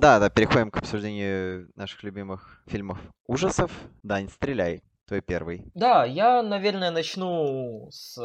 Да, 0.00 0.18
да, 0.18 0.30
переходим 0.30 0.70
к 0.70 0.78
обсуждению 0.78 1.70
наших 1.76 2.02
любимых 2.04 2.62
фильмов 2.66 2.98
ужасов. 3.26 3.70
Дань, 4.02 4.30
стреляй. 4.30 4.82
Твой 5.06 5.20
первый. 5.20 5.70
Да, 5.74 6.06
я, 6.06 6.42
наверное, 6.42 6.90
начну 6.90 7.86
с 7.90 8.16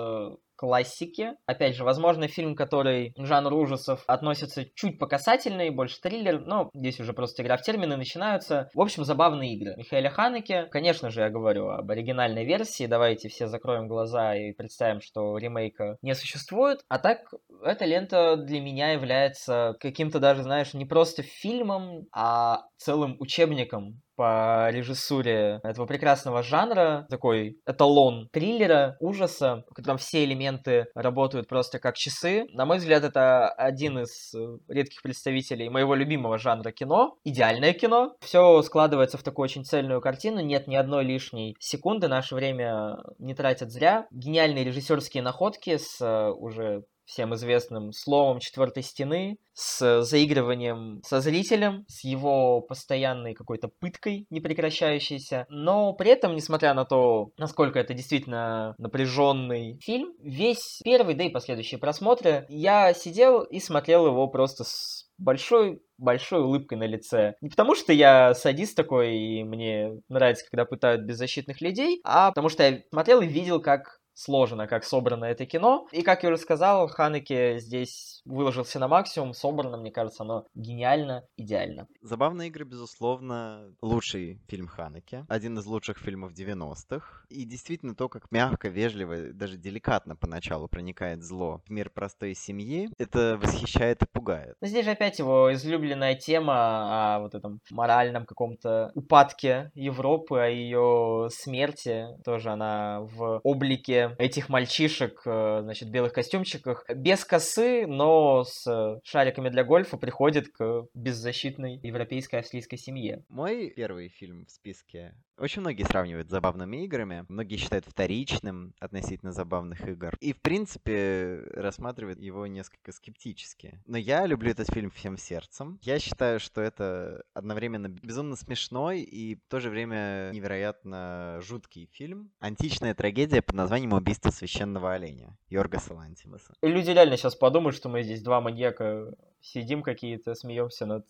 классики. 0.56 1.34
Опять 1.46 1.76
же, 1.76 1.84
возможно, 1.84 2.28
фильм, 2.28 2.56
который 2.56 3.14
к 3.14 3.26
жанру 3.26 3.58
ужасов 3.58 4.04
относится 4.08 4.66
чуть 4.76 5.00
по 5.00 5.08
касательной, 5.08 5.70
больше 5.70 6.00
триллер, 6.02 6.40
но 6.40 6.70
здесь 6.74 7.00
уже 7.00 7.14
просто 7.14 7.44
игра 7.44 7.58
в 7.58 7.62
термины 7.62 7.98
начинаются. 7.98 8.70
В 8.74 8.82
общем, 8.82 9.04
забавные 9.04 9.54
игры. 9.56 9.76
Михаила 9.78 10.10
Ханеке. 10.10 10.68
Конечно 10.72 11.10
же, 11.10 11.22
я 11.22 11.30
говорю 11.30 11.70
об 11.70 11.90
оригинальной 11.90 12.46
версии. 12.46 12.86
Давайте 12.86 13.30
все 13.30 13.48
закроем 13.48 13.88
глаза 13.88 14.36
и 14.36 14.54
представим, 14.54 15.02
что 15.02 15.38
ремейка 15.38 15.98
не 16.02 16.16
существует. 16.16 16.82
А 16.90 17.00
так, 17.00 17.34
эта 17.64 17.86
лента 17.86 18.36
для 18.38 18.62
меня 18.62 18.92
является 18.92 19.76
каким-то 19.80 20.20
даже, 20.20 20.44
знаешь, 20.44 20.74
не 20.74 20.86
просто 20.86 21.24
фильмом, 21.24 22.08
а 22.14 22.64
целым 22.78 23.18
учебником 23.20 24.02
по 24.16 24.70
режиссуре 24.72 25.60
этого 25.64 25.86
прекрасного 25.86 26.44
жанра, 26.44 27.06
такой 27.10 27.60
эталон 27.66 28.30
триллера, 28.32 28.98
ужаса, 29.00 29.64
в 29.70 29.74
котором 29.74 29.98
все 29.98 30.24
элементы 30.24 30.88
работают 30.96 31.48
просто 31.48 31.80
как 31.80 31.96
часы. 31.96 32.46
На 32.54 32.66
мой 32.66 32.78
взгляд, 32.78 33.04
это 33.04 33.50
один 33.50 34.00
из 34.00 34.34
редких 34.68 35.02
представителей 35.02 35.70
моего 35.70 35.96
любимого 35.96 36.38
жанра 36.38 36.72
кино. 36.72 37.18
Идеальное 37.24 37.74
кино. 37.74 38.16
Все 38.22 38.62
складывается 38.62 39.18
в 39.18 39.24
такую 39.24 39.46
очень 39.46 39.66
цельную 39.66 40.02
картину, 40.02 40.40
нет 40.42 40.68
ни 40.68 40.76
одной 40.76 41.04
лишней 41.04 41.56
секунды, 41.60 42.08
наше 42.08 42.36
время 42.36 42.98
не 43.20 43.34
тратят 43.36 43.72
зря. 43.72 44.08
Гениальные 44.12 44.64
режиссерские 44.64 45.24
находки 45.24 45.78
с 45.78 46.32
уже 46.32 46.84
всем 47.06 47.34
известным 47.36 47.92
словом 47.92 48.40
четвертой 48.40 48.84
стены, 48.84 49.38
с 49.54 50.02
заигрыванием 50.02 51.02
со 51.06 51.22
зрителем, 51.22 51.86
с 51.88 52.04
его 52.04 52.62
постоянной 52.62 53.34
какой-то 53.34 53.70
пыткой 53.80 54.26
непрекращающейся. 54.30 55.46
Но 55.50 55.94
при 55.94 56.12
этом, 56.12 56.36
несмотря 56.36 56.74
на 56.74 56.84
то, 56.84 57.30
насколько 57.38 57.80
это 57.80 57.94
действительно 57.94 58.76
напряженный 58.78 59.80
фильм, 59.82 60.14
весь 60.22 60.82
первый, 60.84 61.16
да 61.16 61.24
и 61.24 61.30
последующие 61.30 61.80
просмотры, 61.80 62.46
я 62.50 62.94
сидел 62.94 63.44
и 63.44 63.60
смотрел 63.60 64.08
его 64.08 64.28
просто 64.28 64.66
с 64.66 65.10
большой 65.18 65.82
большой 65.98 66.42
улыбкой 66.42 66.78
на 66.78 66.86
лице. 66.86 67.36
Не 67.40 67.50
потому 67.50 67.74
что 67.76 67.94
я 67.94 68.34
садист 68.34 68.76
такой, 68.76 69.16
и 69.16 69.44
мне 69.44 69.94
нравится, 70.10 70.46
когда 70.50 70.66
пытают 70.66 71.04
беззащитных 71.04 71.62
людей, 71.62 72.02
а 72.04 72.32
потому 72.32 72.50
что 72.50 72.64
я 72.64 72.82
смотрел 72.92 73.22
и 73.22 73.28
видел, 73.28 73.62
как 73.62 74.02
сложно, 74.16 74.68
как 74.68 74.84
собрано 74.84 75.26
это 75.26 75.46
кино. 75.46 75.88
И, 75.92 76.02
как 76.02 76.24
я 76.24 76.30
уже 76.30 76.40
сказал, 76.40 76.88
Ханеке 76.88 77.60
здесь 77.60 78.22
выложился 78.26 78.80
на 78.80 78.88
максимум, 78.88 79.34
собрано, 79.34 79.78
мне 79.78 79.92
кажется, 79.92 80.24
оно 80.24 80.46
гениально, 80.56 81.26
идеально. 81.38 81.88
Забавные 82.02 82.48
игры, 82.48 82.66
безусловно, 82.66 83.74
лучший 83.82 84.42
фильм 84.48 84.68
Ханеке, 84.68 85.26
один 85.30 85.60
из 85.60 85.66
лучших 85.66 86.00
фильмов 86.00 86.32
90-х. 86.34 87.26
И 87.30 87.46
действительно 87.46 87.96
то, 87.96 88.10
как 88.10 88.32
мягко, 88.32 88.70
вежливо, 88.70 89.34
даже 89.34 89.58
деликатно 89.58 90.16
поначалу 90.16 90.68
проникает 90.68 91.22
зло 91.22 91.62
в 91.66 91.70
мир 91.70 91.90
простой 91.90 92.34
семьи, 92.34 92.90
это 92.98 93.38
восхищает 93.42 94.02
и 94.02 94.08
пугает. 94.08 94.56
Но 94.62 94.68
здесь 94.68 94.86
же 94.86 94.92
опять 94.92 95.20
его 95.20 95.54
излюбленная 95.54 96.16
тема 96.16 97.16
о 97.16 97.20
вот 97.20 97.36
этом 97.36 97.60
моральном 97.70 98.26
каком-то 98.26 98.92
упадке 98.96 99.72
Европы, 99.76 100.40
о 100.40 100.48
ее 100.48 101.30
смерти. 101.32 102.08
Тоже 102.24 102.52
она 102.52 103.02
в 103.02 103.42
облике 103.44 104.05
этих 104.18 104.50
мальчишек, 104.50 105.22
э, 105.26 105.60
значит, 105.62 105.90
в 105.90 105.92
белых 105.92 106.14
костюмчиках, 106.14 106.86
без 106.94 107.26
косы, 107.26 107.86
но 107.88 108.44
с 108.44 109.00
шариками 109.04 109.50
для 109.50 109.64
гольфа 109.64 109.98
приходит 109.98 110.50
к 110.50 110.88
беззащитной 110.94 111.80
европейской 111.84 112.38
австрийской 112.38 112.78
семье. 112.78 113.24
Мой 113.30 113.72
первый 113.76 114.10
фильм 114.10 114.46
в 114.46 114.52
списке 114.52 115.14
очень 115.38 115.62
многие 115.62 115.84
сравнивают 115.84 116.28
с 116.28 116.32
забавными 116.32 116.84
играми, 116.84 117.26
многие 117.30 117.58
считают 117.58 117.86
вторичным 117.86 118.74
относительно 118.80 119.32
забавных 119.32 119.88
игр. 119.88 120.16
И, 120.22 120.34
в 120.34 120.42
принципе, 120.42 121.44
рассматривают 121.54 122.20
его 122.20 122.48
несколько 122.48 122.92
скептически. 122.92 123.82
Но 123.86 123.98
я 123.98 124.26
люблю 124.26 124.52
этот 124.52 124.70
фильм 124.72 124.92
всем 124.92 125.18
сердцем. 125.18 125.80
Я 125.82 126.00
считаю, 126.00 126.40
что 126.40 126.62
это 126.62 127.24
одновременно 127.34 127.90
безумно 127.90 128.36
смешной 128.36 129.02
и 129.02 129.36
в 129.36 129.48
то 129.50 129.60
же 129.60 129.70
время 129.70 130.32
невероятно 130.34 131.40
жуткий 131.42 131.90
фильм. 131.92 132.32
Античная 132.40 132.94
трагедия 132.94 133.42
под 133.42 133.56
названием 133.56 133.94
«Убийство 133.94 134.30
священного 134.30 134.94
оленя» 134.94 135.38
Йоргаса 135.50 135.94
Лантимаса. 135.94 136.54
И 136.62 136.68
люди 136.68 136.92
реально 136.92 137.18
сейчас 137.18 137.36
подумают, 137.36 137.76
что 137.76 137.90
мы 137.90 138.04
здесь 138.04 138.22
два 138.22 138.42
маньяка 138.42 139.14
сидим 139.42 139.84
какие-то, 139.84 140.34
смеемся 140.36 140.86
над 140.86 141.06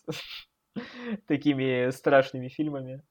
такими 1.27 1.91
страшными 1.91 2.49
фильмами. 2.49 3.03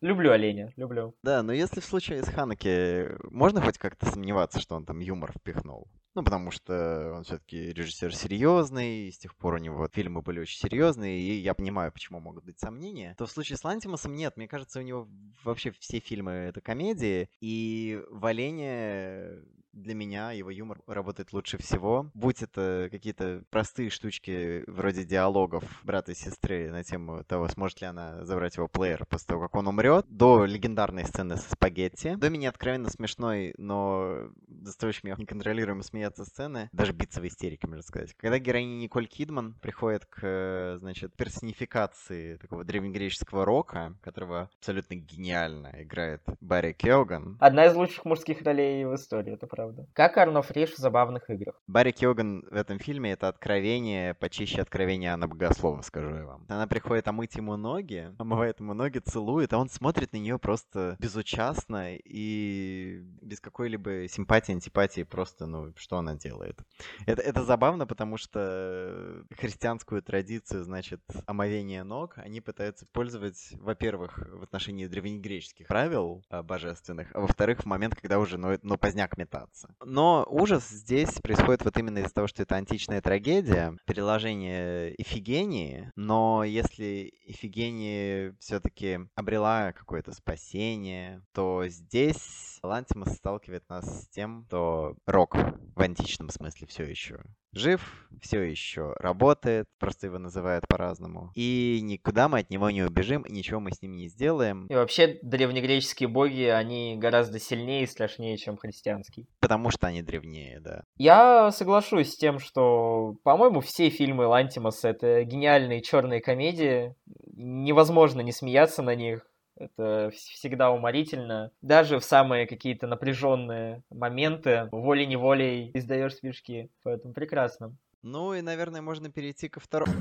Люблю 0.00 0.32
оленя, 0.32 0.72
люблю. 0.76 1.14
Да, 1.22 1.42
но 1.42 1.52
если 1.52 1.80
в 1.80 1.84
случае 1.84 2.22
с 2.22 2.28
Ханаки 2.28 3.08
можно 3.30 3.60
хоть 3.60 3.76
как-то 3.76 4.06
сомневаться, 4.06 4.58
что 4.58 4.74
он 4.74 4.86
там 4.86 5.00
юмор 5.00 5.32
впихнул? 5.32 5.88
Ну, 6.14 6.24
потому 6.24 6.50
что 6.50 7.12
он 7.16 7.22
все-таки 7.22 7.72
режиссер 7.72 8.14
серьезный, 8.14 9.08
и 9.08 9.12
с 9.12 9.18
тех 9.18 9.36
пор 9.36 9.54
у 9.54 9.58
него 9.58 9.86
фильмы 9.92 10.22
были 10.22 10.40
очень 10.40 10.58
серьезные, 10.58 11.20
и 11.20 11.34
я 11.34 11.54
понимаю, 11.54 11.92
почему 11.92 12.18
могут 12.18 12.44
быть 12.44 12.58
сомнения. 12.58 13.14
То 13.16 13.26
в 13.26 13.30
случае 13.30 13.58
с 13.58 13.64
Лантимусом 13.64 14.14
нет. 14.14 14.36
Мне 14.36 14.48
кажется, 14.48 14.80
у 14.80 14.82
него 14.82 15.06
вообще 15.44 15.70
все 15.78 16.00
фильмы 16.00 16.32
это 16.32 16.60
комедии, 16.60 17.28
и 17.40 18.02
в 18.10 18.26
Олене 18.26 19.44
для 19.72 19.94
меня 19.94 20.32
его 20.32 20.50
юмор 20.50 20.80
работает 20.86 21.32
лучше 21.32 21.58
всего. 21.58 22.10
Будь 22.14 22.42
это 22.42 22.88
какие-то 22.90 23.42
простые 23.50 23.90
штучки 23.90 24.64
вроде 24.66 25.04
диалогов 25.04 25.64
брата 25.84 26.12
и 26.12 26.14
сестры 26.14 26.70
на 26.70 26.82
тему 26.82 27.24
того, 27.24 27.48
сможет 27.48 27.80
ли 27.80 27.86
она 27.86 28.24
забрать 28.24 28.56
его 28.56 28.68
плеер 28.68 29.06
после 29.06 29.28
того, 29.28 29.42
как 29.42 29.54
он 29.54 29.68
умрет, 29.68 30.06
до 30.08 30.44
легендарной 30.44 31.04
сцены 31.04 31.36
со 31.36 31.50
спагетти, 31.50 32.16
до 32.16 32.30
меня 32.30 32.48
откровенно 32.48 32.90
смешной, 32.90 33.54
но 33.58 34.30
заставляющий 34.48 35.02
меня 35.04 35.16
неконтролируемо 35.18 35.82
смеяться 35.82 36.24
сцены, 36.24 36.68
даже 36.72 36.92
биться 36.92 37.20
в 37.20 37.26
истерике, 37.26 37.66
можно 37.66 37.82
сказать. 37.82 38.14
Когда 38.14 38.38
героиня 38.38 38.76
Николь 38.76 39.06
Кидман 39.06 39.54
приходит 39.60 40.04
к, 40.06 40.76
значит, 40.78 41.14
персонификации 41.14 42.36
такого 42.36 42.64
древнегреческого 42.64 43.44
рока, 43.44 43.94
которого 44.02 44.50
абсолютно 44.58 44.94
гениально 44.94 45.72
играет 45.82 46.22
Барри 46.40 46.72
Кеоган. 46.72 47.36
Одна 47.40 47.66
из 47.66 47.74
лучших 47.74 48.04
мужских 48.04 48.42
ролей 48.42 48.84
в 48.84 48.94
истории, 48.94 49.34
это 49.34 49.46
правда 49.46 49.59
правда. 49.60 49.86
Как 49.92 50.16
Арно 50.16 50.40
Фриш 50.42 50.70
в 50.70 50.78
забавных 50.78 51.28
играх. 51.28 51.60
Барри 51.66 51.92
Кёган 51.92 52.44
в 52.50 52.54
этом 52.54 52.78
фильме— 52.78 53.12
это 53.12 53.28
откровение, 53.28 54.14
почище 54.14 54.62
откровения 54.62 55.12
Анна 55.12 55.28
Богослова, 55.28 55.82
скажу 55.82 56.14
я 56.14 56.24
вам. 56.24 56.46
Она 56.48 56.66
приходит 56.66 57.06
омыть 57.08 57.34
ему 57.34 57.56
ноги, 57.56 58.10
омывает 58.18 58.60
ему 58.60 58.72
ноги, 58.72 58.98
целует, 58.98 59.52
а 59.52 59.58
он 59.58 59.68
смотрит 59.68 60.12
на 60.14 60.16
нее 60.16 60.38
просто 60.38 60.96
безучастно 60.98 61.96
и 61.96 63.02
без 63.20 63.40
какой-либо 63.40 64.08
симпатии, 64.08 64.52
антипатии, 64.52 65.02
просто, 65.02 65.46
ну, 65.46 65.74
что 65.76 65.98
она 65.98 66.14
делает. 66.14 66.58
Это, 67.06 67.20
это 67.20 67.44
забавно, 67.44 67.86
потому 67.86 68.16
что 68.16 69.24
христианскую 69.38 70.02
традицию, 70.02 70.64
значит, 70.64 71.02
омовения 71.26 71.84
ног, 71.84 72.14
они 72.16 72.40
пытаются 72.40 72.86
использовать, 72.86 73.52
во-первых, 73.60 74.18
в 74.32 74.42
отношении 74.42 74.86
древнегреческих 74.86 75.66
правил 75.68 76.24
а, 76.30 76.42
божественных, 76.42 77.14
а 77.14 77.20
во-вторых, 77.20 77.60
в 77.60 77.66
момент, 77.66 77.94
когда 77.94 78.18
уже, 78.18 78.38
ну, 78.38 78.58
ну 78.62 78.78
поздняк 78.78 79.18
метаться 79.18 79.49
бояться. 79.50 79.74
Но 79.84 80.26
ужас 80.28 80.68
здесь 80.68 81.14
происходит 81.20 81.64
вот 81.64 81.76
именно 81.76 81.98
из-за 81.98 82.14
того, 82.14 82.26
что 82.26 82.42
это 82.42 82.56
античная 82.56 83.00
трагедия, 83.00 83.76
переложение 83.86 84.94
Ифигении, 85.00 85.90
но 85.96 86.44
если 86.44 87.12
Ифигения 87.26 88.34
все-таки 88.40 89.00
обрела 89.14 89.72
какое-то 89.72 90.12
спасение, 90.12 91.22
то 91.32 91.64
здесь 91.66 92.58
Лантимус 92.62 93.14
сталкивает 93.14 93.68
нас 93.68 94.04
с 94.04 94.08
тем, 94.08 94.44
что 94.48 94.96
рок 95.06 95.36
в 95.74 95.80
античном 95.80 96.30
смысле 96.30 96.66
все 96.66 96.84
еще 96.84 97.22
жив, 97.52 97.80
все 98.20 98.42
еще 98.42 98.94
работает, 98.98 99.66
просто 99.78 100.06
его 100.06 100.18
называют 100.18 100.66
по-разному. 100.68 101.30
И 101.34 101.80
никуда 101.82 102.28
мы 102.28 102.40
от 102.40 102.50
него 102.50 102.70
не 102.70 102.82
убежим, 102.82 103.22
и 103.22 103.32
ничего 103.32 103.60
мы 103.60 103.72
с 103.72 103.82
ним 103.82 103.96
не 103.96 104.08
сделаем. 104.08 104.66
И 104.66 104.74
вообще 104.74 105.18
древнегреческие 105.22 106.08
боги, 106.08 106.44
они 106.44 106.96
гораздо 106.96 107.38
сильнее 107.38 107.84
и 107.84 107.86
страшнее, 107.86 108.36
чем 108.36 108.56
христианские. 108.56 109.26
Потому 109.40 109.70
что 109.70 109.86
они 109.86 110.02
древнее, 110.02 110.60
да. 110.60 110.84
Я 110.96 111.50
соглашусь 111.52 112.12
с 112.12 112.16
тем, 112.16 112.38
что, 112.38 113.16
по-моему, 113.22 113.60
все 113.60 113.88
фильмы 113.88 114.26
Лантимаса 114.26 114.88
это 114.88 115.24
гениальные 115.24 115.82
черные 115.82 116.20
комедии. 116.20 116.94
Невозможно 117.32 118.20
не 118.20 118.32
смеяться 118.32 118.82
на 118.82 118.94
них. 118.94 119.26
Это 119.56 120.10
всегда 120.14 120.70
уморительно. 120.70 121.52
Даже 121.60 121.98
в 121.98 122.04
самые 122.04 122.46
какие-то 122.46 122.86
напряженные 122.86 123.82
моменты 123.90 124.68
волей-неволей 124.72 125.70
издаешь 125.74 126.16
смешки. 126.16 126.70
Поэтому 126.82 127.12
прекрасно. 127.14 127.76
Ну 128.02 128.34
и, 128.34 128.40
наверное, 128.40 128.80
можно 128.80 129.10
перейти 129.10 129.48
ко 129.48 129.60
второму. 129.60 129.92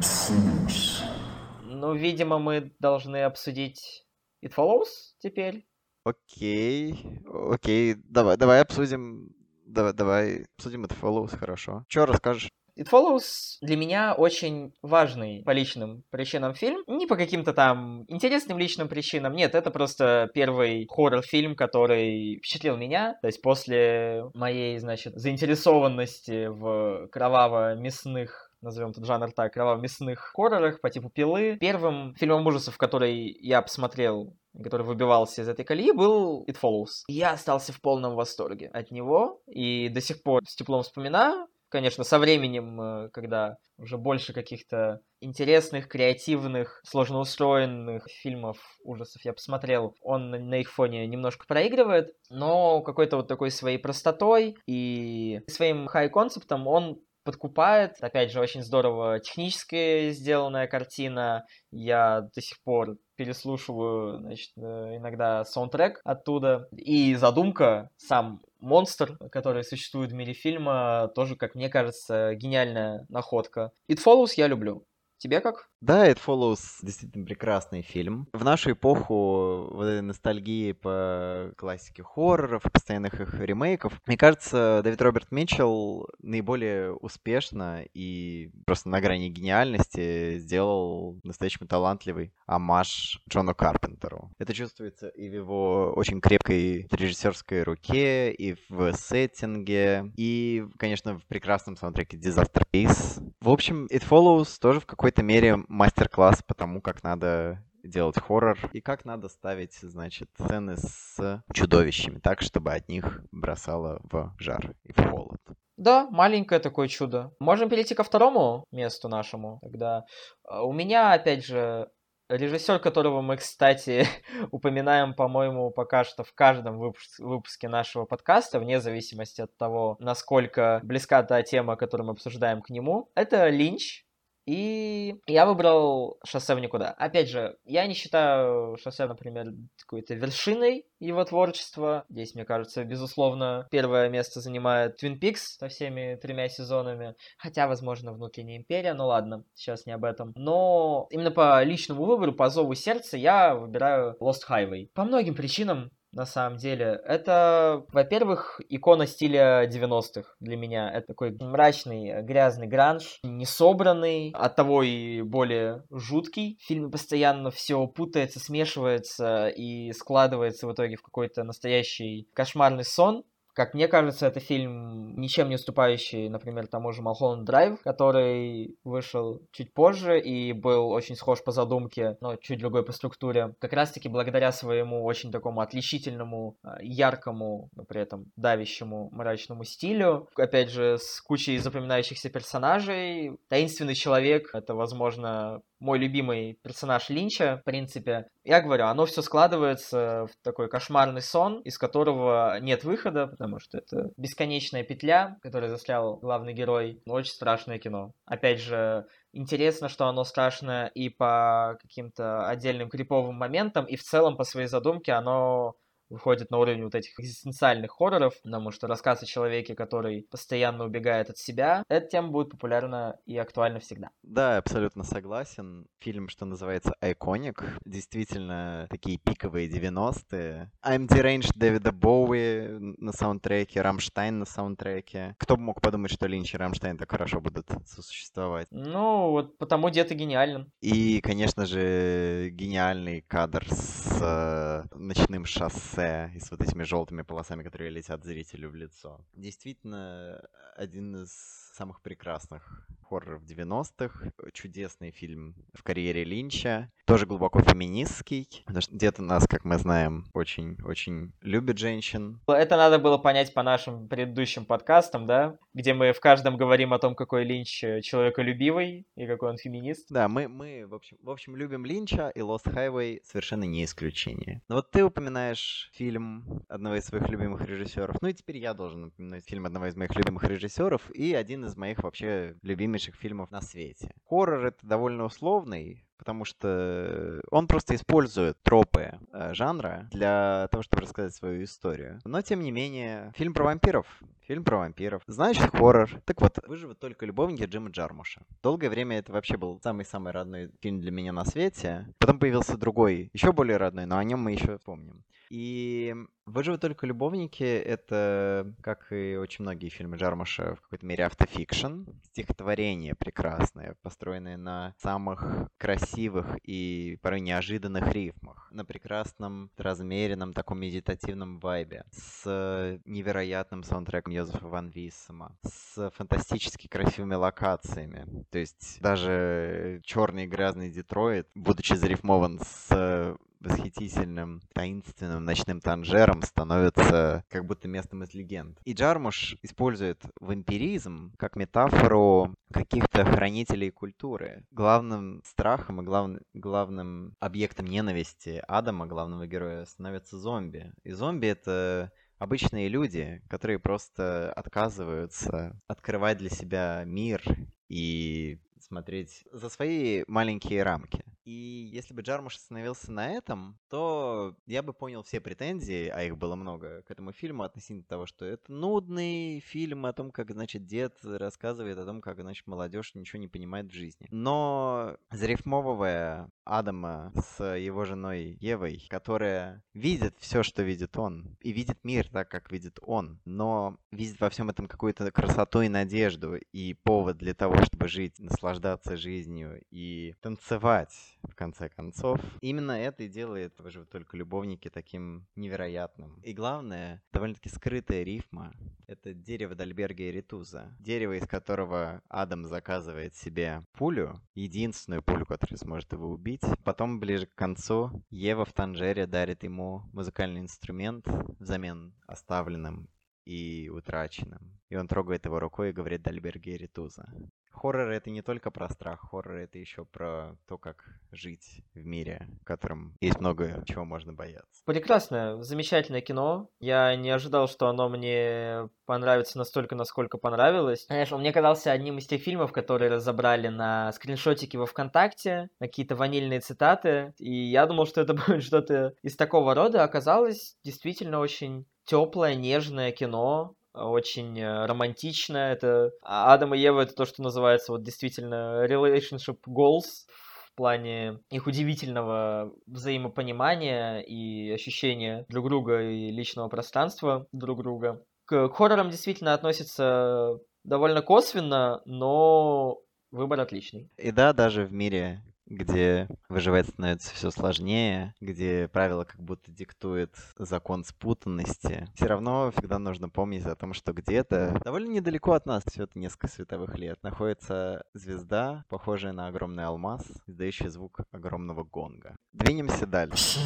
Ну, 1.63 1.93
видимо, 1.93 2.39
мы 2.39 2.71
должны 2.79 3.23
обсудить 3.23 4.05
It 4.43 4.53
Follows 4.55 4.87
теперь. 5.19 5.65
Окей, 6.05 7.21
окей, 7.27 7.95
давай, 7.95 8.37
давай 8.37 8.61
обсудим 8.61 9.35
Давай, 9.69 9.93
давай 9.93 10.45
обсудим 10.57 10.85
это 10.85 10.95
Follows, 10.95 11.37
хорошо. 11.37 11.85
Что 11.87 12.07
расскажешь? 12.07 12.49
It 12.77 12.87
Follows 12.91 13.57
для 13.61 13.77
меня 13.77 14.13
очень 14.13 14.73
важный 14.81 15.43
по 15.43 15.51
личным 15.51 16.03
причинам 16.09 16.53
фильм. 16.53 16.83
Не 16.87 17.07
по 17.07 17.15
каким-то 17.15 17.53
там 17.53 18.05
интересным 18.07 18.57
личным 18.57 18.87
причинам. 18.87 19.33
Нет, 19.33 19.55
это 19.55 19.71
просто 19.71 20.29
первый 20.33 20.85
хоррор-фильм, 20.89 21.55
который 21.55 22.37
впечатлил 22.37 22.77
меня. 22.77 23.15
То 23.21 23.27
есть 23.27 23.41
после 23.41 24.23
моей, 24.33 24.77
значит, 24.79 25.13
заинтересованности 25.15 26.47
в 26.47 27.07
кроваво-мясных 27.11 28.49
назовем 28.61 28.89
этот 28.89 29.05
жанр 29.05 29.31
так, 29.31 29.53
кроваво-мясных 29.53 30.19
хоррорах 30.35 30.81
по 30.81 30.89
типу 30.89 31.09
«Пилы». 31.09 31.57
Первым 31.61 32.13
фильмом 32.15 32.45
ужасов, 32.45 32.77
который 32.77 33.37
я 33.39 33.61
посмотрел 33.61 34.35
который 34.63 34.85
выбивался 34.85 35.41
из 35.41 35.47
этой 35.47 35.63
колеи, 35.63 35.91
был 35.91 36.43
It 36.45 36.57
Follows. 36.61 37.05
Я 37.07 37.31
остался 37.31 37.71
в 37.71 37.81
полном 37.81 38.15
восторге 38.15 38.69
от 38.73 38.91
него, 38.91 39.41
и 39.47 39.89
до 39.89 40.01
сих 40.01 40.23
пор 40.23 40.41
с 40.45 40.55
теплом 40.55 40.81
вспоминаю. 40.81 41.47
Конечно, 41.69 42.03
со 42.03 42.17
временем, 42.17 42.81
э, 42.81 43.09
когда 43.09 43.57
уже 43.77 43.97
больше 43.97 44.33
каких-то 44.33 45.01
интересных, 45.21 45.87
креативных, 45.87 46.81
сложно 46.83 47.19
устроенных 47.19 48.07
фильмов 48.09 48.57
ужасов 48.83 49.23
я 49.23 49.33
посмотрел, 49.33 49.95
он 50.01 50.31
на 50.31 50.55
их 50.55 50.71
фоне 50.71 51.05
немножко 51.05 51.45
проигрывает, 51.47 52.11
но 52.31 52.81
какой-то 52.81 53.17
вот 53.17 53.27
такой 53.27 53.51
своей 53.51 53.77
простотой 53.77 54.57
и 54.65 55.41
своим 55.47 55.87
хай-концептом 55.87 56.67
он 56.67 56.99
подкупает. 57.23 57.97
Опять 58.01 58.31
же, 58.31 58.39
очень 58.39 58.63
здорово 58.63 59.19
технически 59.19 60.09
сделанная 60.11 60.67
картина. 60.67 61.45
Я 61.71 62.21
до 62.33 62.41
сих 62.41 62.59
пор 62.63 62.97
переслушиваю, 63.15 64.19
значит, 64.19 64.51
э, 64.57 64.61
иногда 64.97 65.43
саундтрек 65.45 66.01
оттуда. 66.03 66.67
И 66.71 67.13
задумка, 67.15 67.89
сам 67.97 68.41
монстр, 68.59 69.17
который 69.31 69.63
существует 69.63 70.11
в 70.11 70.15
мире 70.15 70.33
фильма, 70.33 71.11
тоже, 71.15 71.35
как 71.35 71.55
мне 71.55 71.69
кажется, 71.69 72.35
гениальная 72.35 73.05
находка. 73.09 73.71
It 73.89 73.99
Follows 74.03 74.33
я 74.37 74.47
люблю. 74.47 74.85
Тебе 75.17 75.41
как? 75.41 75.69
Да, 75.81 76.09
It 76.09 76.19
Follows 76.25 76.59
действительно 76.81 77.25
прекрасный 77.25 77.81
фильм. 77.81 78.27
В 78.33 78.43
нашу 78.43 78.71
эпоху 78.71 79.69
вот 79.71 79.83
этой 79.83 80.01
ностальгии 80.01 80.71
по 80.71 81.51
классике 81.57 82.03
хорроров, 82.03 82.63
постоянных 82.63 83.19
их 83.19 83.33
ремейков, 83.39 84.01
мне 84.05 84.17
кажется, 84.17 84.81
Дэвид 84.83 85.01
Роберт 85.01 85.31
Митчелл 85.31 86.07
наиболее 86.21 86.93
успешно 86.93 87.83
и 87.93 88.51
просто 88.65 88.89
на 88.89 89.01
грани 89.01 89.29
гениальности 89.29 90.37
сделал 90.37 91.19
настоящий 91.23 91.59
талантливый 91.65 92.33
амаш 92.45 93.21
Джону 93.29 93.53
Карпентеру. 93.53 94.31
Это 94.37 94.53
чувствуется 94.53 95.09
и 95.09 95.29
в 95.29 95.33
его 95.33 95.93
очень 95.95 96.21
крепкой 96.21 96.87
режиссерской 96.91 97.63
руке, 97.63 98.31
и 98.31 98.55
в 98.69 98.93
сеттинге, 98.93 100.11
и, 100.15 100.65
конечно, 100.77 101.19
в 101.19 101.25
прекрасном 101.25 101.75
саундтреке 101.75 102.17
Disaster 102.17 102.63
Piece. 102.71 103.21
В 103.41 103.49
общем, 103.49 103.87
It 103.87 104.03
Follows 104.07 104.57
тоже 104.59 104.79
в 104.79 104.85
какой 104.85 105.09
какой-то 105.09 105.23
мере 105.23 105.57
мастер-класс 105.69 106.43
по 106.43 106.53
тому, 106.53 106.81
как 106.81 107.03
надо 107.03 107.63
делать 107.83 108.19
хоррор 108.19 108.57
и 108.73 108.81
как 108.81 109.05
надо 109.05 109.29
ставить, 109.29 109.75
значит, 109.75 110.29
сцены 110.37 110.75
с 110.75 111.41
чудовищами 111.53 112.19
так, 112.19 112.41
чтобы 112.41 112.73
от 112.73 112.89
них 112.89 113.21
бросало 113.31 114.01
в 114.03 114.35
жар 114.37 114.75
и 114.83 114.91
в 114.91 115.09
холод. 115.09 115.39
Да, 115.77 116.09
маленькое 116.09 116.59
такое 116.59 116.89
чудо. 116.89 117.31
Можем 117.39 117.69
перейти 117.69 117.95
ко 117.95 118.03
второму 118.03 118.65
месту 118.69 119.07
нашему. 119.07 119.59
Тогда 119.61 120.03
а, 120.43 120.63
у 120.63 120.73
меня, 120.73 121.13
опять 121.13 121.45
же, 121.45 121.89
режиссер, 122.27 122.79
которого 122.79 123.21
мы, 123.21 123.37
кстати, 123.37 124.05
упоминаем, 124.51 125.13
по-моему, 125.13 125.71
пока 125.71 126.03
что 126.03 126.25
в 126.25 126.33
каждом 126.33 126.79
выпуске 127.19 127.69
нашего 127.69 128.03
подкаста, 128.03 128.59
вне 128.59 128.81
зависимости 128.81 129.39
от 129.39 129.55
того, 129.55 129.95
насколько 130.01 130.81
близка 130.83 131.23
та 131.23 131.41
тема, 131.43 131.77
которую 131.77 132.07
мы 132.07 132.13
обсуждаем 132.13 132.61
к 132.61 132.69
нему, 132.69 133.09
это 133.15 133.47
Линч. 133.47 134.05
И 134.49 135.15
я 135.27 135.45
выбрал 135.45 136.17
«Шоссе 136.25 136.55
в 136.55 136.59
никуда». 136.59 136.89
Опять 136.89 137.29
же, 137.29 137.55
я 137.65 137.85
не 137.85 137.93
считаю 137.93 138.77
«Шоссе», 138.77 139.05
например, 139.05 139.53
какой-то 139.77 140.15
вершиной 140.15 140.87
его 140.99 141.23
творчества. 141.23 142.03
Здесь, 142.09 142.33
мне 142.33 142.45
кажется, 142.45 142.83
безусловно, 142.83 143.67
первое 143.69 144.09
место 144.09 144.41
занимает 144.41 145.03
Twin 145.03 145.19
Peaks 145.19 145.59
со 145.59 145.67
всеми 145.67 146.15
тремя 146.15 146.49
сезонами. 146.49 147.13
Хотя, 147.37 147.67
возможно, 147.67 148.11
«Внутренняя 148.11 148.57
империя», 148.57 148.95
ну 148.95 149.05
ладно, 149.05 149.43
сейчас 149.53 149.85
не 149.85 149.91
об 149.91 150.03
этом. 150.03 150.33
Но 150.35 151.05
именно 151.11 151.29
по 151.29 151.61
личному 151.61 152.05
выбору, 152.05 152.33
по 152.33 152.49
зову 152.49 152.73
сердца, 152.73 153.17
я 153.17 153.53
выбираю 153.53 154.17
Lost 154.19 154.49
Highway. 154.49 154.87
По 154.95 155.03
многим 155.03 155.35
причинам, 155.35 155.91
на 156.11 156.25
самом 156.25 156.57
деле. 156.57 157.01
Это, 157.05 157.85
во-первых, 157.91 158.59
икона 158.69 159.05
стиля 159.05 159.67
90-х 159.67 160.35
для 160.39 160.57
меня. 160.57 160.91
Это 160.91 161.07
такой 161.07 161.35
мрачный, 161.39 162.21
грязный 162.21 162.67
гранж, 162.67 163.19
не 163.23 163.45
собранный, 163.45 164.31
от 164.33 164.55
того 164.55 164.83
и 164.83 165.21
более 165.21 165.83
жуткий. 165.91 166.57
В 166.61 166.67
фильме 166.67 166.89
постоянно 166.89 167.51
все 167.51 167.85
путается, 167.87 168.39
смешивается 168.39 169.47
и 169.47 169.91
складывается 169.93 170.67
в 170.67 170.73
итоге 170.73 170.95
в 170.95 171.01
какой-то 171.01 171.43
настоящий 171.43 172.27
кошмарный 172.33 172.83
сон. 172.85 173.23
Как 173.53 173.73
мне 173.73 173.87
кажется, 173.87 174.27
это 174.27 174.39
фильм 174.39 175.19
ничем 175.19 175.49
не 175.49 175.55
уступающий, 175.55 176.29
например, 176.29 176.67
тому 176.67 176.91
же 176.91 177.01
Малхолланд 177.01 177.45
Драйв, 177.45 177.81
который 177.81 178.75
вышел 178.83 179.41
чуть 179.51 179.73
позже 179.73 180.19
и 180.19 180.53
был 180.53 180.89
очень 180.89 181.15
схож 181.15 181.43
по 181.43 181.51
задумке, 181.51 182.17
но 182.21 182.35
чуть 182.35 182.59
другой 182.59 182.83
по 182.83 182.91
структуре. 182.91 183.53
Как 183.59 183.73
раз-таки 183.73 184.09
благодаря 184.09 184.51
своему 184.51 185.03
очень 185.03 185.31
такому 185.31 185.61
отличительному, 185.61 186.57
а, 186.63 186.77
яркому, 186.81 187.69
но 187.75 187.83
при 187.83 188.01
этом 188.01 188.25
давящему 188.35 189.09
мрачному 189.11 189.63
стилю. 189.63 190.27
Опять 190.35 190.69
же, 190.69 190.97
с 190.97 191.21
кучей 191.21 191.57
запоминающихся 191.57 192.29
персонажей. 192.29 193.37
Таинственный 193.49 193.95
человек— 193.95 194.49
это, 194.53 194.75
возможно, 194.75 195.61
мой 195.79 195.97
любимый 195.97 196.57
персонаж 196.61 197.09
Линча, 197.09 197.59
в 197.61 197.63
принципе. 197.63 198.27
Я 198.43 198.61
говорю, 198.61 198.85
оно 198.85 199.05
все 199.05 199.21
складывается 199.21 200.27
в 200.27 200.43
такой 200.43 200.69
кошмарный 200.69 201.21
сон, 201.21 201.61
из 201.61 201.77
которого 201.77 202.59
нет 202.59 202.83
выхода, 202.83 203.35
потому 203.49 203.59
что 203.59 203.77
это 203.77 204.11
бесконечная 204.17 204.83
петля, 204.83 205.37
которую 205.41 205.69
застрял 205.69 206.17
главный 206.17 206.53
герой. 206.53 207.01
Очень 207.05 207.33
страшное 207.33 207.79
кино. 207.79 208.13
Опять 208.25 208.59
же, 208.59 209.05
интересно, 209.33 209.89
что 209.89 210.07
оно 210.07 210.23
страшное 210.23 210.87
и 210.87 211.09
по 211.09 211.77
каким-то 211.81 212.47
отдельным 212.47 212.89
криповым 212.89 213.35
моментам, 213.35 213.85
и 213.85 213.95
в 213.95 214.01
целом 214.01 214.37
по 214.37 214.43
своей 214.43 214.67
задумке 214.67 215.13
оно 215.13 215.75
выходит 216.09 216.51
на 216.51 216.57
уровень 216.57 216.83
вот 216.83 216.95
этих 216.95 217.19
экзистенциальных 217.19 217.91
хорроров, 217.91 218.33
потому 218.41 218.71
что 218.71 218.87
рассказ 218.87 219.23
о 219.23 219.25
человеке, 219.25 219.75
который 219.75 220.23
постоянно 220.23 220.85
убегает 220.85 221.29
от 221.29 221.37
себя, 221.37 221.83
эта 221.87 222.07
тема 222.07 222.29
будет 222.29 222.49
популярна 222.49 223.19
и 223.25 223.37
актуальна 223.37 223.79
всегда. 223.79 224.09
Да, 224.23 224.57
абсолютно 224.57 225.03
согласен. 225.03 225.87
Фильм, 225.99 226.29
что 226.29 226.45
называется 226.45 226.93
Iconic, 227.01 227.63
действительно 227.85 228.87
такие 228.89 229.17
пиковые 229.17 229.69
90-е. 229.69 230.71
I'm 230.85 231.07
Deranged 231.07 231.51
Дэвида 231.55 231.91
Боуи 231.91 232.67
на 232.97 233.11
саундтреке, 233.11 233.81
Рамштайн 233.81 234.39
на 234.39 234.45
саундтреке. 234.45 235.35
Кто 235.37 235.55
бы 235.55 235.63
мог 235.63 235.81
подумать, 235.81 236.11
что 236.11 236.27
Линч 236.27 236.53
и 236.53 236.57
Рамштайн 236.57 236.97
так 236.97 237.11
хорошо 237.11 237.39
будут 237.41 237.67
сосуществовать? 237.85 238.67
Ну, 238.71 239.31
вот 239.31 239.57
потому 239.57 239.89
где-то 239.89 240.15
гениален. 240.15 240.71
И, 240.81 241.21
конечно 241.21 241.65
же, 241.65 242.49
гениальный 242.51 243.21
кадр 243.21 243.65
с 243.69 244.17
э, 244.21 244.83
ночным 244.95 245.45
шоссе 245.45 245.98
конце 245.99 246.31
и 246.35 246.39
с 246.39 246.51
вот 246.51 246.61
этими 246.61 246.83
желтыми 246.83 247.21
полосами, 247.23 247.63
которые 247.63 247.89
летят 247.89 248.23
зрителю 248.23 248.69
в 248.69 248.75
лицо. 248.75 249.19
Действительно, 249.35 250.41
один 250.75 251.15
из 251.23 251.68
самых 251.79 252.01
прекрасных 252.01 252.89
хорроров 253.09 253.41
90-х. 253.43 254.31
Чудесный 254.53 255.11
фильм 255.11 255.55
в 255.73 255.81
карьере 255.81 256.25
Линча. 256.25 256.91
Тоже 257.05 257.25
глубоко 257.25 257.61
феминистский. 257.61 258.63
Потому 258.65 258.81
что 258.81 258.93
где-то 258.93 259.23
нас, 259.23 259.47
как 259.47 259.63
мы 259.63 259.77
знаем, 259.77 260.27
очень-очень 260.33 261.31
любят 261.41 261.77
женщин. 261.77 262.39
Это 262.47 262.77
надо 262.77 262.99
было 262.99 263.17
понять 263.17 263.53
по 263.53 263.63
нашим 263.63 264.07
предыдущим 264.09 264.65
подкастам, 264.65 265.25
да? 265.25 265.57
Где 265.73 265.93
мы 265.93 266.11
в 266.11 266.19
каждом 266.19 266.57
говорим 266.57 266.93
о 266.93 266.99
том, 266.99 267.15
какой 267.15 267.45
Линч 267.45 267.69
человеколюбивый 268.03 269.07
и 269.15 269.25
какой 269.25 269.51
он 269.51 269.57
феминист. 269.57 270.07
Да, 270.11 270.27
мы, 270.27 270.47
мы 270.47 270.85
в, 270.85 270.93
общем, 270.93 271.17
в 271.23 271.29
общем, 271.29 271.55
любим 271.55 271.85
Линча, 271.85 272.29
и 272.35 272.39
Lost 272.41 272.65
Highway 272.65 273.21
совершенно 273.23 273.63
не 273.63 273.85
исключение. 273.85 274.61
Но 274.67 274.75
вот 274.75 274.91
ты 274.91 275.03
упоминаешь 275.03 275.89
фильм 275.93 276.63
одного 276.67 276.97
из 276.97 277.05
своих 277.05 277.27
любимых 277.29 277.61
режиссеров. 277.65 278.17
Ну 278.21 278.27
и 278.27 278.33
теперь 278.33 278.57
я 278.57 278.73
должен 278.73 279.05
упомянуть 279.05 279.45
фильм 279.45 279.65
одного 279.65 279.87
из 279.87 279.95
моих 279.95 280.13
любимых 280.15 280.43
режиссеров 280.43 281.09
и 281.11 281.33
один 281.33 281.65
из 281.65 281.68
моих 281.77 282.03
вообще 282.03 282.55
любимых 282.61 282.99
лучших 282.99 283.15
фильмов 283.15 283.51
на 283.51 283.61
свете. 283.61 284.13
Хоррор 284.27 284.65
это 284.65 284.85
довольно 284.85 285.25
условный 285.25 286.05
потому 286.19 286.45
что 286.45 287.41
он 287.49 287.67
просто 287.67 287.95
использует 287.95 288.61
тропы 288.61 289.17
э, 289.33 289.53
жанра 289.53 290.07
для 290.11 290.67
того, 290.71 290.83
чтобы 290.83 291.03
рассказать 291.03 291.33
свою 291.33 291.63
историю. 291.63 292.19
Но, 292.25 292.41
тем 292.41 292.61
не 292.61 292.71
менее, 292.71 293.31
фильм 293.35 293.53
про 293.53 293.63
вампиров. 293.63 294.05
Фильм 294.47 294.63
про 294.63 294.77
вампиров. 294.77 295.23
Значит, 295.27 295.71
хоррор. 295.71 296.09
Так 296.25 296.41
вот, 296.41 296.59
выживут 296.67 296.99
только 296.99 297.25
любовники 297.25 297.63
Джима 297.63 297.89
Джармуша. 297.89 298.41
Долгое 298.61 298.89
время 298.89 299.19
это 299.19 299.31
вообще 299.31 299.57
был 299.57 299.79
самый-самый 299.81 300.33
родной 300.33 300.71
фильм 300.81 300.99
для 300.99 301.11
меня 301.11 301.31
на 301.31 301.45
свете. 301.45 302.13
Потом 302.19 302.37
появился 302.39 302.77
другой, 302.77 303.29
еще 303.33 303.53
более 303.53 303.77
родной, 303.77 304.05
но 304.05 304.17
о 304.17 304.23
нем 304.23 304.41
мы 304.41 304.51
еще 304.51 304.77
вспомним. 304.77 305.23
И 305.49 306.15
«Выживут 306.45 306.81
только 306.81 307.05
любовники»— 307.05 307.63
это, 307.63 308.73
как 308.81 309.11
и 309.11 309.35
очень 309.35 309.63
многие 309.63 309.89
фильмы 309.89 310.17
Джармуша, 310.17 310.75
в 310.75 310.81
какой-то 310.81 311.05
мере 311.05 311.25
автофикшн. 311.25 312.05
Стихотворение 312.23 313.13
прекрасное, 313.13 313.95
построенное 314.01 314.57
на 314.57 314.95
самых 314.97 315.69
красивых 315.77 316.08
и 316.17 317.17
порой 317.21 317.41
неожиданных 317.41 318.11
рифмах. 318.11 318.67
На 318.71 318.85
прекрасном, 318.85 319.71
размеренном, 319.77 320.53
таком 320.53 320.79
медитативном 320.79 321.59
вайбе. 321.59 322.05
С 322.11 322.99
невероятным 323.05 323.83
саундтреком 323.83 324.33
Йозефа 324.33 324.67
Ван 324.67 324.89
Виссема. 324.89 325.57
С 325.63 326.09
фантастически 326.11 326.87
красивыми 326.87 327.35
локациями. 327.35 328.45
То 328.51 328.59
есть 328.59 328.99
даже 329.01 330.01
черный 330.03 330.45
и 330.45 330.47
грязный 330.47 330.91
Детройт, 330.91 331.47
будучи 331.55 331.93
зарифмован 331.93 332.59
с 332.59 333.37
восхитительным, 333.59 334.61
таинственным 334.73 335.43
ночным 335.43 335.81
танжером 335.81 336.41
становится 336.41 337.43
как 337.49 337.65
будто 337.65 337.87
местом 337.87 338.23
из 338.23 338.33
легенд. 338.33 338.79
И 338.85 338.93
Джармуш 338.93 339.57
использует 339.61 340.21
вампиризм 340.39 341.33
как 341.37 341.55
метафору 341.55 342.55
каких-то 342.71 343.25
хранителей 343.25 343.91
культуры. 343.91 344.65
Главным 344.71 345.41
страхом 345.45 346.01
и 346.01 346.05
глав... 346.05 346.31
главным 346.53 347.35
объектом 347.39 347.87
ненависти 347.87 348.63
Адама, 348.67 349.07
главного 349.07 349.47
героя, 349.47 349.85
становятся 349.85 350.37
зомби. 350.37 350.91
И 351.03 351.11
зомби— 351.11 351.47
это 351.47 352.11
обычные 352.37 352.87
люди, 352.87 353.41
которые 353.49 353.79
просто 353.79 354.51
отказываются 354.53 355.79
открывать 355.87 356.37
для 356.37 356.49
себя 356.49 357.03
мир 357.05 357.43
и 357.89 358.59
смотреть 358.83 359.45
за 359.51 359.69
свои 359.69 360.23
маленькие 360.27 360.83
рамки. 360.83 361.23
И 361.45 361.89
если 361.91 362.13
бы 362.13 362.21
Джармуш 362.21 362.57
остановился 362.57 363.11
на 363.11 363.31
этом, 363.31 363.79
то 363.89 364.55
я 364.67 364.83
бы 364.83 364.93
понял 364.93 365.23
все 365.23 365.41
претензии, 365.41 366.07
а 366.07 366.21
их 366.21 366.37
было 366.37 366.55
много, 366.55 367.01
к 367.01 367.11
этому 367.11 367.31
фильму 367.31 367.63
относительно 367.63 368.03
того, 368.03 368.27
что 368.27 368.45
это 368.45 368.71
нудный 368.71 369.59
фильм 369.61 370.05
о 370.05 370.13
том, 370.13 370.29
как, 370.31 370.51
значит, 370.51 370.85
дед 370.85 371.17
рассказывает 371.23 371.97
о 371.97 372.05
том, 372.05 372.21
как, 372.21 372.39
значит, 372.39 372.67
молодежь 372.67 373.15
ничего 373.15 373.39
не 373.39 373.47
понимает 373.47 373.87
в 373.87 373.95
жизни. 373.95 374.27
Но 374.29 375.17
зарифмовывая 375.31 376.51
Адама 376.65 377.33
с 377.35 377.63
его 377.63 378.05
женой 378.05 378.57
Евой, 378.59 379.07
которая 379.09 379.83
видит 379.95 380.35
все, 380.39 380.61
что 380.61 380.83
видит 380.83 381.17
он, 381.17 381.57
и 381.61 381.71
видит 381.71 381.97
мир 382.03 382.29
так, 382.29 382.49
как 382.49 382.71
видит 382.71 382.99
он, 383.01 383.39
но 383.45 383.97
видит 384.11 384.39
во 384.39 384.51
всем 384.51 384.69
этом 384.69 384.87
какую-то 384.87 385.31
красоту 385.31 385.81
и 385.81 385.89
надежду, 385.89 386.57
и 386.57 386.93
повод 386.93 387.37
для 387.37 387.55
того, 387.55 387.81
чтобы 387.83 388.07
жить, 388.07 388.37
наслаждаться 388.37 388.68
жизнью 389.17 389.81
и 389.89 390.35
танцевать 390.41 391.37
в 391.43 391.55
конце 391.55 391.89
концов. 391.89 392.39
Именно 392.61 392.91
это 392.91 393.23
и 393.23 393.27
делает 393.27 393.73
же 393.85 394.05
только 394.05 394.37
любовники 394.37 394.89
таким 394.89 395.47
невероятным. 395.55 396.39
И 396.41 396.53
главное, 396.53 397.23
довольно-таки 397.31 397.69
скрытая 397.69 398.23
рифма. 398.23 398.73
Это 399.07 399.33
дерево 399.33 399.75
Дальберга 399.75 400.23
и 400.23 400.31
Ритуза. 400.31 400.95
Дерево, 400.99 401.37
из 401.37 401.47
которого 401.47 402.21
Адам 402.29 402.65
заказывает 402.65 403.35
себе 403.35 403.83
пулю, 403.93 404.41
единственную 404.53 405.23
пулю, 405.23 405.45
которая 405.45 405.77
сможет 405.77 406.13
его 406.13 406.29
убить. 406.29 406.61
Потом, 406.83 407.19
ближе 407.19 407.47
к 407.47 407.55
концу, 407.55 408.11
Ева 408.29 408.65
в 408.65 408.73
Танжере 408.73 409.25
дарит 409.25 409.63
ему 409.63 410.03
музыкальный 410.13 410.61
инструмент 410.61 411.27
взамен 411.59 412.13
оставленным 412.27 413.09
и 413.45 413.89
утраченным. 413.89 414.79
И 414.89 414.95
он 414.95 415.07
трогает 415.07 415.45
его 415.45 415.59
рукой 415.59 415.89
и 415.89 415.93
говорит 415.93 416.21
Дальберге 416.21 416.75
и 416.75 416.77
Ритуза. 416.77 417.31
Хоррор 417.71 418.09
это 418.09 418.29
не 418.29 418.41
только 418.41 418.71
про 418.71 418.89
страх, 418.89 419.29
хоррор 419.29 419.57
это 419.57 419.77
еще 419.77 420.05
про 420.05 420.57
то, 420.67 420.77
как 420.77 421.05
жить 421.31 421.83
в 421.93 422.05
мире, 422.05 422.47
в 422.61 422.65
котором 422.65 423.15
есть 423.21 423.39
много 423.39 423.83
чего 423.85 424.05
можно 424.05 424.33
бояться. 424.33 424.83
Прекрасное, 424.85 425.61
замечательное 425.61 426.21
кино. 426.21 426.69
Я 426.79 427.15
не 427.15 427.29
ожидал, 427.29 427.67
что 427.67 427.87
оно 427.87 428.09
мне 428.09 428.89
понравится 429.05 429.57
настолько, 429.57 429.95
насколько 429.95 430.37
понравилось. 430.37 431.05
Знаешь, 431.05 431.31
он 431.31 431.41
мне 431.41 431.53
казался 431.53 431.91
одним 431.91 432.17
из 432.17 432.27
тех 432.27 432.41
фильмов, 432.41 432.71
которые 432.71 433.11
разобрали 433.11 433.67
на 433.67 434.11
скриншотике 434.11 434.77
во 434.77 434.85
ВКонтакте, 434.85 435.69
на 435.79 435.87
какие-то 435.87 436.15
ванильные 436.15 436.59
цитаты, 436.59 437.33
и 437.37 437.51
я 437.51 437.85
думал, 437.85 438.05
что 438.05 438.21
это 438.21 438.33
будет 438.47 438.63
что-то 438.63 439.13
из 439.21 439.35
такого 439.35 439.73
рода. 439.73 440.03
Оказалось 440.03 440.75
действительно 440.83 441.39
очень 441.39 441.85
теплое, 442.05 442.55
нежное 442.55 443.11
кино, 443.11 443.75
очень 444.05 444.59
э, 444.59 444.85
романтичное. 444.85 445.73
Это 445.73 446.11
Адам 446.21 446.73
и 446.73 446.79
Ева 446.79 447.01
это 447.01 447.13
то, 447.13 447.25
что 447.25 447.41
называется 447.41 447.91
вот 447.91 448.03
действительно 448.03 448.85
relationship 448.85 449.57
goals 449.67 450.27
в 450.71 450.75
плане 450.75 451.39
их 451.49 451.67
удивительного 451.67 452.73
взаимопонимания 452.87 454.19
и 454.19 454.71
ощущения 454.71 455.45
друг 455.49 455.67
друга 455.67 456.01
и 456.01 456.31
личного 456.31 456.69
пространства 456.69 457.47
друг 457.51 457.83
друга. 457.83 458.23
К 458.45 458.69
хоррорам 458.69 459.09
действительно 459.09 459.53
относится 459.53 460.59
довольно 460.83 461.21
косвенно, 461.21 462.01
но 462.05 462.99
выбор 463.31 463.59
отличный. 463.59 464.09
И 464.17 464.31
да, 464.31 464.53
даже 464.53 464.85
в 464.85 464.93
мире 464.93 465.41
где 465.69 466.27
выживать 466.49 466.87
становится 466.87 467.33
все 467.33 467.51
сложнее, 467.51 468.33
где 468.41 468.89
правила 468.91 469.23
как 469.23 469.41
будто 469.41 469.71
диктует 469.71 470.35
закон 470.57 471.03
спутанности, 471.03 472.07
все 472.15 472.25
равно 472.25 472.71
всегда 472.71 472.99
нужно 472.99 473.29
помнить 473.29 473.65
о 473.65 473.75
том, 473.75 473.93
что 473.93 474.13
где-то 474.13 474.79
довольно 474.83 475.09
недалеко 475.09 475.53
от 475.53 475.65
нас, 475.65 475.83
все 475.85 476.03
это 476.03 476.17
несколько 476.19 476.47
световых 476.47 476.97
лет, 476.97 477.21
находится 477.23 478.03
звезда, 478.13 478.83
похожая 478.89 479.33
на 479.33 479.47
огромный 479.47 479.85
алмаз, 479.85 480.25
издающий 480.47 480.89
звук 480.89 481.19
огромного 481.31 481.83
гонга. 481.83 482.35
Двинемся 482.53 483.05
дальше. 483.05 483.59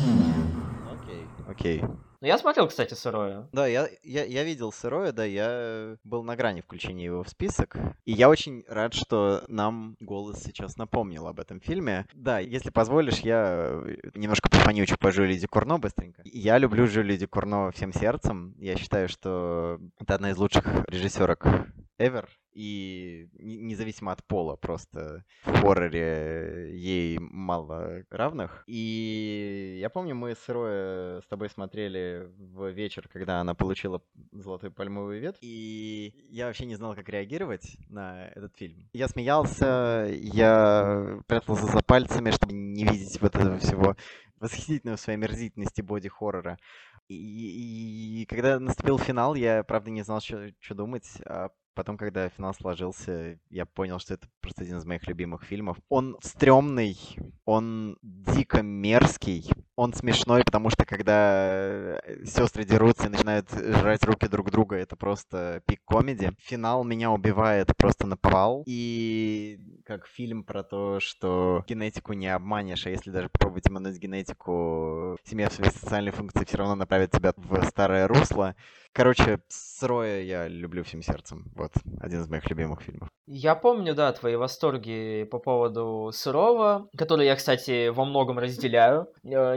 Окей, 1.03 1.27
окей. 1.47 1.81
Ну, 1.81 2.27
я 2.27 2.37
смотрел, 2.37 2.69
кстати, 2.69 2.93
«Сырое». 2.93 3.49
Да, 3.51 3.67
я, 3.67 3.89
я, 4.01 4.23
я 4.23 4.43
видел 4.45 4.71
«Сырое», 4.71 5.11
да, 5.11 5.25
я 5.25 5.97
был 6.05 6.23
на 6.23 6.37
грани 6.37 6.61
включения 6.61 7.03
его 7.03 7.23
в 7.23 7.27
список. 7.27 7.75
И 8.05 8.13
я 8.13 8.29
очень 8.29 8.63
рад, 8.69 8.93
что 8.93 9.43
нам 9.49 9.97
голос 9.99 10.41
сейчас 10.41 10.77
напомнил 10.77 11.27
об 11.27 11.41
этом 11.41 11.59
фильме. 11.59 12.05
Да, 12.13 12.39
если 12.39 12.69
позволишь, 12.69 13.19
я 13.19 13.83
немножко 14.15 14.49
пофанючу 14.49 14.97
по 14.97 15.11
Жюли 15.11 15.35
Декурно 15.37 15.79
быстренько. 15.79 16.21
Я 16.23 16.57
люблю 16.57 16.87
Жюли 16.87 17.17
Декурно 17.17 17.71
всем 17.71 17.91
сердцем. 17.91 18.55
Я 18.57 18.77
считаю, 18.77 19.09
что 19.09 19.79
это 19.99 20.15
одна 20.15 20.31
из 20.31 20.37
лучших 20.37 20.65
режиссерок 20.87 21.45
ever. 21.99 22.27
И 22.53 23.29
независимо 23.39 24.11
от 24.11 24.23
пола, 24.23 24.55
просто 24.55 25.25
в 25.43 25.61
хорроре 25.61 26.71
ей 26.73 27.17
мало 27.19 28.03
равных. 28.09 28.63
И 28.67 29.77
я 29.79 29.89
помню, 29.89 30.15
мы 30.15 30.35
с 30.35 30.49
Роя 30.49 31.21
с 31.21 31.27
тобой 31.27 31.49
смотрели 31.49 32.29
в 32.37 32.69
вечер, 32.69 33.07
когда 33.11 33.41
она 33.41 33.55
получила 33.55 34.01
золотой 34.31 34.71
пальмовый 34.71 35.19
ветвь, 35.19 35.39
и 35.41 36.13
я 36.29 36.47
вообще 36.47 36.65
не 36.65 36.75
знал, 36.75 36.95
как 36.95 37.09
реагировать 37.09 37.77
на 37.89 38.27
этот 38.29 38.55
фильм. 38.55 38.89
Я 38.93 39.07
смеялся, 39.07 40.07
я 40.11 41.19
прятался 41.27 41.65
за 41.65 41.81
пальцами, 41.81 42.31
чтобы 42.31 42.53
не 42.53 42.83
видеть 42.83 43.19
вот 43.19 43.35
этого 43.35 43.57
всего 43.57 43.95
восхитительного 44.39 44.97
своей 44.97 45.17
мерзительности 45.17 45.81
боди-хоррора. 45.81 46.57
И, 47.07 47.15
и, 47.15 48.21
и 48.21 48.25
когда 48.25 48.59
наступил 48.59 48.97
финал, 48.97 49.35
я, 49.35 49.63
правда, 49.63 49.89
не 49.89 50.03
знал, 50.03 50.21
что 50.21 50.53
думать. 50.69 51.09
А 51.25 51.49
Потом, 51.75 51.97
когда 51.97 52.29
финал 52.29 52.53
сложился, 52.53 53.39
я 53.49 53.65
понял, 53.65 53.99
что 53.99 54.13
это 54.13 54.27
просто 54.41 54.63
один 54.63 54.77
из 54.77 54.85
моих 54.85 55.07
любимых 55.07 55.43
фильмов. 55.43 55.77
Он 55.89 56.17
стрёмный, 56.21 56.97
он 57.45 57.97
дико 58.01 58.61
мерзкий, 58.61 59.49
он 59.75 59.93
смешной, 59.93 60.43
потому 60.43 60.69
что 60.69 60.85
когда 60.85 61.99
э, 62.03 62.25
сестры 62.25 62.63
дерутся 62.63 63.07
и 63.07 63.09
начинают 63.09 63.49
жрать 63.51 64.03
руки 64.03 64.27
друг 64.27 64.51
друга, 64.51 64.75
это 64.75 64.95
просто 64.95 65.61
пик 65.65 65.81
комедии. 65.85 66.31
Финал 66.39 66.83
меня 66.83 67.11
убивает 67.11 67.75
просто 67.77 68.07
на 68.07 68.17
повал. 68.17 68.63
И 68.67 69.59
как 69.85 70.07
фильм 70.07 70.43
про 70.43 70.63
то, 70.63 70.99
что 70.99 71.63
генетику 71.67 72.13
не 72.13 72.27
обманешь, 72.27 72.85
а 72.85 72.89
если 72.89 73.11
даже 73.11 73.29
попробовать 73.29 73.67
обмануть 73.67 73.97
генетику, 73.97 75.17
семья 75.23 75.49
в 75.49 75.53
своей 75.53 75.71
социальной 75.71 76.11
функции 76.11 76.45
все 76.45 76.57
равно 76.57 76.75
направит 76.75 77.11
тебя 77.11 77.33
в 77.35 77.65
старое 77.65 78.07
русло. 78.07 78.55
Короче, 78.93 79.39
Сроя 79.49 80.21
я 80.21 80.47
люблю 80.47 80.83
всем 80.83 81.01
сердцем. 81.01 81.51
Вот, 81.55 81.71
один 81.99 82.21
из 82.21 82.29
моих 82.29 82.47
любимых 82.49 82.81
фильмов. 82.81 83.09
Я 83.25 83.55
помню, 83.55 83.95
да, 83.95 84.13
твои 84.13 84.35
восторги 84.35 85.27
по 85.31 85.39
поводу 85.39 86.11
Сырого, 86.13 86.89
которые 86.95 87.27
я, 87.27 87.35
кстати, 87.35 87.87
во 87.87 88.05
многом 88.05 88.37
разделяю. 88.37 89.07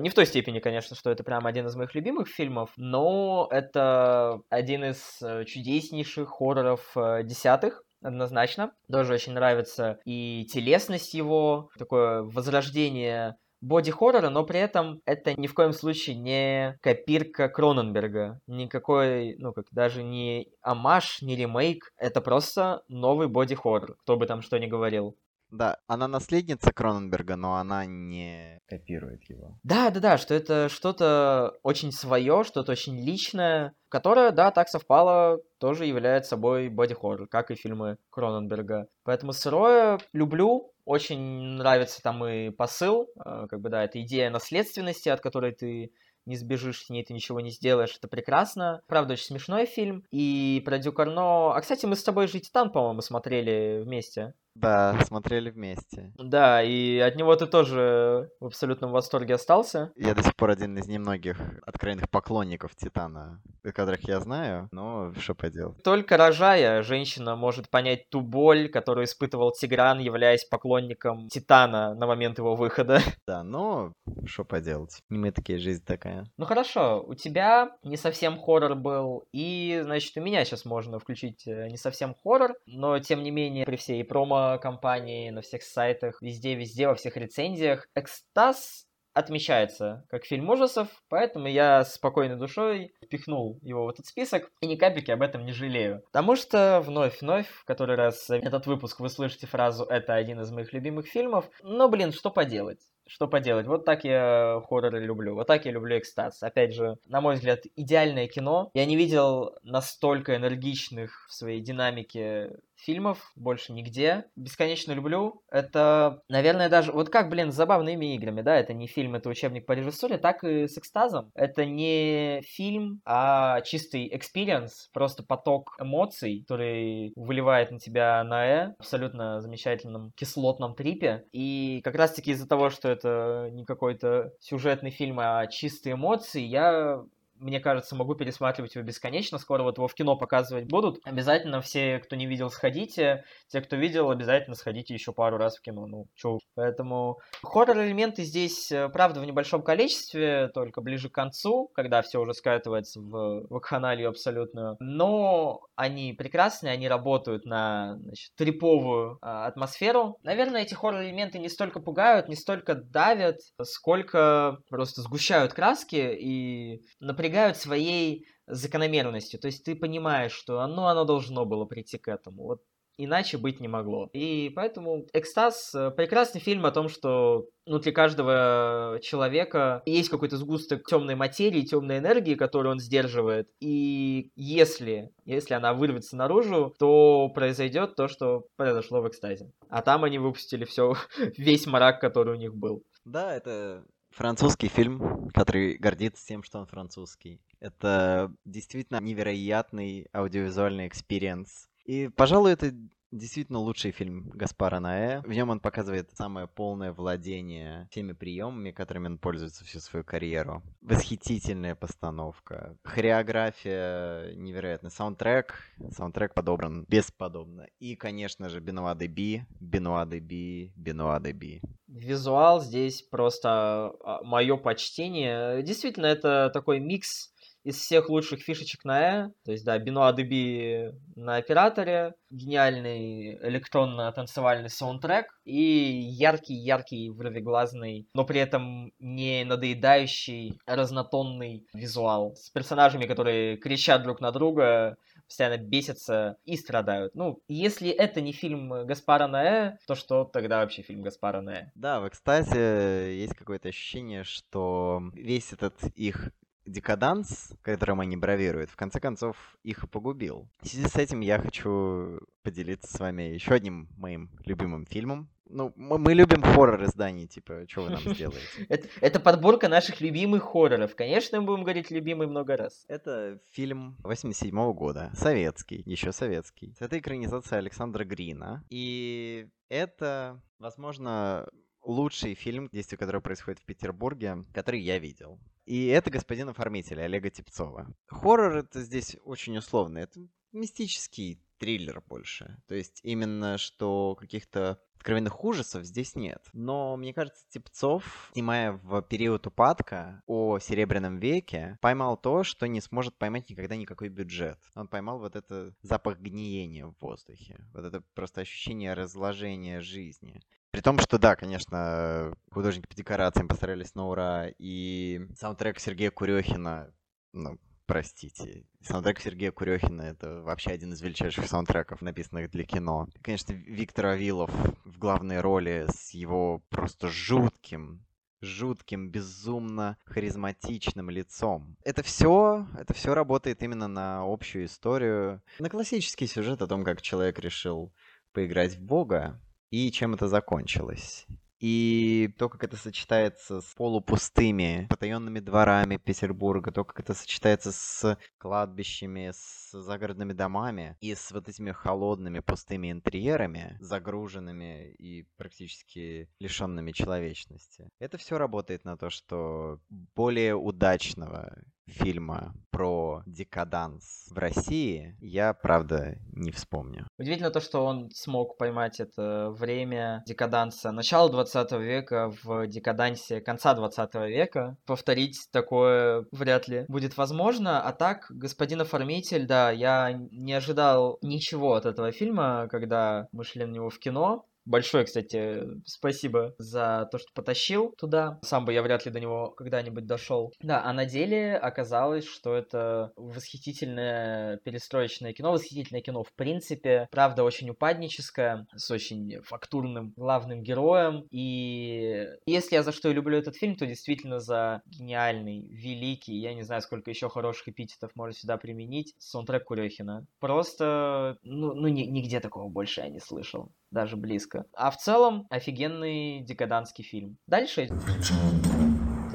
Не 0.06 0.10
в 0.10 0.14
той 0.14 0.24
степени, 0.24 0.60
конечно, 0.60 0.94
что 0.94 1.10
это 1.10 1.24
прям 1.24 1.48
один 1.48 1.66
из 1.66 1.74
моих 1.74 1.92
любимых 1.96 2.28
фильмов, 2.28 2.70
но 2.76 3.48
это 3.50 4.40
один 4.50 4.84
из 4.84 5.20
э, 5.20 5.44
чудеснейших 5.44 6.28
хорроров 6.28 6.96
э, 6.96 7.24
десятых 7.24 7.82
однозначно. 8.02 8.70
Тоже 8.88 9.14
очень 9.14 9.32
нравится 9.32 9.98
и 10.04 10.46
телесность 10.48 11.12
его, 11.12 11.70
такое 11.76 12.22
возрождение 12.22 13.34
боди-хоррора, 13.60 14.30
но 14.30 14.44
при 14.44 14.60
этом 14.60 15.00
это 15.06 15.34
ни 15.34 15.48
в 15.48 15.54
коем 15.54 15.72
случае 15.72 16.14
не 16.14 16.78
копирка 16.82 17.48
Кроненберга. 17.48 18.38
Никакой, 18.46 19.34
ну 19.38 19.52
как, 19.52 19.64
даже 19.72 20.04
не 20.04 20.52
амаш, 20.62 21.20
не 21.20 21.34
ремейк. 21.34 21.90
Это 21.96 22.20
просто 22.20 22.84
новый 22.86 23.26
боди-хоррор, 23.26 23.96
кто 24.02 24.16
бы 24.16 24.26
там 24.26 24.42
что 24.42 24.56
ни 24.58 24.66
говорил. 24.66 25.16
Да, 25.50 25.78
она 25.86 26.08
наследница 26.08 26.72
Кроненберга, 26.72 27.36
но 27.36 27.56
она 27.56 27.86
не 27.86 28.60
копирует 28.66 29.22
его. 29.30 29.58
Да, 29.62 29.90
да, 29.90 30.00
да, 30.00 30.18
что 30.18 30.34
это 30.34 30.68
что-то 30.68 31.56
очень 31.62 31.92
свое, 31.92 32.42
что-то 32.44 32.72
очень 32.72 32.98
личное, 32.98 33.74
которое, 33.88 34.32
да, 34.32 34.50
так 34.50 34.68
совпало, 34.68 35.40
тоже 35.58 35.86
является 35.86 36.30
собой 36.30 36.68
боди-хоррор, 36.68 37.28
как 37.28 37.50
и 37.50 37.54
фильмы 37.54 37.98
Кроненберга. 38.10 38.88
Поэтому 39.04 39.32
сырое 39.32 39.98
люблю, 40.12 40.72
очень 40.84 41.20
нравится 41.56 42.02
там 42.02 42.24
и 42.26 42.50
посыл, 42.50 43.08
э, 43.16 43.46
как 43.48 43.60
бы, 43.60 43.68
да, 43.68 43.84
это 43.84 44.00
идея 44.02 44.30
наследственности, 44.30 45.08
от 45.08 45.20
которой 45.20 45.52
ты 45.52 45.92
не 46.26 46.36
сбежишь 46.36 46.84
с 46.84 46.90
ней, 46.90 47.04
ты 47.04 47.14
ничего 47.14 47.40
не 47.40 47.50
сделаешь, 47.50 47.96
это 47.96 48.08
прекрасно. 48.08 48.82
Правда, 48.88 49.12
очень 49.12 49.26
смешной 49.26 49.66
фильм. 49.66 50.04
И 50.10 50.60
про 50.64 50.78
Дюкарно... 50.78 51.54
А, 51.54 51.60
кстати, 51.60 51.86
мы 51.86 51.94
с 51.94 52.02
тобой 52.02 52.26
же 52.26 52.40
Титан, 52.40 52.72
по-моему, 52.72 53.00
смотрели 53.00 53.80
вместе. 53.84 54.34
Да, 54.60 54.98
смотрели 55.04 55.50
вместе. 55.50 56.12
Да, 56.16 56.62
и 56.62 56.98
от 56.98 57.16
него 57.16 57.34
ты 57.36 57.46
тоже 57.46 58.30
в 58.40 58.46
абсолютном 58.46 58.90
восторге 58.90 59.34
остался. 59.34 59.92
Я 59.96 60.14
до 60.14 60.22
сих 60.22 60.34
пор 60.34 60.50
один 60.50 60.76
из 60.78 60.86
немногих 60.86 61.38
откровенных 61.66 62.08
поклонников 62.10 62.74
Титана, 62.74 63.42
которых 63.62 64.08
я 64.08 64.20
знаю, 64.20 64.68
но 64.72 65.12
что 65.18 65.34
поделать. 65.34 65.82
Только 65.82 66.16
рожая, 66.16 66.82
женщина 66.82 67.36
может 67.36 67.68
понять 67.68 68.08
ту 68.08 68.20
боль, 68.20 68.68
которую 68.68 69.04
испытывал 69.04 69.52
Тигран, 69.52 69.98
являясь 69.98 70.44
поклонником 70.44 71.28
Титана 71.28 71.94
на 71.94 72.06
момент 72.06 72.38
его 72.38 72.54
выхода. 72.54 73.00
Да, 73.26 73.42
но 73.42 73.92
что 74.24 74.44
поделать. 74.44 75.00
Не 75.08 75.18
мы 75.18 75.32
такие, 75.32 75.58
жизнь 75.58 75.84
такая. 75.84 76.26
Ну 76.36 76.44
хорошо, 76.44 77.04
у 77.04 77.14
тебя 77.14 77.72
не 77.82 77.96
совсем 77.96 78.38
хоррор 78.38 78.76
был, 78.76 79.24
и, 79.32 79.80
значит, 79.82 80.16
у 80.16 80.20
меня 80.20 80.44
сейчас 80.44 80.64
можно 80.64 81.00
включить 81.00 81.46
э, 81.46 81.68
не 81.68 81.76
совсем 81.76 82.14
хоррор, 82.14 82.54
но, 82.66 83.00
тем 83.00 83.24
не 83.24 83.32
менее, 83.32 83.66
при 83.66 83.76
всей 83.76 84.04
промо 84.04 84.45
компании, 84.60 85.30
на 85.30 85.42
всех 85.42 85.62
сайтах, 85.62 86.22
везде-везде, 86.22 86.88
во 86.88 86.94
всех 86.94 87.16
рецензиях. 87.16 87.88
Экстаз 87.94 88.86
отмечается 89.16 90.04
как 90.10 90.26
фильм 90.26 90.50
ужасов, 90.50 90.88
поэтому 91.08 91.48
я 91.48 91.84
спокойной 91.84 92.36
душой 92.36 92.92
впихнул 93.02 93.58
его 93.62 93.86
в 93.86 93.88
этот 93.88 94.04
список 94.04 94.50
и 94.60 94.66
ни 94.66 94.76
капельки 94.76 95.10
об 95.10 95.22
этом 95.22 95.46
не 95.46 95.52
жалею. 95.52 96.02
Потому 96.12 96.36
что 96.36 96.82
вновь-вновь, 96.84 97.48
в 97.48 97.64
который 97.64 97.96
раз 97.96 98.28
этот 98.28 98.66
выпуск 98.66 99.00
вы 99.00 99.08
слышите 99.08 99.46
фразу 99.46 99.84
«это 99.84 100.14
один 100.14 100.40
из 100.42 100.50
моих 100.50 100.74
любимых 100.74 101.06
фильмов», 101.06 101.48
но, 101.62 101.88
блин, 101.88 102.12
что 102.12 102.30
поделать? 102.30 102.80
Что 103.08 103.26
поделать, 103.28 103.66
вот 103.66 103.84
так 103.84 104.04
я 104.04 104.60
хорроры 104.68 105.00
люблю, 105.00 105.34
вот 105.34 105.46
так 105.46 105.64
я 105.64 105.70
люблю 105.70 105.96
экстаз. 105.96 106.42
Опять 106.42 106.74
же, 106.74 106.98
на 107.06 107.20
мой 107.20 107.36
взгляд, 107.36 107.60
идеальное 107.76 108.26
кино. 108.26 108.70
Я 108.74 108.84
не 108.84 108.96
видел 108.96 109.54
настолько 109.62 110.36
энергичных 110.36 111.26
в 111.28 111.32
своей 111.32 111.60
динамике 111.60 112.58
фильмов, 112.76 113.32
больше 113.36 113.72
нигде. 113.72 114.24
Бесконечно 114.36 114.92
люблю. 114.92 115.42
Это, 115.50 116.22
наверное, 116.28 116.68
даже... 116.68 116.92
Вот 116.92 117.10
как, 117.10 117.28
блин, 117.28 117.52
с 117.52 117.56
забавными 117.56 118.14
играми, 118.14 118.42
да? 118.42 118.56
Это 118.56 118.72
не 118.72 118.86
фильм, 118.86 119.14
это 119.14 119.28
учебник 119.28 119.66
по 119.66 119.72
режиссуре, 119.72 120.18
так 120.18 120.44
и 120.44 120.66
с 120.66 120.78
экстазом. 120.78 121.30
Это 121.34 121.64
не 121.64 122.42
фильм, 122.42 123.00
а 123.04 123.60
чистый 123.62 124.08
experience, 124.14 124.88
просто 124.92 125.22
поток 125.22 125.76
эмоций, 125.78 126.40
который 126.40 127.12
выливает 127.16 127.70
на 127.70 127.78
тебя 127.78 128.22
на 128.24 128.46
Э, 128.46 128.74
абсолютно 128.78 129.40
замечательном 129.40 130.12
кислотном 130.16 130.74
трипе. 130.74 131.24
И 131.32 131.80
как 131.84 131.96
раз-таки 131.96 132.30
из-за 132.30 132.48
того, 132.48 132.70
что 132.70 132.88
это 132.88 133.48
не 133.52 133.64
какой-то 133.64 134.32
сюжетный 134.40 134.90
фильм, 134.90 135.18
а 135.20 135.46
чистые 135.46 135.94
эмоции, 135.94 136.42
я 136.42 137.02
мне 137.38 137.60
кажется, 137.60 137.94
могу 137.96 138.14
пересматривать 138.14 138.74
его 138.74 138.84
бесконечно. 138.84 139.38
Скоро 139.38 139.62
вот 139.62 139.76
его 139.76 139.88
в 139.88 139.94
кино 139.94 140.16
показывать 140.16 140.66
будут. 140.66 140.98
Обязательно 141.04 141.60
все, 141.60 141.98
кто 141.98 142.16
не 142.16 142.26
видел, 142.26 142.50
сходите. 142.50 143.24
Те, 143.48 143.60
кто 143.60 143.76
видел, 143.76 144.10
обязательно 144.10 144.56
сходите 144.56 144.94
еще 144.94 145.12
пару 145.12 145.36
раз 145.36 145.56
в 145.56 145.62
кино. 145.62 145.86
Ну, 145.86 146.06
чё. 146.14 146.38
Поэтому 146.54 147.18
хоррор-элементы 147.42 148.22
здесь, 148.22 148.72
э, 148.72 148.88
правда, 148.88 149.20
в 149.20 149.26
небольшом 149.26 149.62
количестве, 149.62 150.48
только 150.54 150.80
ближе 150.80 151.08
к 151.08 151.14
концу, 151.14 151.70
когда 151.74 152.02
все 152.02 152.20
уже 152.20 152.34
скатывается 152.34 153.00
в 153.00 153.46
вакханалию 153.50 154.08
абсолютную. 154.08 154.76
Но 154.80 155.60
они 155.74 156.14
прекрасные, 156.14 156.72
они 156.72 156.88
работают 156.88 157.44
на 157.44 157.96
значит, 157.98 158.30
триповую 158.36 159.18
а, 159.20 159.46
атмосферу. 159.46 160.18
Наверное, 160.22 160.62
эти 160.62 160.74
хоррор-элементы 160.74 161.38
не 161.38 161.48
столько 161.48 161.80
пугают, 161.80 162.28
не 162.28 162.36
столько 162.36 162.74
давят, 162.74 163.36
сколько 163.62 164.58
просто 164.70 165.02
сгущают 165.02 165.52
краски 165.52 166.16
и, 166.18 166.82
например, 167.00 167.25
напрягают 167.26 167.56
своей 167.56 168.26
закономерностью. 168.46 169.40
То 169.40 169.46
есть 169.46 169.64
ты 169.64 169.74
понимаешь, 169.74 170.32
что 170.32 170.60
оно, 170.60 170.86
оно 170.86 171.04
должно 171.04 171.44
было 171.44 171.64
прийти 171.64 171.98
к 171.98 172.08
этому. 172.08 172.44
Вот 172.44 172.62
иначе 172.98 173.36
быть 173.36 173.60
не 173.60 173.68
могло. 173.68 174.08
И 174.14 174.50
поэтому 174.54 175.06
«Экстаз»— 175.12 175.74
прекрасный 175.96 176.40
фильм 176.40 176.64
о 176.64 176.70
том, 176.70 176.88
что 176.88 177.46
внутри 177.66 177.92
каждого 177.92 179.00
человека 179.02 179.82
есть 179.84 180.08
какой-то 180.08 180.36
сгусток 180.36 180.86
темной 180.86 181.14
материи, 181.14 181.62
темной 181.62 181.98
энергии, 181.98 182.36
которую 182.36 182.72
он 182.72 182.78
сдерживает. 182.78 183.48
И 183.60 184.30
если, 184.36 185.10
если 185.24 185.54
она 185.54 185.74
вырвется 185.74 186.16
наружу, 186.16 186.74
то 186.78 187.28
произойдет 187.34 187.96
то, 187.96 188.08
что 188.08 188.44
произошло 188.56 189.02
в 189.02 189.08
«Экстазе». 189.08 189.50
А 189.68 189.82
там 189.82 190.04
они 190.04 190.18
выпустили 190.18 190.64
все, 190.64 190.94
весь 191.36 191.66
мрак, 191.66 192.00
который 192.00 192.34
у 192.34 192.38
них 192.38 192.54
был. 192.54 192.82
Да, 193.04 193.34
это 193.36 193.84
Французский 194.16 194.68
фильм, 194.68 195.28
который 195.34 195.76
гордится 195.76 196.26
тем, 196.26 196.42
что 196.42 196.58
он 196.58 196.66
французский. 196.66 197.38
Это 197.60 198.32
действительно 198.46 198.98
невероятный 198.98 200.06
аудиовизуальный 200.10 200.88
experience. 200.88 201.68
И, 201.84 202.08
пожалуй, 202.08 202.52
это 202.52 202.72
действительно 203.10 203.58
лучший 203.58 203.90
фильм 203.90 204.30
Гаспара 204.30 204.80
Ноэ. 204.80 205.22
В 205.22 205.32
нем 205.32 205.50
он 205.50 205.60
показывает 205.60 206.10
самое 206.16 206.46
полное 206.46 206.92
владение 206.92 207.88
всеми 207.90 208.12
приемами, 208.12 208.70
которыми 208.70 209.06
он 209.06 209.18
пользуется 209.18 209.64
всю 209.64 209.80
свою 209.80 210.04
карьеру. 210.04 210.62
Восхитительная 210.80 211.74
постановка, 211.74 212.76
хореография 212.84 214.34
невероятная, 214.34 214.90
саундтрек, 214.90 215.54
саундтрек 215.90 216.34
подобран 216.34 216.84
бесподобно. 216.88 217.66
И, 217.78 217.96
конечно 217.96 218.48
же, 218.48 218.60
Бенуа 218.60 218.94
де 218.94 219.06
Би, 219.06 219.46
Бенуа 219.60 220.04
де 220.06 220.20
Би, 220.20 220.72
Бенуа 220.76 221.20
де 221.20 221.32
Би. 221.32 221.62
Визуал 221.86 222.60
здесь 222.60 223.02
просто 223.02 223.94
а, 224.04 224.22
мое 224.22 224.56
почтение. 224.56 225.62
Действительно, 225.62 226.06
это 226.06 226.50
такой 226.52 226.80
микс 226.80 227.32
из 227.66 227.78
всех 227.78 228.08
лучших 228.08 228.42
фишечек 228.42 228.84
на 228.84 229.24
E, 229.24 229.28
то 229.44 229.50
есть, 229.50 229.64
да, 229.64 229.76
Benoit 229.76 230.14
Деби 230.14 230.92
на 231.16 231.34
операторе, 231.34 232.14
гениальный 232.30 233.36
электронно-танцевальный 233.42 234.70
саундтрек 234.70 235.26
и 235.44 235.60
яркий-яркий 235.60 237.10
вровеглазный, 237.10 238.06
но 238.14 238.24
при 238.24 238.38
этом 238.38 238.92
не 239.00 239.44
надоедающий 239.44 240.60
разнотонный 240.64 241.66
визуал 241.74 242.36
с 242.36 242.50
персонажами, 242.50 243.06
которые 243.06 243.56
кричат 243.56 244.04
друг 244.04 244.20
на 244.20 244.30
друга, 244.30 244.96
постоянно 245.26 245.58
бесятся 245.58 246.36
и 246.44 246.56
страдают. 246.56 247.16
Ну, 247.16 247.40
если 247.48 247.90
это 247.90 248.20
не 248.20 248.30
фильм 248.30 248.86
Гаспара 248.86 249.26
Ноэ, 249.26 249.76
то 249.88 249.96
что 249.96 250.22
тогда 250.22 250.60
вообще 250.60 250.82
фильм 250.82 251.02
Гаспара 251.02 251.40
Ноэ? 251.40 251.72
Да, 251.74 251.98
в 251.98 252.06
экстазе 252.06 253.18
есть 253.18 253.34
какое-то 253.34 253.70
ощущение, 253.70 254.22
что 254.22 255.02
весь 255.14 255.52
этот 255.52 255.74
их 255.96 256.30
декаданс, 256.66 257.52
которым 257.62 258.00
они 258.00 258.16
бравируют, 258.16 258.70
в 258.70 258.76
конце 258.76 259.00
концов 259.00 259.36
их 259.62 259.84
и 259.84 259.86
погубил. 259.86 260.48
В 260.60 260.68
связи 260.68 260.86
с 260.86 260.96
этим 260.96 261.20
я 261.20 261.38
хочу 261.38 262.20
поделиться 262.42 262.94
с 262.94 263.00
вами 263.00 263.22
еще 263.22 263.54
одним 263.54 263.88
моим 263.96 264.30
любимым 264.44 264.86
фильмом. 264.86 265.28
Ну, 265.48 265.72
мы, 265.76 265.98
мы 265.98 266.14
любим 266.14 266.42
хоррор-издания, 266.42 267.26
типа, 267.26 267.66
что 267.68 267.82
вы 267.82 267.90
нам 267.90 268.00
сделаете? 268.14 268.66
это, 268.68 268.88
это 269.00 269.20
подборка 269.20 269.68
наших 269.68 270.00
любимых 270.00 270.42
хорроров. 270.42 270.96
Конечно, 270.96 271.40
мы 271.40 271.46
будем 271.46 271.62
говорить 271.62 271.90
любимый 271.90 272.26
много 272.26 272.56
раз. 272.56 272.84
Это 272.88 273.38
фильм 273.52 273.96
87 274.02 274.54
-го 274.54 274.74
года, 274.74 275.12
советский, 275.14 275.82
еще 275.86 276.12
советский. 276.12 276.74
Это 276.80 276.98
экранизация 276.98 277.58
Александра 277.58 278.04
Грина. 278.04 278.64
И 278.70 279.48
это, 279.68 280.42
возможно, 280.58 281.48
лучший 281.84 282.34
фильм, 282.34 282.68
действие 282.72 282.98
которого 282.98 283.22
происходит 283.22 283.60
в 283.60 283.64
Петербурге, 283.64 284.44
который 284.52 284.80
я 284.80 284.98
видел. 284.98 285.38
И 285.66 285.86
это 285.86 286.10
«Господин 286.10 286.48
оформитель» 286.48 287.00
Олега 287.00 287.28
Типцова. 287.28 287.92
Хоррор 288.06 288.56
это 288.56 288.80
здесь 288.82 289.16
очень 289.24 289.58
условно. 289.58 289.98
Это 289.98 290.20
мистический 290.52 291.42
триллер 291.58 292.00
больше. 292.00 292.56
То 292.68 292.74
есть 292.74 293.00
именно 293.02 293.58
что 293.58 294.16
каких-то 294.18 294.80
откровенных 294.94 295.44
ужасов 295.44 295.84
здесь 295.84 296.16
нет. 296.16 296.42
Но 296.52 296.96
мне 296.96 297.12
кажется, 297.14 297.44
Типцов, 297.48 298.30
снимая 298.32 298.72
в 298.72 299.02
период 299.02 299.46
упадка 299.46 300.22
о 300.26 300.58
Серебряном 300.58 301.18
веке, 301.18 301.78
поймал 301.80 302.16
то, 302.16 302.42
что 302.42 302.66
не 302.66 302.80
сможет 302.80 303.16
поймать 303.16 303.48
никогда 303.48 303.76
никакой 303.76 304.08
бюджет. 304.08 304.58
Он 304.74 304.88
поймал 304.88 305.20
вот 305.20 305.36
это 305.36 305.74
запах 305.82 306.18
гниения 306.18 306.86
в 306.86 306.94
воздухе. 307.00 307.56
Вот 307.72 307.84
это 307.84 308.02
просто 308.14 308.40
ощущение 308.40 308.94
разложения 308.94 309.80
жизни. 309.80 310.42
При 310.70 310.80
том, 310.80 310.98
что 310.98 311.18
да, 311.18 311.36
конечно, 311.36 312.34
художники 312.50 312.86
по 312.86 312.94
декорациям 312.94 313.48
постарались 313.48 313.94
на 313.94 314.08
ура, 314.08 314.48
и 314.58 315.26
саундтрек 315.38 315.80
Сергея 315.80 316.10
Курехина, 316.10 316.92
ну, 317.32 317.58
простите, 317.86 318.66
саундтрек 318.82 319.20
Сергея 319.20 319.52
Курехина— 319.52 320.02
это 320.02 320.42
вообще 320.42 320.70
один 320.70 320.92
из 320.92 321.00
величайших 321.00 321.46
саундтреков, 321.46 322.02
написанных 322.02 322.50
для 322.50 322.64
кино. 322.64 323.08
И, 323.14 323.18
конечно, 323.20 323.52
Виктор 323.52 324.06
Авилов 324.06 324.50
в 324.84 324.98
главной 324.98 325.40
роли 325.40 325.86
с 325.88 326.10
его 326.10 326.62
просто 326.68 327.08
жутким, 327.08 328.04
жутким, 328.42 329.08
безумно 329.08 329.96
харизматичным 330.04 331.10
лицом. 331.10 331.76
Это 331.84 332.02
все, 332.02 332.66
это 332.78 332.92
все 332.94 333.14
работает 333.14 333.62
именно 333.62 333.88
на 333.88 334.22
общую 334.24 334.66
историю, 334.66 335.42
на 335.58 335.70
классический 335.70 336.26
сюжет 336.26 336.62
о 336.62 336.66
том, 336.66 336.84
как 336.84 337.02
человек 337.02 337.38
решил 337.38 337.92
поиграть 338.32 338.74
в 338.76 338.82
Бога, 338.82 339.40
и 339.70 339.90
чем 339.90 340.14
это 340.14 340.28
закончилось. 340.28 341.26
И 341.58 342.34
то, 342.38 342.50
как 342.50 342.64
это 342.64 342.76
сочетается 342.76 343.62
с 343.62 343.74
полупустыми 343.74 344.86
потаенными 344.90 345.40
дворами 345.40 345.96
Петербурга, 345.96 346.70
то, 346.70 346.84
как 346.84 347.00
это 347.00 347.14
сочетается 347.14 347.72
с 347.72 348.18
кладбищами, 348.36 349.32
с 349.32 349.65
загородными 349.82 350.32
домами 350.32 350.96
и 351.00 351.14
с 351.14 351.30
вот 351.32 351.48
этими 351.48 351.72
холодными 351.72 352.40
пустыми 352.40 352.90
интерьерами, 352.90 353.76
загруженными 353.80 354.92
и 354.92 355.26
практически 355.36 356.28
лишенными 356.40 356.92
человечности. 356.92 357.88
Это 357.98 358.18
все 358.18 358.38
работает 358.38 358.84
на 358.84 358.96
то, 358.96 359.10
что 359.10 359.80
более 360.14 360.54
удачного 360.54 361.62
фильма 361.88 362.54
про 362.70 363.22
декаданс 363.26 364.28
в 364.30 364.38
России 364.38 365.16
я, 365.20 365.52
правда, 365.54 366.18
не 366.32 366.50
вспомню. 366.50 367.06
Удивительно 367.18 367.50
то, 367.50 367.60
что 367.60 367.84
он 367.84 368.10
смог 368.10 368.58
поймать 368.58 369.00
это 369.00 369.50
время 369.50 370.22
декаданса 370.26 370.92
начала 370.92 371.30
20 371.30 371.72
века 371.72 372.32
в 372.42 372.66
декадансе 372.66 373.40
конца 373.40 373.74
20 373.74 374.14
века. 374.14 374.76
Повторить 374.84 375.48
такое 375.52 376.26
вряд 376.32 376.68
ли 376.68 376.84
будет 376.88 377.16
возможно. 377.16 377.80
А 377.80 377.92
так, 377.92 378.26
господин 378.30 378.80
оформитель, 378.80 379.46
да, 379.46 379.65
я 379.70 380.12
не 380.12 380.52
ожидал 380.52 381.18
ничего 381.22 381.74
от 381.74 381.86
этого 381.86 382.12
фильма, 382.12 382.68
когда 382.70 383.28
мы 383.32 383.44
шли 383.44 383.64
на 383.64 383.70
него 383.70 383.90
в 383.90 383.98
кино. 383.98 384.46
Большое, 384.66 385.04
кстати, 385.04 385.62
спасибо 385.84 386.54
за 386.58 387.08
то, 387.12 387.18
что 387.18 387.28
потащил 387.34 387.94
туда. 387.96 388.40
Сам 388.42 388.64
бы 388.64 388.72
я 388.72 388.82
вряд 388.82 389.06
ли 389.06 389.12
до 389.12 389.20
него 389.20 389.50
когда-нибудь 389.50 390.06
дошел. 390.06 390.52
Да, 390.60 390.82
а 390.84 390.92
на 390.92 391.06
деле 391.06 391.56
оказалось, 391.56 392.26
что 392.26 392.54
это 392.54 393.12
восхитительное 393.14 394.58
перестроечное 394.58 395.32
кино, 395.32 395.52
восхитительное 395.52 396.02
кино 396.02 396.24
в 396.24 396.32
принципе. 396.32 397.08
Правда, 397.12 397.44
очень 397.44 397.70
упадническое, 397.70 398.66
с 398.74 398.90
очень 398.90 399.40
фактурным 399.42 400.12
главным 400.16 400.64
героем. 400.64 401.28
И 401.30 402.26
если 402.46 402.74
я 402.74 402.82
за 402.82 402.90
что 402.90 403.08
и 403.08 403.14
люблю 403.14 403.38
этот 403.38 403.54
фильм, 403.54 403.76
то 403.76 403.86
действительно 403.86 404.40
за 404.40 404.82
гениальный, 404.86 405.68
великий, 405.68 406.36
я 406.40 406.54
не 406.54 406.62
знаю, 406.62 406.82
сколько 406.82 407.08
еще 407.10 407.28
хороших 407.28 407.68
эпитетов 407.68 408.10
можно 408.16 408.36
сюда 408.36 408.56
применить, 408.56 409.14
саундтрек 409.18 409.62
Курехина. 409.62 410.26
Просто, 410.40 411.38
ну, 411.44 411.72
ну 411.74 411.86
нигде 411.86 412.40
такого 412.40 412.68
больше 412.68 413.02
я 413.02 413.08
не 413.08 413.20
слышал 413.20 413.70
даже 413.90 414.16
близко. 414.16 414.66
А 414.72 414.90
в 414.90 414.96
целом 414.96 415.46
офигенный 415.50 416.42
декадантский 416.44 417.04
фильм. 417.04 417.38
Дальше 417.46 417.88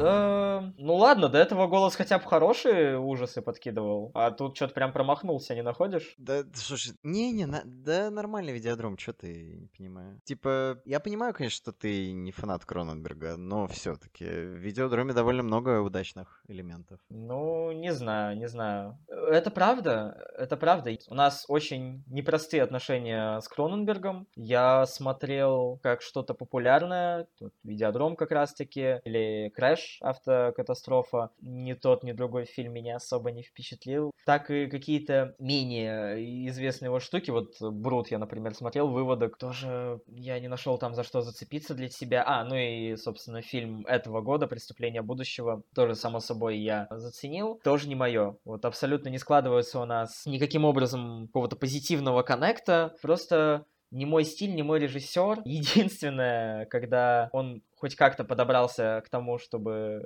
да, 0.02 0.74
ну 0.78 0.96
ладно, 0.96 1.30
до 1.30 1.38
этого 1.38 1.68
голос 1.68 1.96
хотя 1.96 2.20
бы 2.20 2.26
хорошие 2.26 3.00
ужасы 3.00 3.42
подкидывал, 3.42 4.12
а 4.14 4.32
тут 4.32 4.56
что-то 4.56 4.74
прям 4.74 4.94
промахнулся, 4.94 5.56
не 5.56 5.62
находишь? 5.62 6.16
Да, 6.18 6.44
слушай, 6.54 6.94
не-не, 7.04 7.46
на... 7.46 7.62
да 7.66 8.10
нормальный 8.10 8.54
видеодром, 8.54 8.98
что 8.98 9.14
ты, 9.14 9.58
не 9.60 9.68
понимаю. 9.68 10.20
Типа, 10.24 10.80
я 10.86 11.00
понимаю, 11.00 11.34
конечно, 11.34 11.58
что 11.58 11.72
ты 11.72 12.12
не 12.12 12.32
фанат 12.32 12.66
Кроненберга, 12.66 13.38
но 13.38 13.68
все-таки 13.68 14.26
в 14.26 14.58
видеодроме 14.58 15.14
довольно 15.14 15.44
много 15.44 15.82
удачных 15.82 16.44
элементов. 16.48 17.00
Ну, 17.10 17.72
не 17.72 17.94
знаю, 17.94 18.38
не 18.38 18.48
знаю. 18.48 18.98
Это 19.08 19.52
правда, 19.52 20.18
это 20.38 20.58
правда. 20.58 20.92
У 21.08 21.16
нас 21.16 21.46
очень 21.48 22.04
непростые 22.08 22.64
отношения 22.64 23.40
с 23.40 23.48
Кроненбергом. 23.48 24.28
Я 24.36 24.86
смотрел 24.86 25.80
как 25.82 26.02
что-то 26.02 26.34
популярное, 26.34 27.28
тут 27.38 27.54
видеодром 27.64 28.16
как 28.16 28.32
раз-таки, 28.32 29.00
или 29.06 29.52
Crash, 29.92 29.98
автокатастрофа, 30.02 31.32
ни 31.42 31.74
тот, 31.74 32.04
ни 32.04 32.12
другой 32.12 32.46
фильм 32.46 32.74
меня 32.74 32.98
особо 32.98 33.32
не 33.32 33.44
впечатлил. 33.44 34.12
Так 34.26 34.52
и 34.52 34.68
какие-то 34.68 35.36
менее 35.40 36.48
известные 36.48 36.88
его 36.88 37.00
штуки, 37.00 37.32
вот 37.32 37.56
Brood 37.60 38.12
я, 38.12 38.20
например, 38.20 38.54
смотрел, 38.54 38.88
выводок, 38.88 39.38
тоже 39.38 40.02
я 40.08 40.40
не 40.40 40.48
нашел 40.48 40.78
там 40.78 40.94
за 40.94 41.04
что 41.04 41.22
зацепиться 41.22 41.74
для 41.74 41.90
себя. 41.90 42.24
А, 42.26 42.44
ну 42.44 42.56
и, 42.56 42.96
собственно, 42.96 43.42
фильм 43.42 43.86
этого 43.86 44.22
года 44.22 44.48
«Преступление 44.48 45.02
будущего», 45.02 45.64
тоже, 45.74 45.96
само 45.96 46.20
собой, 46.20 46.58
я 46.58 46.88
заценил. 46.90 47.60
Тоже 47.64 47.88
не 47.88 47.96
мое. 47.96 48.38
Вот 48.46 48.66
абсолютно 48.66 49.10
не 49.10 49.18
складывается 49.18 49.80
у 49.80 49.86
нас 49.86 50.26
никаким 50.26 50.66
образом 50.66 51.28
какого-то 51.28 51.56
позитивного 51.56 52.24
коннекта, 52.24 52.96
просто 53.02 53.66
не 53.92 54.06
мой 54.06 54.24
стиль, 54.24 54.56
не 54.56 54.64
мой 54.64 54.80
режиссер. 54.80 55.42
Единственное, 55.46 56.66
когда 56.66 57.30
он 57.32 57.62
хоть 57.76 57.96
как-то 57.96 58.24
подобрался 58.24 59.02
к 59.06 59.10
тому, 59.10 59.38
чтобы 59.38 60.04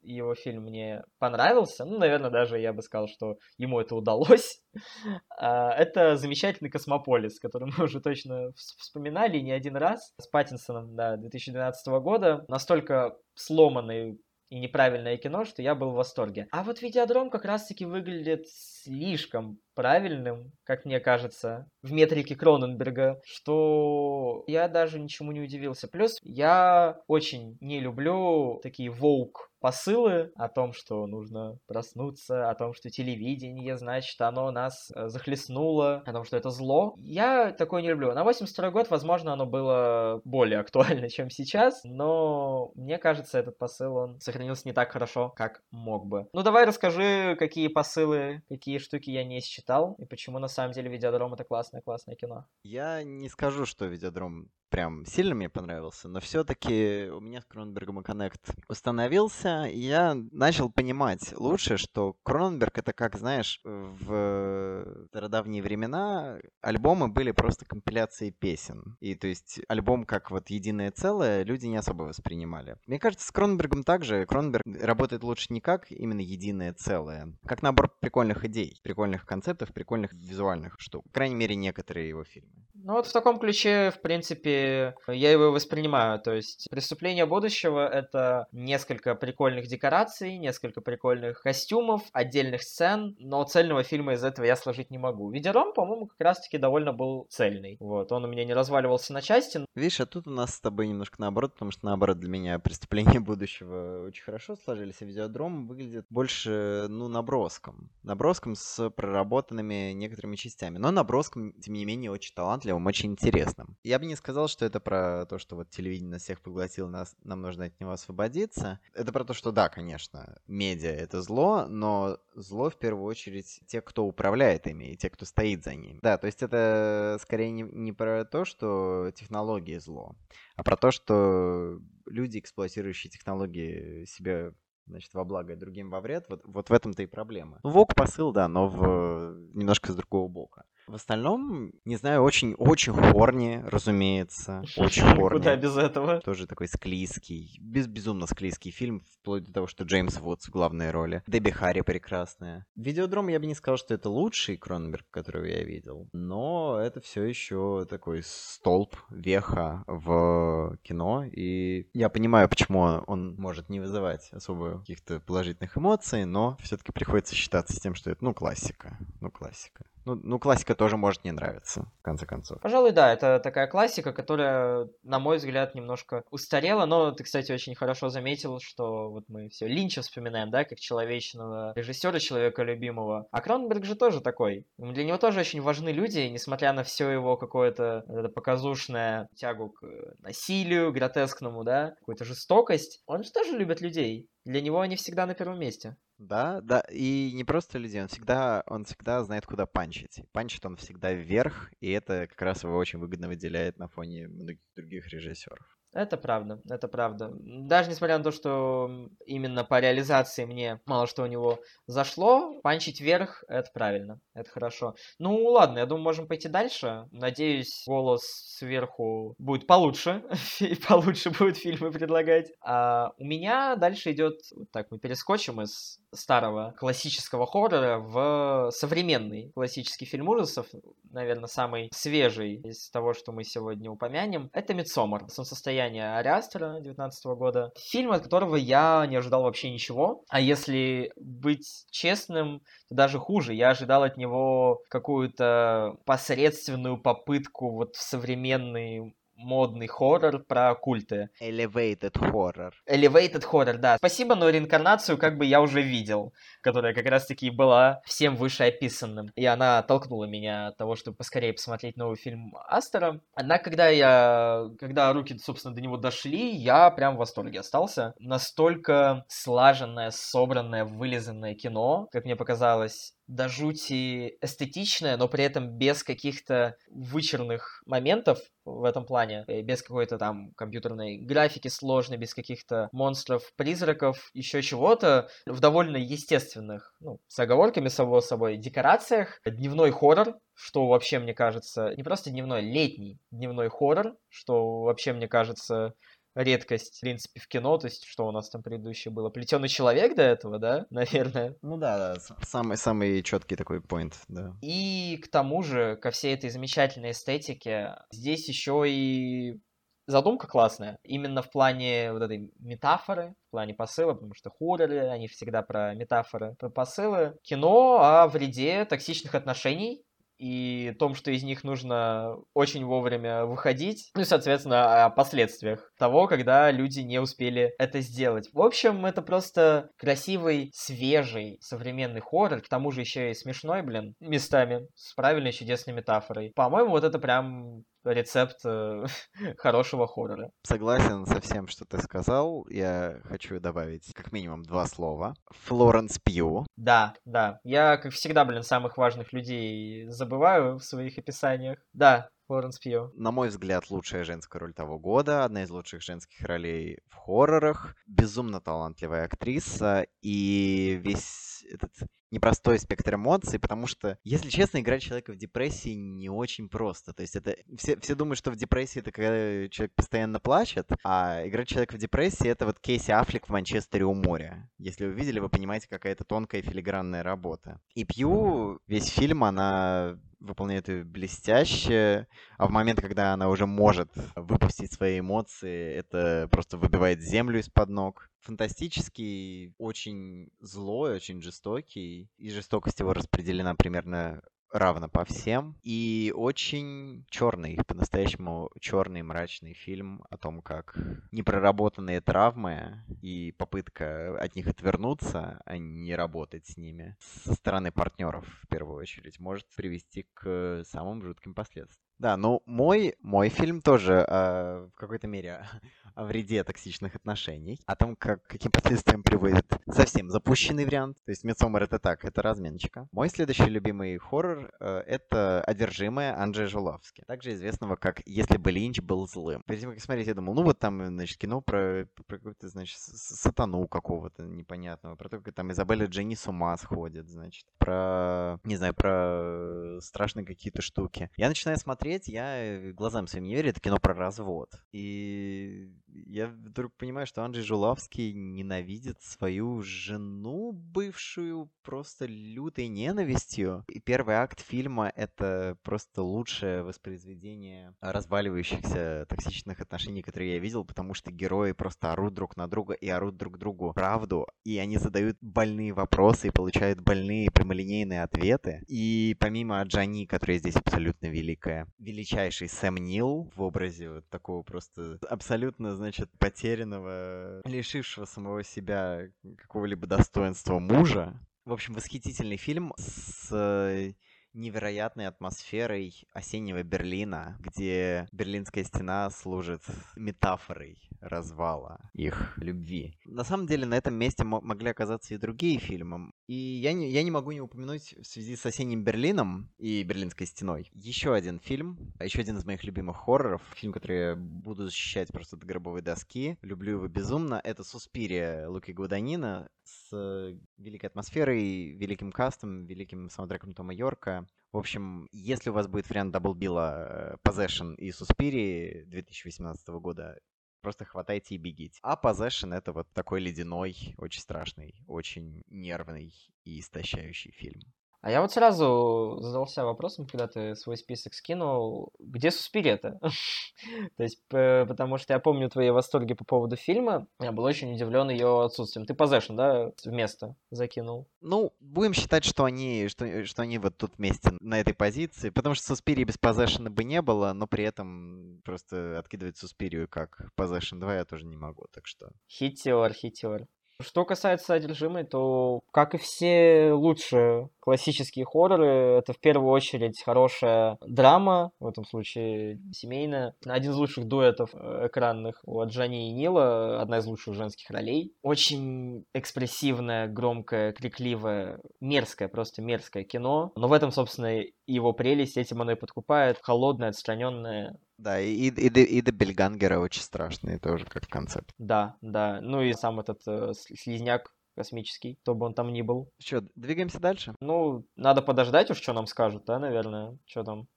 его 0.00 0.34
фильм 0.34 0.64
мне 0.64 1.02
понравился, 1.18 1.84
ну, 1.84 1.98
наверное, 1.98 2.30
даже 2.30 2.58
я 2.58 2.72
бы 2.72 2.82
сказал, 2.82 3.08
что 3.08 3.36
ему 3.56 3.80
это 3.80 3.94
удалось. 3.94 4.60
А, 5.40 5.70
это 5.70 6.16
замечательный 6.16 6.68
«Космополис», 6.68 7.38
который 7.38 7.70
мы 7.78 7.84
уже 7.84 8.00
точно 8.00 8.52
вспоминали 8.56 9.38
не 9.38 9.52
один 9.52 9.76
раз, 9.76 10.12
с 10.20 10.26
Паттинсоном, 10.26 10.96
да, 10.96 11.16
2012 11.16 11.86
года. 12.02 12.44
Настолько 12.48 13.16
сломанный 13.34 14.18
и 14.50 14.58
неправильное 14.58 15.16
кино, 15.16 15.44
что 15.44 15.62
я 15.62 15.74
был 15.74 15.90
в 15.90 15.94
восторге. 15.94 16.48
А 16.50 16.64
вот 16.64 16.82
«Видеодром» 16.82 17.30
как 17.30 17.44
раз-таки 17.44 17.84
выглядит 17.84 18.46
слишком 18.82 19.58
правильным, 19.74 20.50
как 20.64 20.84
мне 20.84 20.98
кажется, 20.98 21.68
в 21.82 21.92
метрике 21.92 22.34
Кроненберга, 22.34 23.20
что 23.24 24.42
я 24.48 24.66
даже 24.66 24.98
ничему 24.98 25.30
не 25.30 25.40
удивился. 25.40 25.86
Плюс 25.86 26.18
я 26.22 27.00
очень 27.06 27.56
не 27.60 27.78
люблю 27.78 28.58
такие 28.62 28.90
воук 28.90 29.48
посылы 29.60 30.30
о 30.36 30.48
том, 30.48 30.72
что 30.72 31.06
нужно 31.06 31.58
проснуться, 31.66 32.50
о 32.50 32.54
том, 32.54 32.74
что 32.74 32.90
телевидение, 32.90 33.76
значит, 33.76 34.20
оно 34.20 34.50
нас 34.50 34.90
э, 34.94 35.08
захлестнуло, 35.08 36.02
о 36.06 36.12
том, 36.12 36.24
что 36.24 36.36
это 36.36 36.50
зло. 36.50 36.94
Я 36.98 37.52
такое 37.52 37.82
не 37.82 37.88
люблю. 37.88 38.12
На 38.12 38.24
82 38.24 38.70
год, 38.70 38.90
возможно, 38.90 39.32
оно 39.32 39.46
было 39.46 40.20
более 40.24 40.58
актуально, 40.60 41.08
чем 41.08 41.30
сейчас, 41.30 41.80
но 41.84 42.70
мне 42.74 42.98
кажется, 42.98 43.38
этот 43.38 43.58
посыл, 43.58 43.96
он 43.96 44.20
сохранился 44.20 44.62
не 44.66 44.72
так 44.72 44.92
хорошо, 44.92 45.32
как 45.36 45.62
мог 45.70 46.06
бы. 46.06 46.28
Ну, 46.32 46.42
давай 46.42 46.64
расскажи, 46.64 47.36
какие 47.38 47.68
посылы, 47.68 48.42
какие 48.48 48.67
штуки 48.76 49.10
я 49.10 49.24
не 49.24 49.40
считаю 49.40 49.68
читал, 49.68 49.94
и 49.98 50.04
почему 50.04 50.38
на 50.38 50.48
самом 50.48 50.72
деле 50.72 50.90
Видеодром 50.90 51.34
это 51.34 51.44
классное-классное 51.44 52.16
кино. 52.16 52.46
Я 52.62 53.02
не 53.02 53.28
скажу, 53.28 53.66
что 53.66 53.86
Видеодром 53.86 54.50
прям 54.68 55.04
сильно 55.06 55.34
мне 55.34 55.48
понравился, 55.48 56.08
но 56.08 56.20
все-таки 56.20 57.08
у 57.10 57.20
меня 57.20 57.40
с 57.40 57.44
Кроненбергом 57.44 58.02
коннект 58.02 58.40
установился, 58.68 59.64
и 59.64 59.78
я 59.78 60.14
начал 60.32 60.70
понимать 60.70 61.32
лучше, 61.36 61.76
что 61.76 62.16
Кроненберг 62.22 62.78
это 62.78 62.92
как, 62.92 63.16
знаешь, 63.16 63.60
в 63.64 65.06
стародавние 65.08 65.62
времена 65.62 66.38
альбомы 66.60 67.08
были 67.08 67.32
просто 67.32 67.64
компиляцией 67.64 68.32
песен. 68.32 68.96
И 69.00 69.14
то 69.14 69.26
есть 69.26 69.60
альбом 69.68 70.04
как 70.04 70.30
вот 70.30 70.50
единое 70.50 70.90
целое 70.90 71.42
люди 71.42 71.66
не 71.66 71.76
особо 71.76 72.04
воспринимали. 72.04 72.76
Мне 72.86 72.98
кажется, 72.98 73.26
с 73.26 73.30
Кроненбергом 73.30 73.84
также. 73.84 74.26
Кроненберг 74.26 74.64
работает 74.82 75.22
лучше 75.22 75.46
не 75.50 75.60
как 75.60 75.90
именно 75.90 76.20
единое 76.20 76.72
целое, 76.72 77.36
как 77.46 77.62
набор 77.62 77.90
прикольных 78.00 78.44
идей, 78.44 78.78
прикольных 78.82 79.26
концептов, 79.26 79.72
прикольных 79.72 80.12
визуальных 80.12 80.76
штук. 80.78 81.04
По 81.04 81.14
крайней 81.14 81.36
мере, 81.36 81.56
некоторые 81.56 82.08
его 82.08 82.24
фильмы. 82.24 82.66
Ну 82.74 82.92
вот 82.94 83.06
в 83.06 83.12
таком 83.12 83.38
ключе, 83.38 83.90
в 83.90 84.00
принципе, 84.00 84.57
я 85.06 85.32
его 85.32 85.50
воспринимаю. 85.50 86.18
То 86.20 86.34
есть 86.34 86.66
«Преступление 86.70 87.26
будущего»— 87.26 87.88
это 87.92 88.46
несколько 88.52 89.14
прикольных 89.14 89.66
декораций, 89.66 90.38
несколько 90.38 90.80
прикольных 90.80 91.42
костюмов, 91.42 92.02
отдельных 92.12 92.62
сцен, 92.62 93.16
но 93.18 93.42
цельного 93.44 93.82
фильма 93.82 94.14
из 94.14 94.24
этого 94.24 94.44
я 94.44 94.56
сложить 94.56 94.90
не 94.90 94.98
могу. 94.98 95.30
Видеором, 95.30 95.72
по-моему, 95.72 96.06
как 96.06 96.20
раз-таки 96.20 96.58
довольно 96.58 96.92
был 96.92 97.26
цельный. 97.30 97.76
Вот, 97.80 98.12
он 98.12 98.24
у 98.24 98.28
меня 98.28 98.44
не 98.44 98.54
разваливался 98.54 99.12
на 99.12 99.22
части. 99.22 99.64
Видишь, 99.74 100.00
а 100.00 100.06
тут 100.06 100.26
у 100.26 100.30
нас 100.30 100.54
с 100.54 100.60
тобой 100.60 100.88
немножко 100.88 101.20
наоборот, 101.20 101.52
потому 101.54 101.70
что 101.70 101.86
наоборот 101.86 102.18
для 102.18 102.28
меня 102.28 102.58
«Преступление 102.58 103.20
будущего» 103.20 104.04
очень 104.06 104.24
хорошо 104.24 104.56
сложились, 104.56 105.00
а 105.00 105.04
«Видеодром» 105.04 105.66
выглядит 105.66 106.06
больше, 106.10 106.86
ну, 106.88 107.08
наброском. 107.08 107.90
Наброском 108.02 108.54
с 108.54 108.90
проработанными 108.90 109.92
некоторыми 109.92 110.36
частями. 110.36 110.78
Но 110.78 110.90
наброском, 110.90 111.52
тем 111.60 111.74
не 111.74 111.84
менее, 111.84 112.10
очень 112.10 112.34
талантливым, 112.34 112.86
очень 112.86 113.12
интересным. 113.12 113.76
Я 113.84 113.98
бы 113.98 114.06
не 114.06 114.16
сказал, 114.16 114.47
что 114.48 114.64
это 114.64 114.80
про 114.80 115.26
то, 115.26 115.38
что 115.38 115.56
вот 115.56 115.70
телевидение 115.70 116.12
нас 116.12 116.22
всех 116.22 116.40
поглотило, 116.40 116.88
нас, 116.88 117.16
нам 117.24 117.40
нужно 117.40 117.66
от 117.66 117.78
него 117.80 117.92
освободиться. 117.92 118.80
Это 118.94 119.12
про 119.12 119.24
то, 119.24 119.34
что 119.34 119.52
да, 119.52 119.68
конечно, 119.68 120.38
медиа— 120.46 120.90
это 120.92 121.22
зло, 121.22 121.66
но 121.68 122.18
зло 122.34 122.70
в 122.70 122.76
первую 122.76 123.04
очередь 123.04 123.60
те, 123.66 123.80
кто 123.80 124.04
управляет 124.04 124.66
ими, 124.66 124.92
и 124.92 124.96
те, 124.96 125.10
кто 125.10 125.24
стоит 125.24 125.64
за 125.64 125.74
ними. 125.74 126.00
Да, 126.02 126.18
то 126.18 126.26
есть 126.26 126.42
это 126.42 127.18
скорее 127.22 127.50
не, 127.50 127.62
не 127.62 127.92
про 127.92 128.24
то, 128.24 128.44
что 128.44 129.10
технологии 129.14 129.78
зло, 129.78 130.16
а 130.56 130.64
про 130.64 130.76
то, 130.76 130.90
что 130.90 131.80
люди, 132.06 132.38
эксплуатирующие 132.38 133.10
технологии, 133.10 134.04
себе 134.06 134.54
значит, 134.86 135.12
во 135.14 135.24
благо, 135.24 135.52
и 135.52 135.56
другим 135.56 135.90
во 135.90 136.00
вред, 136.00 136.26
вот, 136.28 136.42
вот 136.44 136.70
в 136.70 136.72
этом-то 136.72 137.02
и 137.02 137.06
проблема. 137.06 137.60
Ну, 137.62 137.70
ВОК 137.70 137.94
посыл, 137.94 138.32
да, 138.32 138.48
но 138.48 138.68
в 138.68 139.36
немножко 139.54 139.92
с 139.92 139.96
другого 139.96 140.28
бока. 140.28 140.64
В 140.88 140.94
остальном, 140.94 141.72
не 141.84 141.96
знаю, 141.96 142.22
очень-очень 142.22 142.94
хорни, 142.94 143.62
разумеется. 143.66 144.62
Очень 144.78 145.02
хорни. 145.02 145.38
Куда 145.38 145.54
без 145.56 145.76
этого? 145.76 146.20
Тоже 146.20 146.46
такой 146.46 146.66
склизкий, 146.66 147.58
без, 147.60 147.86
безумно 147.86 148.26
склизкий 148.26 148.70
фильм, 148.70 149.04
вплоть 149.12 149.44
до 149.44 149.52
того, 149.52 149.66
что 149.66 149.84
Джеймс 149.84 150.18
Вудс 150.18 150.46
в 150.46 150.50
главной 150.50 150.90
роли. 150.90 151.22
Дебби 151.26 151.50
Харри 151.50 151.82
прекрасная. 151.82 152.66
Видеодром 152.74 153.28
я 153.28 153.38
бы 153.38 153.44
не 153.44 153.54
сказал, 153.54 153.76
что 153.76 153.92
это 153.92 154.08
лучший 154.08 154.56
Кроненберг, 154.56 155.06
которого 155.10 155.44
я 155.44 155.62
видел. 155.62 156.08
Но 156.14 156.78
это 156.80 157.02
все 157.02 157.22
еще 157.24 157.86
такой 157.88 158.22
столб, 158.24 158.96
веха 159.10 159.84
в 159.86 160.78
кино. 160.82 161.24
И 161.24 161.90
я 161.92 162.08
понимаю, 162.08 162.48
почему 162.48 162.80
он 163.06 163.36
может 163.36 163.68
не 163.68 163.80
вызывать 163.80 164.30
особо 164.32 164.78
каких-то 164.78 165.20
положительных 165.20 165.76
эмоций, 165.76 166.24
но 166.24 166.56
все-таки 166.62 166.92
приходится 166.92 167.34
считаться 167.34 167.76
с 167.76 167.80
тем, 167.80 167.94
что 167.94 168.10
это, 168.10 168.24
ну, 168.24 168.32
классика. 168.32 168.96
Ну, 169.20 169.30
классика. 169.30 169.84
Ну, 170.04 170.18
ну, 170.22 170.38
классика 170.38 170.74
тоже 170.74 170.96
может 170.96 171.24
не 171.24 171.32
нравиться, 171.32 171.90
в 172.00 172.02
конце 172.02 172.26
концов. 172.26 172.60
Пожалуй, 172.60 172.92
да, 172.92 173.12
это 173.12 173.40
такая 173.40 173.66
классика, 173.66 174.12
которая, 174.12 174.88
на 175.02 175.18
мой 175.18 175.38
взгляд, 175.38 175.74
немножко 175.74 176.24
устарела, 176.30 176.86
но 176.86 177.12
ты, 177.12 177.24
кстати, 177.24 177.52
очень 177.52 177.74
хорошо 177.74 178.08
заметил, 178.08 178.58
что 178.60 179.10
вот 179.10 179.24
мы 179.28 179.48
все 179.48 179.66
Линча 179.66 180.02
вспоминаем, 180.02 180.50
да, 180.50 180.64
как 180.64 180.78
человечного 180.78 181.72
режиссера, 181.76 182.18
человека 182.18 182.62
любимого. 182.62 183.26
А 183.30 183.40
Кроненберг 183.40 183.84
же 183.84 183.94
тоже 183.94 184.20
такой. 184.20 184.64
Для 184.78 185.04
него 185.04 185.18
тоже 185.18 185.40
очень 185.40 185.60
важны 185.60 185.90
люди, 185.90 186.20
несмотря 186.20 186.72
на 186.72 186.82
все 186.84 187.10
его 187.10 187.36
какое-то 187.36 188.04
показушное 188.34 189.28
тягу 189.34 189.70
к 189.70 189.86
насилию, 190.20 190.92
гротескному, 190.92 191.64
да, 191.64 191.94
какую-то 191.98 192.24
жестокость. 192.24 193.02
Он 193.06 193.22
же 193.22 193.32
тоже 193.32 193.56
любит 193.56 193.80
людей. 193.80 194.28
Для 194.48 194.62
него 194.62 194.80
они 194.80 194.96
всегда 194.96 195.26
на 195.26 195.34
первом 195.34 195.60
месте. 195.60 195.98
Да, 196.16 196.62
да, 196.62 196.82
и 196.90 197.32
не 197.34 197.44
просто 197.44 197.76
людей, 197.76 198.00
он 198.00 198.08
всегда, 198.08 198.62
он 198.66 198.86
всегда 198.86 199.22
знает, 199.22 199.44
куда 199.44 199.66
панчить. 199.66 200.22
Панчит 200.32 200.64
он 200.64 200.76
всегда 200.76 201.12
вверх, 201.12 201.70
и 201.80 201.90
это 201.90 202.26
как 202.26 202.40
раз 202.40 202.64
его 202.64 202.74
очень 202.78 202.98
выгодно 202.98 203.28
выделяет 203.28 203.78
на 203.78 203.88
фоне 203.88 204.26
многих 204.26 204.58
других 204.74 205.06
режиссеров. 205.08 205.77
Это 205.92 206.16
правда, 206.16 206.60
это 206.68 206.86
правда. 206.86 207.30
Даже 207.40 207.90
несмотря 207.90 208.18
на 208.18 208.24
то, 208.24 208.30
что 208.30 209.08
именно 209.24 209.64
по 209.64 209.80
реализации 209.80 210.44
мне 210.44 210.80
мало 210.86 211.06
что 211.06 211.22
у 211.22 211.26
него 211.26 211.60
зашло, 211.86 212.60
панчить 212.62 213.00
вверх— 213.00 213.42
это 213.48 213.70
правильно, 213.72 214.20
это 214.34 214.50
хорошо. 214.50 214.94
Ну 215.18 215.44
ладно, 215.44 215.78
я 215.78 215.86
думаю, 215.86 216.04
можем 216.04 216.28
пойти 216.28 216.48
дальше. 216.48 217.06
Надеюсь, 217.10 217.84
голос 217.86 218.22
сверху 218.58 219.34
будет 219.38 219.66
получше, 219.66 220.22
и 220.60 220.74
получше 220.74 221.30
будут 221.30 221.56
фильмы 221.56 221.90
предлагать. 221.90 222.52
А 222.60 223.12
у 223.16 223.24
меня 223.24 223.76
дальше 223.76 224.12
идет, 224.12 224.40
так, 224.72 224.90
мы 224.90 224.98
перескочим 224.98 225.62
из 225.62 225.98
старого 226.14 226.74
классического 226.78 227.46
хоррора 227.46 227.98
в 227.98 228.70
современный 228.72 229.50
классический 229.54 230.06
фильм 230.06 230.28
ужасов, 230.28 230.66
наверное, 231.10 231.48
самый 231.48 231.88
свежий 231.92 232.56
из 232.56 232.90
того, 232.90 233.14
что 233.14 233.32
мы 233.32 233.44
сегодня 233.44 233.90
упомянем, 233.90 234.50
это 234.52 234.74
«Мидсомар», 234.74 235.28
«Солнцестояние 235.28 236.16
Ариастера» 236.16 236.80
19 236.80 237.26
года. 237.36 237.72
Фильм, 237.78 238.12
от 238.12 238.22
которого 238.22 238.56
я 238.56 239.06
не 239.06 239.16
ожидал 239.16 239.42
вообще 239.42 239.70
ничего, 239.70 240.24
а 240.28 240.40
если 240.40 241.12
быть 241.16 241.86
честным, 241.90 242.62
то 242.88 242.94
даже 242.94 243.18
хуже. 243.18 243.54
Я 243.54 243.70
ожидал 243.70 244.02
от 244.02 244.16
него 244.16 244.80
какую-то 244.88 245.96
посредственную 246.04 247.00
попытку 247.00 247.70
вот 247.70 247.96
в 247.96 248.02
современный 248.02 249.14
модный 249.38 249.86
хоррор 249.86 250.40
про 250.40 250.74
культы. 250.74 251.30
Elevated 251.40 252.12
horror. 252.12 252.72
Elevated 252.88 253.44
horror, 253.50 253.78
да. 253.78 253.96
Спасибо, 253.96 254.34
но 254.34 254.50
реинкарнацию 254.50 255.16
как 255.16 255.38
бы 255.38 255.46
я 255.46 255.60
уже 255.60 255.80
видел, 255.80 256.34
которая 256.60 256.92
как 256.92 257.06
раз-таки 257.06 257.50
была 257.50 258.00
всем 258.04 258.36
вышеописанным. 258.36 259.30
И 259.36 259.46
она 259.46 259.82
толкнула 259.82 260.24
меня 260.24 260.68
от 260.68 260.76
того, 260.76 260.96
чтобы 260.96 261.16
поскорее 261.16 261.52
посмотреть 261.52 261.96
новый 261.96 262.16
фильм 262.16 262.54
Астера. 262.68 263.20
Однако, 263.34 263.64
когда 263.64 263.88
я, 263.88 264.66
когда 264.78 265.12
руки, 265.12 265.38
собственно, 265.38 265.74
до 265.74 265.80
него 265.80 265.96
дошли, 265.96 266.50
я 266.50 266.90
прям 266.90 267.14
в 267.14 267.18
восторге 267.18 267.60
остался. 267.60 268.14
Настолько 268.18 269.24
слаженное, 269.28 270.10
собранное, 270.10 270.84
вылизанное 270.84 271.54
кино, 271.54 272.08
как 272.10 272.24
мне 272.24 272.36
показалось, 272.36 273.14
до 273.28 273.48
жути 273.48 274.38
эстетичная, 274.40 275.16
но 275.16 275.28
при 275.28 275.44
этом 275.44 275.76
без 275.76 276.02
каких-то 276.02 276.76
вычурных 276.90 277.82
моментов 277.86 278.40
в 278.64 278.84
этом 278.84 279.04
плане, 279.04 279.44
э, 279.46 279.62
без 279.62 279.82
какой-то 279.82 280.18
там 280.18 280.52
компьютерной 280.56 281.18
графики 281.18 281.68
сложной, 281.68 282.18
без 282.18 282.34
каких-то 282.34 282.88
монстров, 282.92 283.42
призраков, 283.56 284.30
еще 284.32 284.62
чего-то, 284.62 285.28
в 285.46 285.60
довольно 285.60 285.96
естественных, 285.96 286.94
ну, 287.00 287.20
с 287.28 287.38
оговорками 287.38 287.88
само 287.88 288.20
собой, 288.20 288.56
декорациях. 288.56 289.40
Дневной 289.44 289.90
хоррор, 289.90 290.36
что 290.54 290.86
вообще, 290.86 291.18
мне 291.18 291.34
кажется, 291.34 291.94
не 291.96 292.02
просто 292.02 292.30
дневной, 292.30 292.62
летний 292.62 293.18
дневной 293.30 293.68
хоррор, 293.68 294.16
что 294.28 294.82
вообще, 294.82 295.12
мне 295.12 295.28
кажется, 295.28 295.94
редкость, 296.38 296.98
в 296.98 297.00
принципе, 297.00 297.40
в 297.40 297.48
кино, 297.48 297.76
то 297.78 297.86
есть, 297.86 298.04
что 298.04 298.26
у 298.26 298.32
нас 298.32 298.48
там 298.48 298.62
предыдущее 298.62 299.12
было, 299.12 299.28
плетеный 299.28 299.68
человек 299.68 300.14
до 300.16 300.22
этого, 300.22 300.58
да, 300.58 300.86
наверное. 300.90 301.56
Ну 301.62 301.76
да, 301.76 302.14
да, 302.14 302.20
самый, 302.42 302.76
самый 302.76 303.22
четкий 303.22 303.56
такой 303.56 303.80
point, 303.80 304.14
да. 304.28 304.54
И 304.62 305.20
к 305.22 305.28
тому 305.30 305.62
же, 305.62 305.96
ко 305.96 306.10
всей 306.10 306.34
этой 306.34 306.50
замечательной 306.50 307.10
эстетике, 307.10 307.96
здесь 308.12 308.48
еще 308.48 308.84
и 308.86 309.60
задумка 310.06 310.46
классная. 310.46 310.98
Именно 311.04 311.42
в 311.42 311.50
плане 311.50 312.12
вот 312.12 312.22
этой 312.22 312.50
метафоры, 312.58 313.34
в 313.48 313.50
плане 313.50 313.74
посыла, 313.74 314.14
потому 314.14 314.34
что 314.34 314.50
хорроры, 314.50 315.08
они 315.08 315.28
всегда 315.28 315.62
про 315.62 315.94
метафоры, 315.94 316.54
про 316.58 316.70
посылы. 316.70 317.36
Кино 317.42 318.00
о 318.00 318.26
вреде 318.26 318.84
токсичных 318.86 319.34
отношений, 319.34 320.02
и 320.38 320.94
том, 320.98 321.14
что 321.14 321.30
из 321.30 321.42
них 321.42 321.64
нужно 321.64 322.36
очень 322.54 322.84
вовремя 322.84 323.44
выходить, 323.44 324.10
ну 324.14 324.22
и, 324.22 324.24
соответственно, 324.24 325.04
о 325.04 325.10
последствиях 325.10 325.92
того, 325.98 326.26
когда 326.26 326.70
люди 326.70 327.00
не 327.00 327.18
успели 327.18 327.72
это 327.78 328.00
сделать. 328.00 328.48
В 328.52 328.62
общем, 328.62 329.04
это 329.06 329.22
просто 329.22 329.90
красивый, 329.98 330.70
свежий, 330.74 331.58
современный 331.60 332.20
хоррор, 332.20 332.60
к 332.60 332.68
тому 332.68 332.90
же 332.90 333.00
еще 333.00 333.30
и 333.30 333.34
смешной, 333.34 333.82
блин, 333.82 334.14
местами, 334.20 334.86
с 334.94 335.14
правильной 335.14 335.52
чудесной 335.52 335.94
метафорой. 335.94 336.52
По-моему, 336.54 336.90
вот 336.90 337.04
это 337.04 337.18
прям 337.18 337.82
рецепт 338.04 338.58
э, 338.64 339.06
хорошего 339.58 340.06
хоррора. 340.06 340.50
Согласен 340.62 341.26
со 341.26 341.40
всем, 341.40 341.68
что 341.68 341.84
ты 341.84 341.98
сказал. 341.98 342.66
Я 342.68 343.20
хочу 343.24 343.60
добавить 343.60 344.12
как 344.14 344.32
минимум 344.32 344.62
два 344.62 344.86
слова. 344.86 345.34
Флоренс 345.50 346.18
Пью. 346.18 346.66
Да, 346.76 347.14
да. 347.24 347.60
Я, 347.64 347.96
как 347.96 348.12
всегда, 348.12 348.44
блин, 348.44 348.62
самых 348.62 348.96
важных 348.96 349.32
людей 349.32 350.06
забываю 350.08 350.78
в 350.78 350.84
своих 350.84 351.18
описаниях. 351.18 351.78
Да, 351.92 352.30
Флоренс 352.48 352.78
Пью. 352.78 353.12
На 353.14 353.30
мой 353.30 353.48
взгляд, 353.48 353.90
лучшая 353.90 354.24
женская 354.24 354.58
роль 354.58 354.72
того 354.72 354.98
года, 354.98 355.44
одна 355.44 355.64
из 355.64 355.70
лучших 355.70 356.02
женских 356.02 356.40
ролей 356.46 356.98
в 357.08 357.14
хоррорах, 357.14 357.94
безумно 358.06 358.60
талантливая 358.60 359.24
актриса, 359.24 360.06
и 360.22 360.98
весь 361.02 361.62
этот 361.70 361.92
непростой 362.30 362.78
спектр 362.78 363.14
эмоций, 363.14 363.58
потому 363.58 363.86
что, 363.86 364.18
если 364.24 364.50
честно, 364.50 364.80
играть 364.80 365.02
человека 365.02 365.32
в 365.32 365.36
депрессии 365.36 365.94
не 365.94 366.28
очень 366.28 366.68
просто. 366.68 367.12
То 367.12 367.22
есть 367.22 367.36
это 367.36 367.56
все, 367.76 367.98
все 367.98 368.14
думают, 368.14 368.38
что 368.38 368.50
в 368.50 368.56
депрессии 368.56 369.00
это 369.00 369.12
когда 369.12 369.68
человек 369.68 369.94
постоянно 369.94 370.40
плачет, 370.40 370.90
а 371.04 371.46
играть 371.46 371.68
человека 371.68 371.96
в 371.96 371.98
депрессии 371.98 372.48
это 372.48 372.66
вот 372.66 372.78
Кейси 372.80 373.10
Аффлек 373.10 373.46
в 373.46 373.50
Манчестере 373.50 374.04
у 374.04 374.14
моря. 374.14 374.70
Если 374.78 375.06
вы 375.06 375.12
видели, 375.12 375.38
вы 375.38 375.48
понимаете, 375.48 375.88
какая 375.88 376.12
это 376.12 376.24
тонкая 376.24 376.62
филигранная 376.62 377.22
работа. 377.22 377.80
И 377.94 378.04
Пью, 378.04 378.80
весь 378.86 379.08
фильм, 379.08 379.44
она 379.44 380.18
выполняет 380.40 380.88
ее 380.88 381.04
блестяще, 381.04 382.26
а 382.56 382.66
в 382.66 382.70
момент, 382.70 383.00
когда 383.00 383.32
она 383.32 383.48
уже 383.48 383.66
может 383.66 384.10
выпустить 384.36 384.92
свои 384.92 385.20
эмоции, 385.20 385.94
это 385.94 386.48
просто 386.50 386.76
выбивает 386.76 387.20
землю 387.20 387.58
из-под 387.60 387.88
ног. 387.88 388.30
Фантастический, 388.40 389.74
очень 389.78 390.50
злой, 390.60 391.14
очень 391.14 391.42
жестокий, 391.42 392.28
и 392.36 392.50
жестокость 392.50 393.00
его 393.00 393.12
распределена 393.12 393.74
примерно 393.74 394.42
равно 394.70 395.08
по 395.08 395.24
всем. 395.24 395.76
И 395.82 396.32
очень 396.34 397.24
черный, 397.30 397.78
по-настоящему 397.86 398.70
черный 398.80 399.22
мрачный 399.22 399.74
фильм 399.74 400.24
о 400.30 400.36
том, 400.36 400.62
как 400.62 400.96
непроработанные 401.32 402.20
травмы 402.20 403.04
и 403.22 403.52
попытка 403.52 404.38
от 404.38 404.54
них 404.54 404.66
отвернуться, 404.66 405.60
а 405.64 405.78
не 405.78 406.14
работать 406.14 406.66
с 406.66 406.76
ними 406.76 407.16
со 407.20 407.54
стороны 407.54 407.92
партнеров 407.92 408.46
в 408.62 408.68
первую 408.68 408.98
очередь 408.98 409.40
может 409.40 409.66
привести 409.74 410.26
к 410.34 410.82
самым 410.84 411.22
жутким 411.22 411.54
последствиям. 411.54 412.07
Да, 412.18 412.36
ну 412.36 412.62
мой, 412.66 413.14
мой 413.20 413.48
фильм 413.48 413.80
тоже 413.80 414.24
э, 414.28 414.88
в 414.92 414.94
какой-то 414.96 415.28
мере 415.28 415.64
о 416.16 416.24
вреде 416.24 416.64
токсичных 416.64 417.14
отношений, 417.14 417.80
о 417.86 417.94
том, 417.94 418.16
как, 418.16 418.42
каким 418.42 418.72
последствиям 418.72 419.22
приводит 419.22 419.64
совсем 419.86 420.28
запущенный 420.28 420.84
вариант. 420.84 421.18
То 421.24 421.30
есть 421.30 421.44
Мидсомер 421.44 421.84
это 421.84 422.00
так, 422.00 422.24
это 422.24 422.42
разменочка. 422.42 423.06
Мой 423.12 423.28
следующий 423.28 423.66
любимый 423.66 424.18
хоррор 424.18 424.72
э, 424.80 425.02
это 425.06 425.62
«Одержимая» 425.62 426.36
Анджея 426.36 426.66
Жулавски, 426.66 427.22
также 427.24 427.52
известного 427.52 427.94
как 427.94 428.20
«Если 428.26 428.56
бы 428.56 428.72
Линч 428.72 429.00
был 429.00 429.28
злым». 429.28 429.62
Перед 429.68 429.80
тем, 429.80 429.90
как 429.92 430.00
смотреть, 430.00 430.26
я 430.26 430.34
думал, 430.34 430.54
ну 430.54 430.64
вот 430.64 430.80
там, 430.80 431.06
значит, 431.06 431.38
кино 431.38 431.60
про, 431.60 432.08
про 432.26 432.36
какую-то, 432.36 432.68
значит, 432.68 432.98
сатану 432.98 433.86
какого-то 433.86 434.42
непонятного, 434.42 435.14
про 435.14 435.28
то, 435.28 435.38
как 435.38 435.54
там 435.54 435.70
Изабелла 435.70 436.06
Дженни 436.06 436.34
с 436.34 436.48
ума 436.48 436.76
сходит, 436.78 437.28
значит, 437.28 437.64
про, 437.78 438.58
не 438.64 438.74
знаю, 438.74 438.92
про 438.92 440.00
страшные 440.00 440.44
какие-то 440.44 440.82
штуки. 440.82 441.30
Я 441.36 441.48
начинаю 441.48 441.78
смотреть, 441.78 442.07
я 442.28 442.92
глазам 442.92 443.26
своим 443.26 443.44
не 443.44 443.54
верю, 443.54 443.70
это 443.70 443.80
кино 443.80 443.98
про 443.98 444.14
развод. 444.14 444.70
И 444.92 445.90
я 446.12 446.48
вдруг 446.48 446.94
понимаю, 446.96 447.26
что 447.26 447.44
Анджей 447.44 447.62
Жулавский 447.62 448.32
ненавидит 448.32 449.20
свою 449.22 449.82
жену 449.82 450.72
бывшую 450.72 451.70
просто 451.82 452.26
лютой 452.26 452.88
ненавистью. 452.88 453.84
И 453.88 454.00
первый 454.00 454.36
акт 454.36 454.60
фильма— 454.60 455.12
это 455.16 455.76
просто 455.82 456.22
лучшее 456.22 456.82
воспроизведение 456.82 457.94
разваливающихся 458.00 459.26
токсичных 459.28 459.80
отношений, 459.80 460.22
которые 460.22 460.54
я 460.54 460.58
видел, 460.58 460.84
потому 460.84 461.14
что 461.14 461.30
герои 461.30 461.72
просто 461.72 462.12
орут 462.12 462.34
друг 462.34 462.56
на 462.56 462.68
друга 462.68 462.94
и 462.94 463.08
орут 463.08 463.36
друг 463.36 463.58
другу 463.58 463.92
правду, 463.94 464.46
и 464.64 464.78
они 464.78 464.98
задают 464.98 465.36
больные 465.40 465.92
вопросы 465.92 466.48
и 466.48 466.52
получают 466.52 467.00
больные 467.00 467.50
прямолинейные 467.50 468.22
ответы. 468.22 468.82
И 468.86 469.36
помимо 469.40 469.82
Джани, 469.82 470.26
которая 470.26 470.58
здесь 470.58 470.76
абсолютно 470.76 471.26
великая, 471.26 471.86
величайший 471.98 472.68
Сэм 472.68 472.96
Нил 472.96 473.50
в 473.54 473.62
образе 473.62 474.10
вот 474.10 474.28
такого 474.28 474.62
просто 474.62 475.18
абсолютно 475.28 475.96
значит, 475.98 476.30
потерянного, 476.38 477.60
лишившего 477.64 478.24
самого 478.24 478.64
себя 478.64 479.28
какого-либо 479.58 480.06
достоинства 480.06 480.78
мужа. 480.78 481.38
В 481.64 481.72
общем, 481.72 481.92
восхитительный 481.94 482.56
фильм 482.56 482.94
с 482.96 483.48
э, 483.52 484.14
невероятной 484.52 485.26
атмосферой 485.26 486.14
осеннего 486.32 486.82
Берлина, 486.82 487.56
где 487.60 488.28
Берлинская 488.32 488.84
стена 488.84 489.30
служит 489.30 489.82
метафорой 490.16 490.98
развала 491.20 492.10
их 492.14 492.56
любви. 492.58 493.18
На 493.24 493.44
самом 493.44 493.66
деле 493.66 493.86
на 493.86 493.94
этом 493.94 494.14
месте 494.14 494.44
могли 494.44 494.90
оказаться 494.90 495.34
и 495.34 495.38
другие 495.38 495.78
фильмы. 495.78 496.30
И 496.46 496.54
я 496.54 496.92
не, 496.92 497.10
я 497.10 497.22
не 497.22 497.30
могу 497.30 497.52
не 497.52 497.60
упомянуть 497.60 498.14
в 498.16 498.24
связи 498.24 498.56
с 498.56 498.64
осенним 498.64 499.04
Берлином 499.04 499.70
и 499.78 500.02
Берлинской 500.02 500.46
стеной 500.46 500.90
еще 500.94 501.34
один 501.34 501.58
фильм, 501.60 501.98
а 502.18 502.24
еще 502.24 502.40
один 502.40 502.58
из 502.58 502.64
моих 502.64 502.84
любимых 502.84 503.16
хорроров, 503.16 503.62
фильм, 503.74 503.92
который 503.92 504.18
я 504.18 504.36
буду 504.36 504.86
защищать 504.86 505.28
просто 505.32 505.56
до 505.56 505.66
гробовой 505.66 506.02
доски. 506.02 506.58
Люблю 506.62 506.92
его 506.92 507.08
безумно. 507.08 507.60
Это 507.64 507.84
«Суспирия» 507.84 508.68
Луки 508.68 508.92
Гуданина 508.92 509.68
с 509.88 510.58
великой 510.76 511.06
атмосферой, 511.06 511.92
великим 511.92 512.32
кастом, 512.32 512.86
великим 512.86 513.30
саундтреком 513.30 513.74
Тома 513.74 513.94
Йорка. 513.94 514.46
В 514.72 514.76
общем, 514.76 515.28
если 515.32 515.70
у 515.70 515.72
вас 515.72 515.88
будет 515.88 516.08
вариант 516.10 516.32
даблбила 516.32 517.06
э, 517.08 517.36
Possession 517.42 517.94
и 517.96 518.12
Суспирии 518.12 519.04
2018 519.04 519.88
года, 519.88 520.38
просто 520.82 521.04
хватайте 521.04 521.54
и 521.54 521.58
бегите. 521.58 521.98
А 522.02 522.20
Possession 522.22 522.74
это 522.74 522.92
вот 522.92 523.08
такой 523.12 523.40
ледяной, 523.40 524.14
очень 524.18 524.40
страшный, 524.40 524.94
очень 525.06 525.62
нервный 525.68 526.34
и 526.64 526.80
истощающий 526.80 527.52
фильм. 527.52 527.80
А 528.20 528.30
я 528.30 528.42
вот 528.42 528.52
сразу 528.52 529.38
задался 529.40 529.84
вопросом, 529.84 530.26
когда 530.26 530.48
ты 530.48 530.74
свой 530.74 530.96
список 530.96 531.34
скинул, 531.34 532.12
где 532.18 532.50
Суспирета? 532.50 533.20
То 534.16 534.22
есть, 534.22 534.42
потому 534.48 535.18
что 535.18 535.34
я 535.34 535.38
помню 535.38 535.70
твои 535.70 535.90
восторги 535.90 536.34
по 536.34 536.44
поводу 536.44 536.76
фильма, 536.76 537.28
я 537.40 537.52
был 537.52 537.64
очень 537.64 537.92
удивлен 537.92 538.28
ее 538.30 538.64
отсутствием. 538.64 539.06
Ты 539.06 539.14
Possession, 539.14 539.54
да, 539.54 539.92
вместо 540.04 540.56
закинул? 540.70 541.28
Ну, 541.40 541.72
будем 541.78 542.12
считать, 542.12 542.44
что 542.44 542.64
они, 542.64 543.08
что, 543.08 543.44
что 543.44 543.62
они 543.62 543.78
вот 543.78 543.96
тут 543.96 544.18
вместе 544.18 544.50
на 544.60 544.80
этой 544.80 544.94
позиции, 544.94 545.50
потому 545.50 545.76
что 545.76 545.86
Суспирии 545.86 546.24
без 546.24 546.36
Possession 546.36 546.88
бы 546.88 547.04
не 547.04 547.22
было, 547.22 547.52
но 547.52 547.68
при 547.68 547.84
этом 547.84 548.60
просто 548.64 549.18
откидывать 549.18 549.56
Суспирию 549.56 550.08
как 550.08 550.50
Possession 550.56 550.98
2 550.98 551.14
я 551.14 551.24
тоже 551.24 551.46
не 551.46 551.56
могу, 551.56 551.86
так 551.92 552.06
что... 552.06 552.32
Хитер, 552.48 553.12
хитер. 553.12 553.68
Что 554.00 554.24
касается 554.24 554.74
одержимой, 554.74 555.24
то, 555.24 555.80
как 555.90 556.14
и 556.14 556.18
все 556.18 556.92
лучшие 556.92 557.68
классические 557.80 558.44
хорроры, 558.44 558.86
это 559.18 559.32
в 559.32 559.40
первую 559.40 559.70
очередь 559.72 560.22
хорошая 560.22 560.98
драма, 561.04 561.72
в 561.80 561.86
этом 561.86 562.04
случае 562.04 562.78
семейная. 562.92 563.54
Один 563.64 563.90
из 563.90 563.96
лучших 563.96 564.26
дуэтов 564.26 564.70
э, 564.72 565.06
экранных 565.08 565.60
у 565.64 565.82
Джани 565.84 566.28
и 566.28 566.32
Нила, 566.32 567.00
одна 567.00 567.18
из 567.18 567.26
лучших 567.26 567.54
женских 567.54 567.90
ролей. 567.90 568.34
Очень 568.42 569.24
экспрессивное, 569.34 570.28
громкое, 570.28 570.92
крикливое, 570.92 571.80
мерзкое, 572.00 572.48
просто 572.48 572.82
мерзкое 572.82 573.24
кино. 573.24 573.72
Но 573.74 573.88
в 573.88 573.92
этом, 573.92 574.12
собственно, 574.12 574.62
его 574.86 575.12
прелесть, 575.12 575.56
этим 575.56 575.82
оно 575.82 575.92
и 575.92 575.96
подкупает. 575.96 576.58
Холодное, 576.62 577.08
отстраненное, 577.08 577.98
да, 578.18 578.40
и, 578.40 578.52
и, 578.52 578.68
и, 578.68 578.88
и 578.88 579.22
до 579.22 579.32
Бельгангера 579.32 580.00
очень 580.00 580.22
страшный 580.22 580.78
тоже 580.78 581.04
как 581.06 581.26
концепт. 581.28 581.72
Да, 581.78 582.16
да. 582.20 582.60
Ну 582.60 582.82
и 582.82 582.92
сам 582.92 583.20
этот 583.20 583.40
э, 583.46 583.72
слизняк 583.74 584.52
космический, 584.74 585.36
кто 585.42 585.54
бы 585.54 585.66
он 585.66 585.74
там 585.74 585.92
ни 585.92 586.02
был. 586.02 586.30
Что, 586.38 586.64
двигаемся 586.74 587.20
дальше? 587.20 587.54
Ну, 587.60 588.06
надо 588.16 588.42
подождать 588.42 588.90
уж, 588.90 588.98
что 588.98 589.12
нам 589.12 589.26
скажут, 589.26 589.64
да, 589.66 589.78
наверное, 589.78 590.36
что 590.46 590.64
там. 590.64 590.88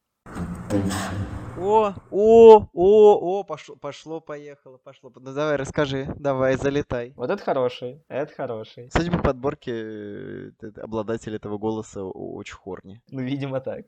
О, 1.64 1.94
о, 2.10 2.68
о, 2.74 3.40
о, 3.40 3.44
пошло, 3.44 3.76
пошло, 3.76 4.20
поехало, 4.20 4.78
пошло. 4.78 5.12
Ну 5.14 5.32
давай, 5.32 5.58
расскажи, 5.58 6.12
давай, 6.18 6.56
залетай. 6.58 7.14
Вот 7.16 7.30
это 7.30 7.44
хороший, 7.44 8.02
это 8.08 8.34
хороший. 8.34 8.90
Судя 8.92 9.12
по 9.12 9.20
подборке, 9.22 9.72
э, 9.72 10.52
обладатель 10.82 11.36
этого 11.36 11.60
голоса 11.60 12.04
очень 12.04 12.56
хорни. 12.56 13.04
Ну, 13.12 13.22
видимо, 13.22 13.60
так. 13.60 13.86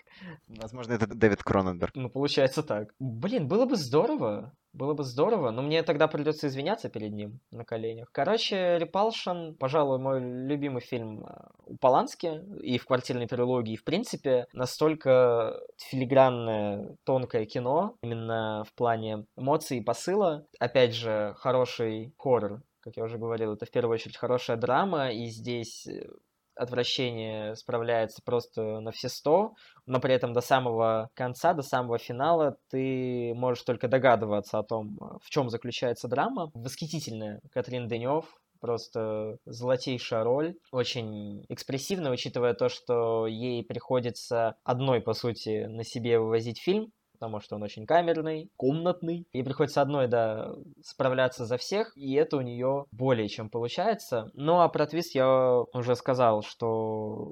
Возможно, 0.48 0.94
это 0.94 1.08
Дэвид 1.08 1.42
Кроненберг. 1.42 1.96
Ну, 1.96 2.10
получается 2.10 2.62
так. 2.62 2.94
Блин, 3.00 3.48
было 3.48 3.66
бы 3.66 3.76
здорово, 3.76 4.54
было 4.74 4.94
бы 4.94 5.04
здорово, 5.04 5.52
но 5.52 5.62
мне 5.62 5.84
тогда 5.84 6.08
придется 6.08 6.48
извиняться 6.48 6.90
перед 6.90 7.14
ним 7.14 7.40
на 7.52 7.64
коленях. 7.64 8.10
Короче, 8.12 8.78
Репалшн, 8.80 9.54
пожалуй, 9.60 10.00
мой 10.00 10.20
любимый 10.20 10.82
фильм 10.82 11.26
э, 11.26 11.48
у 11.66 11.78
Полански 11.78 12.42
и 12.62 12.78
в 12.78 12.86
квартирной 12.86 13.28
трилогии. 13.28 13.76
В 13.76 13.84
принципе, 13.84 14.48
настолько 14.54 15.60
филигранное, 15.78 16.98
тонкое 17.04 17.46
кино, 17.46 17.96
именно 18.02 18.64
в 18.68 18.74
плане 18.74 19.26
эмоций 19.38 19.78
и 19.78 19.84
посыла. 19.84 20.46
Опять 20.60 20.96
же, 20.96 21.36
хороший 21.38 22.14
хоррор, 22.18 22.62
как 22.80 22.98
я 22.98 23.04
уже 23.04 23.18
говорил, 23.18 23.54
это 23.54 23.66
в 23.66 23.72
первую 23.72 23.96
очередь 23.96 24.18
хорошая 24.18 24.58
драма, 24.58 25.12
и 25.12 25.28
здесь 25.28 25.88
э, 25.88 26.10
отвращение 26.56 27.56
справляется 27.56 28.22
просто 28.24 28.80
на 28.80 28.92
все 28.92 29.10
сто, 29.10 29.54
но 29.86 30.00
при 30.00 30.14
этом 30.14 30.34
до 30.34 30.42
самого 30.42 31.10
конца, 31.14 31.54
до 31.54 31.62
самого 31.62 31.98
финала 31.98 32.58
ты 32.70 33.34
можешь 33.36 33.64
только 33.64 33.88
догадываться 33.88 34.60
о 34.60 34.64
том, 34.64 34.98
в 35.22 35.30
чем 35.30 35.50
заключается 35.50 36.08
драма. 36.08 36.52
Восхитительная 36.54 37.42
Катрин 37.52 37.88
Денев, 37.88 38.26
просто 38.60 39.38
золотейшая 39.46 40.24
роль, 40.24 40.56
очень 40.72 41.46
экспрессивная, 41.50 42.12
учитывая 42.12 42.54
то, 42.54 42.70
что 42.70 43.28
ей 43.28 43.64
приходится 43.64 44.56
одной, 44.64 45.02
по 45.02 45.14
сути, 45.14 45.66
на 45.66 45.84
себе 45.84 46.18
вывозить 46.18 46.62
фильм, 46.62 46.94
потому 47.24 47.40
что 47.40 47.56
он 47.56 47.64
очень 47.64 47.86
камерный, 47.86 48.52
комнатный. 48.58 49.26
Ей 49.32 49.46
приходится 49.46 49.82
одной, 49.82 50.10
да, 50.10 50.54
справляться 50.84 51.46
за 51.46 51.56
всех, 51.56 51.96
и 51.96 52.16
это 52.16 52.36
у 52.36 52.42
нее 52.42 52.86
более 52.92 53.30
чем 53.30 53.50
получается. 53.50 54.30
Ну, 54.34 54.60
а 54.60 54.68
про 54.68 54.86
твист 54.86 55.16
я 55.16 55.62
уже 55.74 55.96
сказал, 55.96 56.42
что 56.42 57.32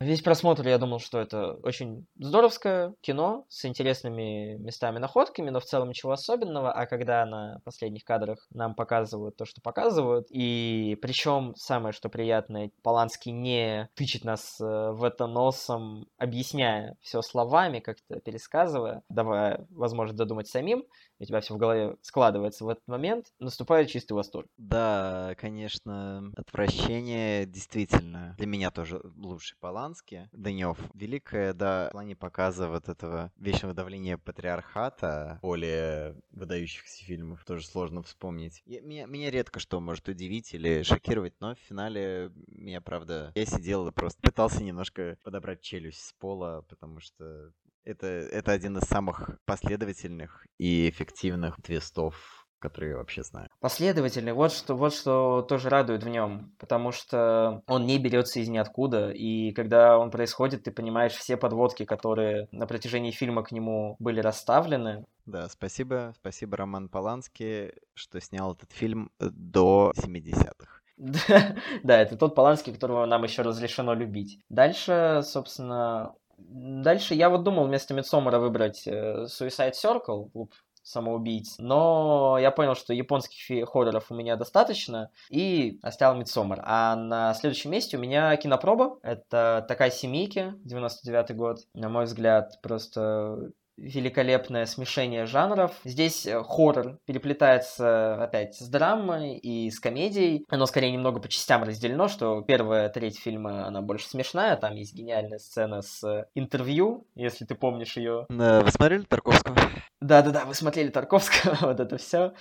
весь 0.00 0.22
просмотр 0.22 0.66
я 0.66 0.78
думал, 0.78 0.98
что 0.98 1.20
это 1.20 1.52
очень 1.62 2.04
здоровское 2.18 2.94
кино 3.00 3.44
с 3.48 3.64
интересными 3.64 4.56
местами 4.56 4.98
находками, 4.98 5.50
но 5.50 5.60
в 5.60 5.64
целом 5.64 5.90
ничего 5.90 6.10
особенного, 6.10 6.72
а 6.72 6.86
когда 6.86 7.24
на 7.24 7.60
последних 7.64 8.02
кадрах 8.02 8.44
нам 8.50 8.74
показывают 8.74 9.36
то, 9.36 9.44
что 9.44 9.60
показывают, 9.60 10.26
и 10.30 10.98
причем 11.00 11.54
самое, 11.54 11.92
что 11.92 12.08
приятное, 12.08 12.72
Поланский 12.82 13.30
не 13.30 13.88
тычет 13.94 14.24
нас 14.24 14.60
э, 14.60 14.64
в 14.64 15.04
это 15.04 15.28
носом, 15.28 16.08
объясняя 16.18 16.96
все 17.02 17.22
словами, 17.22 17.78
как-то 17.78 18.18
пересказывая, 18.18 19.02
давая 19.08 19.27
давая 19.28 19.66
возможность 19.70 20.16
додумать 20.16 20.48
самим, 20.48 20.84
у 21.18 21.24
тебя 21.24 21.40
все 21.40 21.54
в 21.54 21.58
голове 21.58 21.96
складывается 22.02 22.64
в 22.64 22.68
этот 22.68 22.86
момент, 22.88 23.26
наступает 23.38 23.88
чистый 23.88 24.14
восторг. 24.14 24.48
Да, 24.56 25.34
конечно, 25.38 26.32
отвращение 26.36 27.44
действительно 27.46 28.34
для 28.38 28.46
меня 28.46 28.70
тоже 28.70 29.00
лучший 29.16 29.56
Полански. 29.60 30.28
Данев 30.32 30.78
великая, 30.94 31.52
да, 31.52 31.88
в 31.88 31.92
плане 31.92 32.16
показа 32.16 32.68
вот 32.68 32.88
этого 32.88 33.32
вечного 33.36 33.74
давления 33.74 34.16
патриархата, 34.16 35.38
более 35.42 36.16
выдающихся 36.30 37.04
фильмов, 37.04 37.44
тоже 37.44 37.66
сложно 37.66 38.02
вспомнить. 38.02 38.62
Я, 38.64 38.80
меня, 38.80 39.06
меня 39.06 39.30
редко 39.30 39.60
что 39.60 39.80
может 39.80 40.08
удивить 40.08 40.54
или 40.54 40.82
шокировать, 40.82 41.34
но 41.40 41.54
в 41.54 41.58
финале 41.58 42.32
меня, 42.46 42.80
правда, 42.80 43.32
я 43.34 43.44
сидел 43.44 43.86
и 43.88 43.92
просто 43.92 44.20
пытался 44.22 44.62
немножко 44.62 45.18
подобрать 45.22 45.60
челюсть 45.60 46.00
с 46.00 46.12
пола, 46.14 46.64
потому 46.68 47.00
что 47.00 47.52
это, 47.88 48.06
это 48.06 48.52
один 48.52 48.76
из 48.76 48.86
самых 48.86 49.30
последовательных 49.46 50.46
и 50.58 50.88
эффективных 50.90 51.56
твистов, 51.62 52.46
которые 52.58 52.90
я 52.90 52.96
вообще 52.98 53.22
знаю. 53.22 53.48
Последовательный, 53.60 54.32
вот 54.32 54.52
что, 54.52 54.74
вот 54.76 54.92
что 54.92 55.42
тоже 55.42 55.70
радует 55.70 56.02
в 56.02 56.08
нем, 56.08 56.52
потому 56.58 56.92
что 56.92 57.62
он 57.66 57.86
не 57.86 57.98
берется 57.98 58.40
из 58.40 58.48
ниоткуда, 58.48 59.10
и 59.10 59.52
когда 59.52 59.98
он 59.98 60.10
происходит, 60.10 60.64
ты 60.64 60.70
понимаешь 60.70 61.12
все 61.12 61.36
подводки, 61.36 61.84
которые 61.84 62.48
на 62.52 62.66
протяжении 62.66 63.10
фильма 63.10 63.42
к 63.42 63.52
нему 63.52 63.96
были 63.98 64.20
расставлены. 64.20 65.06
Да, 65.24 65.48
спасибо, 65.48 66.12
спасибо 66.16 66.56
Роман 66.56 66.88
Полански, 66.88 67.72
что 67.94 68.20
снял 68.20 68.52
этот 68.52 68.72
фильм 68.72 69.10
э, 69.18 69.28
до 69.30 69.92
70-х. 69.96 70.80
Да, 71.84 72.00
это 72.00 72.16
тот 72.16 72.34
Поланский, 72.34 72.72
которого 72.72 73.06
нам 73.06 73.22
еще 73.22 73.42
разрешено 73.42 73.94
любить. 73.94 74.40
Дальше, 74.48 75.20
собственно, 75.24 76.12
Дальше 76.38 77.14
я 77.14 77.30
вот 77.30 77.42
думал 77.42 77.66
вместо 77.66 77.94
Мидсомера 77.94 78.38
выбрать 78.38 78.86
э, 78.86 79.26
Suicide 79.26 79.72
Circle, 79.72 80.30
клуб 80.30 80.54
самоубийц, 80.88 81.56
но 81.58 82.38
я 82.40 82.50
понял, 82.50 82.74
что 82.74 82.94
японских 82.94 83.68
хорроров 83.68 84.10
у 84.10 84.14
меня 84.14 84.36
достаточно, 84.36 85.10
и 85.28 85.78
оставил 85.82 86.18
Мидсомер. 86.18 86.62
А 86.64 86.96
на 86.96 87.34
следующем 87.34 87.70
месте 87.70 87.98
у 87.98 88.00
меня 88.00 88.34
кинопроба. 88.36 88.98
Это 89.02 89.64
такая 89.68 89.90
семейки, 89.90 90.54
99 90.64 91.36
год. 91.36 91.58
На 91.74 91.88
мой 91.88 92.04
взгляд, 92.04 92.58
просто 92.62 93.50
великолепное 93.78 94.66
смешение 94.66 95.26
жанров. 95.26 95.72
Здесь 95.84 96.26
э, 96.26 96.42
хоррор 96.42 96.98
переплетается 97.06 98.22
опять 98.22 98.56
с 98.56 98.68
драмой 98.68 99.36
и 99.36 99.70
с 99.70 99.80
комедией. 99.80 100.44
Оно 100.48 100.66
скорее 100.66 100.90
немного 100.90 101.20
по 101.20 101.28
частям 101.28 101.62
разделено, 101.62 102.08
что 102.08 102.42
первая 102.42 102.88
треть 102.88 103.18
фильма, 103.18 103.66
она 103.66 103.80
больше 103.80 104.08
смешная. 104.08 104.56
Там 104.56 104.74
есть 104.74 104.94
гениальная 104.94 105.38
сцена 105.38 105.82
с 105.82 106.26
интервью, 106.34 107.06
если 107.14 107.44
ты 107.44 107.54
помнишь 107.54 107.96
ее. 107.96 108.26
Вы 108.28 108.70
смотрели 108.70 109.02
Тарковского? 109.02 109.56
Да-да-да, 110.00 110.44
вы 110.44 110.54
смотрели 110.54 110.88
Тарковского, 110.88 111.56
вот 111.60 111.80
это 111.80 111.96
все. 111.96 112.32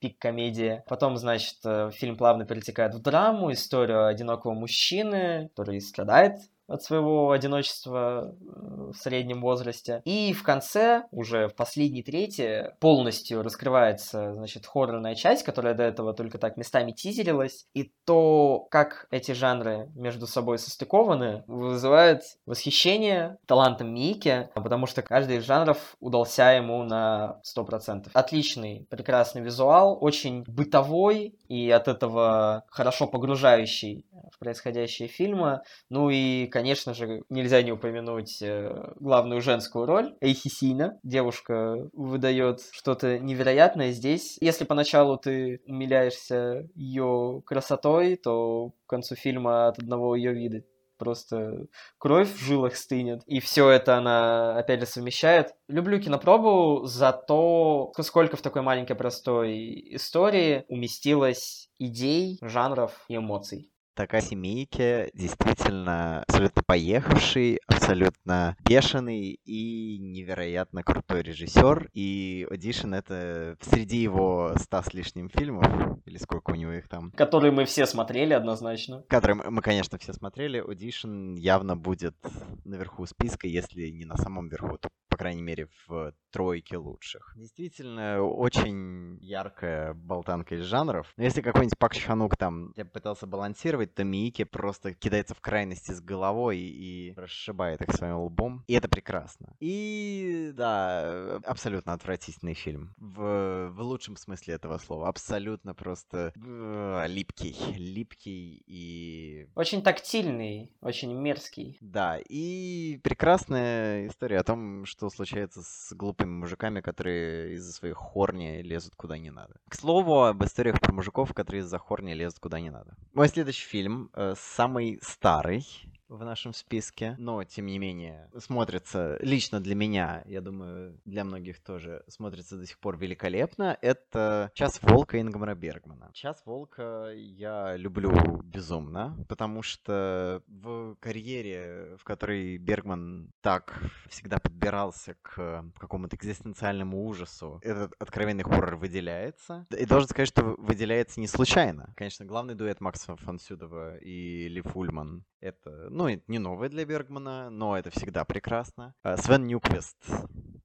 Пик 0.00 0.18
комедии. 0.18 0.82
Потом, 0.86 1.16
значит, 1.16 1.56
э, 1.64 1.90
фильм 1.92 2.16
плавно 2.16 2.44
перетекает 2.44 2.94
в 2.94 3.00
драму, 3.00 3.52
историю 3.52 4.06
одинокого 4.06 4.52
мужчины, 4.52 5.48
который 5.54 5.80
страдает 5.80 6.38
от 6.70 6.84
своего 6.84 7.32
одиночества 7.32 8.30
э, 8.30 8.92
в 8.92 8.94
среднем 8.94 9.40
возрасте. 9.40 10.02
И 10.04 10.32
в 10.32 10.44
конце, 10.44 11.02
уже 11.10 11.48
в 11.48 11.56
последней 11.56 12.02
трети, 12.02 12.72
полностью 12.78 13.42
раскрывается, 13.42 14.34
значит, 14.34 14.66
хоррорная 14.66 15.16
часть, 15.16 15.42
которая 15.42 15.74
до 15.74 15.82
этого 15.82 16.14
только 16.14 16.38
так 16.38 16.56
местами 16.56 16.92
тизерилась. 16.92 17.66
И 17.74 17.92
то, 18.06 18.66
как 18.70 19.08
эти 19.10 19.32
жанры 19.32 19.90
между 19.96 20.28
собой 20.28 20.58
состыкованы, 20.58 21.42
вызывает 21.48 22.22
восхищение 22.46 23.38
талантом 23.46 23.92
Мики, 23.92 24.48
потому 24.54 24.86
что 24.86 25.02
каждый 25.02 25.38
из 25.38 25.44
жанров 25.44 25.96
удался 25.98 26.52
ему 26.52 26.84
на 26.84 27.40
100%. 27.44 28.10
Отличный, 28.12 28.86
прекрасный 28.88 29.42
визуал, 29.42 29.98
очень 30.00 30.44
бытовой 30.44 31.34
и 31.48 31.68
от 31.70 31.88
этого 31.88 32.64
хорошо 32.68 33.08
погружающий 33.08 34.06
в 34.32 34.38
происходящее 34.38 35.08
фильмы. 35.08 35.62
Ну 35.88 36.10
и, 36.10 36.46
конечно 36.46 36.59
же, 36.94 37.22
нельзя 37.28 37.62
не 37.62 37.72
упомянуть 37.72 38.40
э, 38.42 38.92
главную 39.00 39.40
женскую 39.40 39.86
роль 39.86 40.16
Эйхисина. 40.20 40.98
Девушка 41.02 41.88
выдает 41.92 42.60
что-то 42.72 43.18
невероятное 43.18 43.92
здесь. 43.92 44.36
Если 44.40 44.64
поначалу 44.64 45.16
ты 45.16 45.60
умиляешься 45.66 46.68
ее 46.74 47.42
красотой, 47.46 48.16
то 48.16 48.72
к 48.86 48.90
концу 48.90 49.14
фильма 49.14 49.68
от 49.68 49.78
одного 49.78 50.16
ее 50.16 50.32
вида 50.32 50.62
просто 51.00 51.66
кровь 51.98 52.30
в 52.30 52.38
жилах 52.38 52.76
стынет. 52.76 53.22
И 53.26 53.40
все 53.40 53.70
это 53.70 53.96
она, 53.96 54.56
опять 54.56 54.80
же, 54.80 54.86
совмещает. 54.86 55.54
Люблю 55.66 55.98
кинопробу 55.98 56.84
за 56.84 57.12
то, 57.12 57.92
сколько 58.02 58.36
в 58.36 58.42
такой 58.42 58.62
маленькой 58.62 58.94
простой 58.94 59.94
истории 59.96 60.64
уместилось 60.68 61.70
идей, 61.78 62.38
жанров 62.42 63.04
и 63.08 63.16
эмоций 63.16 63.70
такая 63.94 64.20
семейки 64.20 65.10
действительно 65.14 66.22
абсолютно 66.22 66.62
поехавший, 66.62 67.60
абсолютно 67.66 68.56
бешеный 68.64 69.38
и 69.44 69.98
невероятно 69.98 70.82
крутой 70.82 71.22
режиссер. 71.22 71.90
И 71.92 72.46
Audition 72.50 72.96
это 72.96 73.56
среди 73.60 73.98
его 73.98 74.54
ста 74.56 74.82
с 74.82 74.92
лишним 74.94 75.28
фильмов, 75.28 75.66
или 76.06 76.18
сколько 76.18 76.50
у 76.52 76.54
него 76.54 76.72
их 76.72 76.88
там. 76.88 77.12
Которые 77.12 77.52
мы 77.52 77.64
все 77.64 77.86
смотрели 77.86 78.32
однозначно. 78.32 79.02
Которые 79.08 79.36
мы, 79.50 79.62
конечно, 79.62 79.98
все 79.98 80.12
смотрели. 80.12 80.62
Audition 80.62 81.36
явно 81.38 81.76
будет 81.76 82.16
наверху 82.64 83.06
списка, 83.06 83.46
если 83.46 83.88
не 83.88 84.04
на 84.04 84.16
самом 84.16 84.48
верху, 84.48 84.78
то, 84.78 84.88
крайней 85.20 85.42
мере, 85.42 85.68
в 85.86 86.14
тройке 86.30 86.78
лучших. 86.78 87.34
Действительно, 87.36 88.22
очень 88.22 89.18
яркая 89.20 89.92
болтанка 89.92 90.54
из 90.54 90.64
жанров. 90.64 91.12
Но 91.18 91.24
если 91.24 91.42
какой-нибудь 91.42 91.78
Пак 91.78 91.94
Чханук 91.94 92.36
там 92.38 92.72
я 92.76 92.86
пытался 92.86 93.26
балансировать, 93.26 93.94
то 93.94 94.02
Мики 94.02 94.44
просто 94.44 94.94
кидается 94.94 95.34
в 95.34 95.40
крайности 95.40 95.92
с 95.92 96.00
головой 96.00 96.58
и 96.58 97.12
расшибает 97.16 97.82
их 97.82 97.94
своим 97.94 98.20
лбом. 98.20 98.64
И 98.66 98.72
это 98.72 98.88
прекрасно. 98.88 99.54
И 99.60 100.52
да, 100.54 101.36
абсолютно 101.44 101.92
отвратительный 101.92 102.54
фильм. 102.54 102.94
В, 102.96 103.68
в 103.70 103.82
лучшем 103.82 104.16
смысле 104.16 104.54
этого 104.54 104.78
слова. 104.78 105.08
Абсолютно 105.08 105.74
просто 105.74 106.32
э, 106.34 107.04
липкий. 107.08 107.56
Липкий 107.76 108.62
и... 108.66 109.48
Очень 109.54 109.82
тактильный, 109.82 110.72
очень 110.80 111.12
мерзкий. 111.12 111.76
Да, 111.80 112.18
и 112.18 112.98
прекрасная 113.02 114.06
история 114.06 114.38
о 114.38 114.44
том, 114.44 114.86
что 114.86 115.09
случается 115.10 115.62
с 115.62 115.92
глупыми 115.92 116.30
мужиками, 116.30 116.80
которые 116.80 117.54
из-за 117.54 117.72
своих 117.72 117.96
хорни 117.96 118.62
лезут 118.62 118.94
куда 118.96 119.18
не 119.18 119.30
надо. 119.30 119.54
К 119.68 119.74
слову, 119.74 120.24
об 120.24 120.42
историях 120.44 120.80
про 120.80 120.92
мужиков, 120.92 121.34
которые 121.34 121.62
из-за 121.62 121.78
хорни 121.78 122.12
лезут 122.12 122.38
куда 122.40 122.60
не 122.60 122.70
надо. 122.70 122.96
Мой 123.12 123.28
следующий 123.28 123.66
фильм, 123.66 124.10
э, 124.14 124.34
самый 124.36 124.98
старый, 125.02 125.66
в 126.10 126.24
нашем 126.24 126.52
списке, 126.52 127.14
но 127.18 127.44
тем 127.44 127.66
не 127.66 127.78
менее 127.78 128.28
смотрится 128.38 129.16
лично 129.20 129.60
для 129.60 129.74
меня, 129.74 130.22
я 130.26 130.40
думаю, 130.40 131.00
для 131.04 131.24
многих 131.24 131.60
тоже 131.60 132.04
смотрится 132.08 132.58
до 132.58 132.66
сих 132.66 132.78
пор 132.78 132.98
великолепно. 132.98 133.78
Это 133.80 134.50
«Час 134.54 134.80
волка» 134.82 135.20
Ингмара 135.20 135.54
Бергмана. 135.54 136.10
«Час 136.12 136.42
волка» 136.44 137.10
я 137.14 137.76
люблю 137.76 138.10
безумно, 138.42 139.16
потому 139.28 139.62
что 139.62 140.42
в 140.48 140.96
карьере, 140.96 141.96
в 141.96 142.04
которой 142.04 142.58
Бергман 142.58 143.32
так 143.40 143.80
всегда 144.08 144.38
подбирался 144.38 145.14
к 145.22 145.64
какому-то 145.78 146.16
экзистенциальному 146.16 147.06
ужасу, 147.06 147.60
этот 147.62 147.94
откровенный 148.00 148.42
хоррор 148.42 148.76
выделяется. 148.76 149.66
И 149.78 149.86
должен 149.86 150.08
сказать, 150.08 150.28
что 150.28 150.56
выделяется 150.58 151.20
не 151.20 151.28
случайно. 151.28 151.94
Конечно, 151.96 152.24
главный 152.24 152.56
дуэт 152.56 152.80
Макса 152.80 153.14
Фансюдова 153.14 153.98
и 153.98 154.48
Ли 154.48 154.60
Фульман 154.60 155.24
это, 155.40 155.88
ну, 155.90 155.99
не 156.08 156.38
новое 156.38 156.68
для 156.68 156.84
Бергмана, 156.84 157.50
но 157.50 157.76
это 157.76 157.90
всегда 157.90 158.24
прекрасно. 158.24 158.94
А, 159.02 159.16
Свен 159.16 159.46
Нюквест 159.46 159.96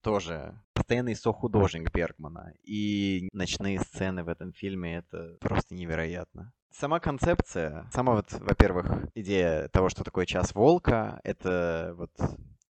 тоже 0.02 0.54
постоянный 0.74 1.16
сохудожник 1.16 1.92
Бергмана. 1.92 2.54
И 2.64 3.28
ночные 3.34 3.80
сцены 3.80 4.24
в 4.24 4.30
этом 4.30 4.54
фильме 4.54 4.98
это 4.98 5.38
просто 5.40 5.74
невероятно. 5.74 6.54
Сама 6.72 7.00
концепция, 7.00 7.90
сама 7.92 8.14
вот, 8.14 8.32
во-первых, 8.34 9.08
идея 9.16 9.68
того, 9.70 9.90
что 9.90 10.04
такое 10.04 10.26
час 10.26 10.54
волка, 10.54 11.20
это 11.24 11.96
вот 11.98 12.12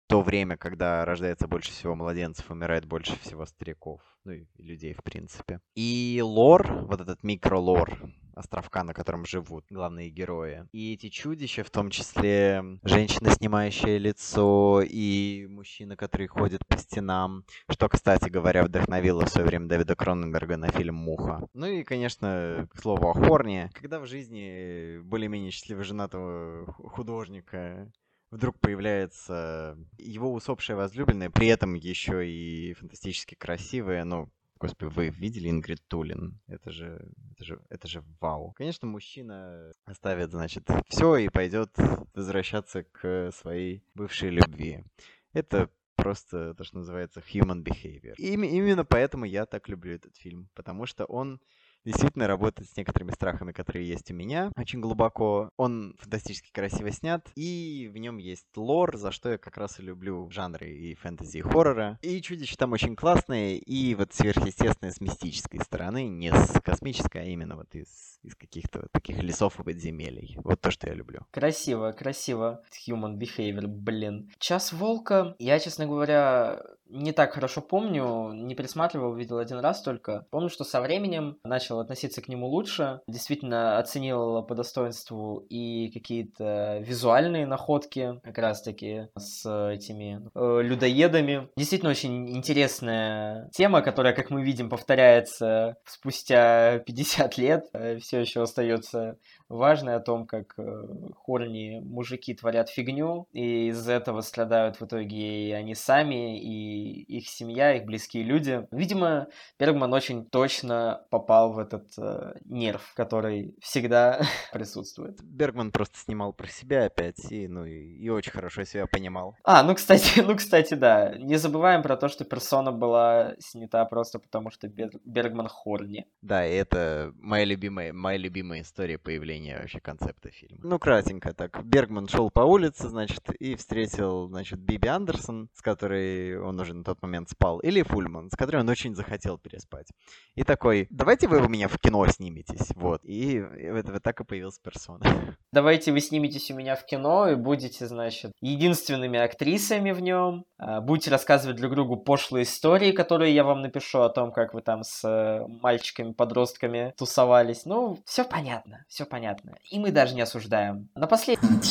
то 0.07 0.22
время, 0.22 0.57
когда 0.57 1.05
рождается 1.05 1.47
больше 1.47 1.72
всего 1.72 1.93
младенцев, 1.93 2.49
умирает 2.49 2.86
больше 2.86 3.20
всего 3.20 3.45
стариков, 3.45 4.01
ну 4.24 4.32
и 4.32 4.47
людей 4.57 4.93
в 4.93 5.03
принципе. 5.03 5.60
И 5.76 6.20
лор, 6.24 6.86
вот 6.86 6.99
этот 6.99 7.22
микролор, 7.22 7.95
островка, 8.39 8.83
на 8.83 8.93
котором 8.93 9.25
живут 9.25 9.65
главные 9.69 10.09
герои. 10.09 10.65
И 10.71 10.93
эти 10.93 11.09
чудища, 11.09 11.63
в 11.63 11.69
том 11.69 11.89
числе 11.89 12.63
женщина, 12.83 13.31
снимающая 13.31 13.97
лицо, 13.97 14.81
и 14.81 15.47
мужчина, 15.49 15.95
который 15.95 16.27
ходит 16.27 16.65
по 16.65 16.77
стенам, 16.77 17.45
что, 17.69 17.89
кстати 17.89 18.29
говоря, 18.29 18.63
вдохновило 18.63 19.25
в 19.25 19.29
свое 19.29 19.47
время 19.47 19.67
Дэвида 19.67 19.95
Кроненберга 19.95 20.57
на 20.57 20.71
фильм 20.71 20.95
«Муха». 20.95 21.47
Ну 21.53 21.67
и, 21.67 21.83
конечно, 21.83 22.67
к 22.73 22.79
слову 22.79 23.09
о 23.09 23.13
Хорне. 23.13 23.69
Когда 23.73 23.99
в 23.99 24.07
жизни 24.07 24.99
более-менее 24.99 25.51
счастливо 25.51 25.83
женатого 25.83 26.71
художника 26.73 27.91
вдруг 28.31 28.59
появляется 28.59 29.77
его 29.97 30.33
усопшая 30.33 30.77
возлюбленная, 30.77 31.29
при 31.29 31.47
этом 31.47 31.73
еще 31.73 32.27
и 32.27 32.73
фантастически 32.73 33.35
красивая, 33.35 34.03
ну, 34.03 34.29
Господи, 34.60 34.91
вы 34.93 35.10
видели 35.10 35.49
Ингрид 35.49 35.88
Тулин? 35.88 36.39
Это 36.47 36.72
же, 36.72 37.01
это 37.32 37.45
же, 37.45 37.62
это 37.70 37.88
же 37.88 38.03
вау. 38.20 38.51
Конечно, 38.57 38.88
мужчина 38.88 39.72
оставит, 39.86 40.32
значит, 40.32 40.68
все 40.89 41.16
и 41.16 41.30
пойдет 41.30 41.76
возвращаться 42.14 42.84
к 42.84 43.32
своей 43.32 43.84
бывшей 43.95 44.30
любви. 44.30 44.84
Это 45.32 45.70
просто 45.95 46.53
то, 46.55 46.64
что 46.64 46.78
называется 46.78 47.22
human 47.22 47.64
behavior. 47.64 48.16
И 48.18 48.34
именно 48.34 48.84
поэтому 48.84 49.26
я 49.26 49.45
так 49.45 49.70
люблю 49.70 49.93
этот 49.93 50.16
фильм, 50.18 50.49
потому 50.55 50.86
что 50.86 51.05
он 51.05 51.39
действительно 51.86 52.27
работает 52.27 52.69
с 52.69 52.77
некоторыми 52.77 53.11
страхами, 53.11 53.51
которые 53.51 53.88
есть 53.88 54.11
у 54.11 54.13
меня, 54.13 54.51
очень 54.55 54.80
глубоко. 54.82 55.49
Он 55.57 55.95
фантастически 55.99 56.51
красиво 56.51 56.91
снят, 56.91 57.27
и 57.36 57.89
в 57.93 57.97
нем 57.97 58.17
есть 58.17 58.45
лор, 58.55 58.97
за 58.97 59.11
что 59.11 59.30
я 59.30 59.38
как 59.38 59.57
раз 59.57 59.80
и 59.80 59.84
люблю 59.84 60.30
жанры 60.30 60.69
и 60.69 60.95
фэнтези, 60.95 61.38
и 61.38 61.41
хоррора. 61.41 61.97
И 62.01 62.21
чудище 62.21 62.55
там 62.57 62.73
очень 62.73 62.95
классные, 62.95 63.57
и 63.57 63.95
вот 63.95 64.13
сверхъестественное 64.13 64.91
с 64.91 65.01
мистической 65.01 65.59
стороны, 65.61 66.07
не 66.07 66.32
с 66.34 66.59
космической, 66.61 67.21
а 67.21 67.25
именно 67.25 67.55
вот 67.55 67.73
из, 67.73 68.19
из 68.23 68.36
каких-то 68.36 68.82
вот 68.82 68.91
таких 68.91 69.21
лесов 69.21 69.59
и 69.59 69.63
подземелий. 69.63 70.38
Вот 70.43 70.61
то, 70.61 70.71
что 70.71 70.88
я 70.88 70.93
люблю. 70.93 71.21
Красиво, 71.32 71.91
красиво. 71.91 72.63
Human 72.88 73.17
behavior, 73.17 73.67
блин. 73.67 74.32
Час 74.39 74.73
волка, 74.73 75.36
я, 75.39 75.59
честно 75.59 75.86
говоря, 75.86 76.61
не 76.89 77.11
так 77.11 77.34
хорошо 77.34 77.61
помню, 77.61 78.34
не 78.34 78.55
пересматривал, 78.55 79.13
видел 79.13 79.38
один 79.38 79.59
раз 79.59 79.82
только. 79.82 80.27
Помню, 80.32 80.49
что 80.49 80.63
со 80.63 80.82
временем 80.82 81.38
начал 81.43 81.68
относиться 81.78 82.22
к 82.22 82.28
нему 82.28 82.47
лучше, 82.47 83.01
действительно 83.07 83.78
оценил 83.78 84.43
по 84.43 84.55
достоинству 84.55 85.45
и 85.49 85.91
какие-то 85.91 86.80
визуальные 86.80 87.45
находки, 87.45 88.20
как 88.24 88.38
раз-таки 88.38 89.07
с 89.17 89.45
этими 89.45 90.22
э, 90.34 90.61
людоедами. 90.63 91.49
Действительно 91.57 91.91
очень 91.91 92.30
интересная 92.36 93.49
тема, 93.53 93.82
которая, 93.82 94.13
как 94.13 94.30
мы 94.30 94.43
видим, 94.43 94.70
повторяется 94.70 95.76
спустя 95.86 96.80
50 96.80 97.38
лет, 97.38 97.65
э, 97.74 97.97
все 97.99 98.22
еще 98.22 98.41
остается 98.41 99.17
важной 99.49 99.95
о 99.95 99.99
том, 99.99 100.25
как 100.25 100.53
э, 100.57 100.87
хорни 101.15 101.81
мужики 101.83 102.33
творят 102.33 102.69
фигню, 102.69 103.27
и 103.33 103.67
из-за 103.69 103.93
этого 103.93 104.21
страдают 104.21 104.79
в 104.79 104.85
итоге 104.85 105.49
и 105.49 105.51
они 105.51 105.75
сами, 105.75 106.39
и 106.39 107.01
их 107.01 107.27
семья, 107.27 107.75
их 107.75 107.85
близкие 107.85 108.23
люди. 108.23 108.67
Видимо, 108.71 109.27
Бергман 109.59 109.93
очень 109.93 110.25
точно 110.25 111.05
попал 111.09 111.53
в 111.53 111.59
этот 111.59 111.87
э, 111.97 112.33
нерв, 112.45 112.93
который 112.95 113.55
всегда 113.61 114.21
присутствует. 114.53 115.21
Бергман 115.23 115.71
просто 115.71 115.97
снимал 115.97 116.31
про 116.31 116.47
себя 116.47 116.85
опять, 116.85 117.31
и, 117.31 117.47
ну, 117.47 117.65
и, 117.65 117.97
и 117.97 118.09
очень 118.09 118.31
хорошо 118.31 118.63
себя 118.63 118.85
понимал. 118.85 119.35
А, 119.43 119.63
ну, 119.63 119.73
кстати, 119.75 120.19
ну, 120.25 120.35
кстати, 120.35 120.75
да. 120.75 121.15
Не 121.17 121.37
забываем 121.37 121.81
про 121.81 121.97
то, 121.97 122.07
что 122.07 122.23
персона 122.23 122.71
была 122.71 123.33
снята 123.39 123.83
просто 123.85 124.19
потому, 124.19 124.51
что 124.51 124.67
Бергман 124.67 125.47
хорни. 125.47 126.05
Да, 126.21 126.45
и 126.45 126.53
это 126.53 127.13
моя 127.15 127.45
любимая, 127.45 127.93
моя 127.93 128.17
любимая 128.17 128.61
история 128.61 128.97
появления 128.97 129.38
построения 129.39 129.57
вообще 129.59 129.79
концепта 129.79 130.29
фильма. 130.31 130.59
Ну, 130.63 130.79
кратенько 130.79 131.33
так. 131.33 131.63
Бергман 131.63 132.07
шел 132.07 132.29
по 132.29 132.41
улице, 132.41 132.89
значит, 132.89 133.29
и 133.39 133.55
встретил, 133.55 134.27
значит, 134.27 134.59
Биби 134.59 134.87
Андерсон, 134.87 135.49
с 135.53 135.61
которой 135.61 136.39
он 136.39 136.59
уже 136.59 136.73
на 136.73 136.83
тот 136.83 137.01
момент 137.01 137.29
спал, 137.29 137.59
или 137.59 137.81
Фульман, 137.81 138.29
с 138.31 138.35
которой 138.35 138.57
он 138.57 138.69
очень 138.69 138.95
захотел 138.95 139.37
переспать. 139.37 139.87
И 140.35 140.43
такой, 140.43 140.87
давайте 140.89 141.27
вы 141.27 141.39
у 141.39 141.49
меня 141.49 141.67
в 141.67 141.77
кино 141.77 142.05
сниметесь, 142.07 142.71
вот. 142.75 143.01
И, 143.03 143.41
вот, 143.41 143.89
вот 143.89 144.03
так 144.03 144.19
и 144.21 144.23
появился 144.23 144.61
персона. 144.61 144.99
Давайте 145.51 145.91
вы 145.91 145.99
сниметесь 145.99 146.51
у 146.51 146.55
меня 146.55 146.75
в 146.75 146.85
кино 146.85 147.27
и 147.27 147.35
будете, 147.35 147.87
значит, 147.87 148.33
единственными 148.39 149.19
актрисами 149.19 149.91
в 149.91 149.99
нем, 149.99 150.45
а, 150.57 150.79
будете 150.79 151.09
рассказывать 151.09 151.57
друг 151.57 151.73
другу 151.73 151.97
пошлые 151.97 152.43
истории, 152.43 152.91
которые 152.91 153.33
я 153.33 153.43
вам 153.43 153.61
напишу 153.61 154.01
о 154.01 154.09
том, 154.09 154.31
как 154.31 154.53
вы 154.53 154.61
там 154.61 154.83
с 154.83 155.03
э, 155.03 155.45
мальчиками-подростками 155.47 156.93
тусовались. 156.97 157.65
Ну, 157.65 157.97
все 158.05 158.23
понятно, 158.23 158.85
все 158.87 159.05
понятно 159.05 159.28
понятно. 159.30 159.57
И 159.69 159.80
мы 159.80 159.91
даже 159.91 160.15
не 160.15 160.21
осуждаем. 160.21 160.89
На 160.95 161.07
последнем... 161.07 161.61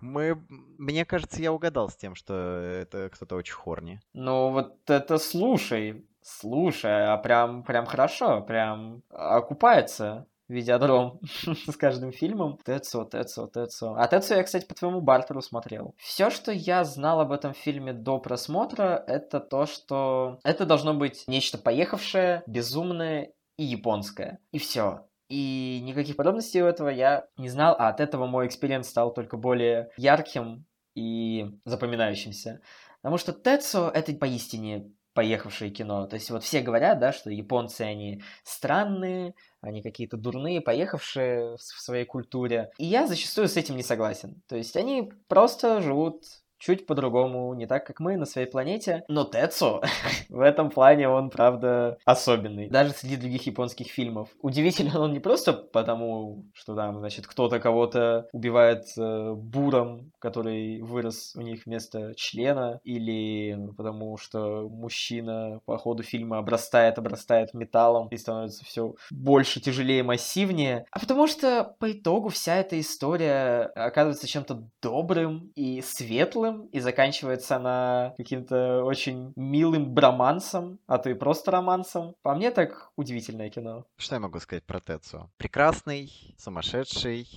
Мы... 0.00 0.38
Мне 0.78 1.04
кажется, 1.04 1.40
я 1.40 1.52
угадал 1.52 1.88
с 1.88 1.96
тем, 1.96 2.14
что 2.14 2.34
это 2.34 3.08
кто-то 3.10 3.36
очень 3.36 3.54
horny. 3.54 4.00
Ну, 4.12 4.50
вот 4.50 4.90
это 4.90 5.18
слушай. 5.18 6.06
Слушай, 6.22 7.06
а 7.06 7.16
прям, 7.18 7.64
прям 7.64 7.84
хорошо, 7.84 8.40
прям 8.40 9.02
окупается 9.10 10.26
видеодром 10.48 11.20
с 11.68 11.76
каждым 11.76 12.12
фильмом. 12.12 12.58
Тэцуо, 12.64 13.04
Тэцуо, 13.04 13.46
Тэцуо. 13.46 13.94
А 13.98 14.06
Тэцуо 14.08 14.34
я, 14.34 14.42
кстати, 14.42 14.66
по 14.66 14.74
твоему 14.74 15.00
бартеру 15.00 15.42
смотрел. 15.42 15.94
Все, 15.98 16.30
что 16.30 16.50
я 16.50 16.84
знал 16.84 17.20
об 17.20 17.32
этом 17.32 17.52
фильме 17.54 17.92
до 17.92 18.18
просмотра, 18.18 19.04
это 19.06 19.40
то, 19.40 19.66
что 19.66 20.38
это 20.44 20.64
должно 20.64 20.94
быть 20.94 21.24
нечто 21.26 21.58
поехавшее, 21.58 22.42
безумное 22.46 23.32
и 23.56 23.64
японское. 23.64 24.38
И 24.52 24.58
все. 24.58 25.06
И 25.28 25.80
никаких 25.82 26.16
подробностей 26.16 26.62
у 26.62 26.66
этого 26.66 26.88
я 26.88 27.26
не 27.36 27.48
знал, 27.48 27.74
а 27.78 27.88
от 27.88 28.00
этого 28.00 28.26
мой 28.26 28.46
experience 28.46 28.88
стал 28.88 29.12
только 29.12 29.36
более 29.36 29.90
ярким 29.96 30.66
и 30.94 31.58
запоминающимся. 31.64 32.60
Потому 33.00 33.18
что 33.18 33.32
Тецо— 33.32 33.90
это 33.94 34.12
поистине 34.14 34.90
поехавшее 35.14 35.70
кино. 35.70 36.06
То 36.06 36.14
есть 36.14 36.30
вот 36.30 36.42
все 36.42 36.60
говорят, 36.60 36.98
да, 36.98 37.12
что 37.12 37.30
японцы, 37.30 37.82
они 37.82 38.22
странные, 38.42 39.34
они 39.60 39.82
какие-то 39.82 40.16
дурные, 40.16 40.60
поехавшие 40.60 41.56
в 41.56 41.60
своей 41.60 42.04
культуре. 42.04 42.70
И 42.78 42.84
я 42.84 43.06
зачастую 43.06 43.48
с 43.48 43.56
этим 43.56 43.76
не 43.76 43.82
согласен. 43.82 44.42
То 44.48 44.56
есть 44.56 44.76
они 44.76 45.12
просто 45.28 45.80
живут 45.80 46.24
чуть 46.64 46.86
по-другому, 46.86 47.52
не 47.54 47.66
так, 47.66 47.86
как 47.86 48.00
мы 48.00 48.16
на 48.16 48.24
своей 48.24 48.46
планете. 48.46 49.04
Но 49.08 49.24
Тецо 49.24 49.82
в 50.28 50.40
этом 50.40 50.70
плане 50.70 51.08
он, 51.08 51.30
правда, 51.30 51.98
особенный. 52.04 52.70
Даже 52.70 52.92
среди 52.92 53.16
других 53.16 53.46
японских 53.46 53.88
фильмов. 53.88 54.30
Удивительно 54.40 55.00
он 55.00 55.12
не 55.12 55.20
просто 55.20 55.52
потому, 55.52 56.44
что 56.54 56.74
там, 56.74 56.98
значит, 56.98 57.26
кто-то 57.26 57.60
кого-то 57.60 58.28
убивает 58.32 58.84
э, 58.96 59.34
буром, 59.34 60.12
который 60.18 60.80
вырос 60.80 61.34
у 61.36 61.42
них 61.42 61.66
вместо 61.66 62.14
члена, 62.14 62.80
или 62.84 63.58
потому 63.76 64.16
что 64.16 64.68
мужчина 64.68 65.60
по 65.66 65.76
ходу 65.76 66.02
фильма 66.02 66.38
обрастает, 66.38 66.98
обрастает 66.98 67.52
металлом 67.52 68.08
и 68.08 68.16
становится 68.16 68.64
все 68.64 68.94
больше, 69.10 69.60
тяжелее, 69.60 70.02
массивнее, 70.02 70.86
а 70.90 70.98
потому 70.98 71.26
что 71.26 71.74
по 71.78 71.92
итогу 71.92 72.28
вся 72.30 72.56
эта 72.56 72.80
история 72.80 73.70
оказывается 73.74 74.26
чем-то 74.26 74.68
добрым 74.80 75.52
и 75.54 75.82
светлым, 75.82 76.53
сюжетом 76.54 76.66
и 76.66 76.80
заканчивается 76.80 77.56
она 77.56 78.14
каким-то 78.16 78.84
очень 78.84 79.32
милым 79.36 79.92
бромансом, 79.94 80.78
а 80.86 80.98
то 80.98 81.10
и 81.10 81.14
просто 81.14 81.50
романсом. 81.50 82.14
По 82.22 82.34
мне 82.34 82.50
так 82.50 82.90
удивительное 82.96 83.50
кино. 83.50 83.84
Что 83.96 84.16
я 84.16 84.20
могу 84.20 84.38
сказать 84.40 84.64
про 84.64 84.80
Тецу? 84.80 85.30
Прекрасный, 85.36 86.10
сумасшедший, 86.38 87.28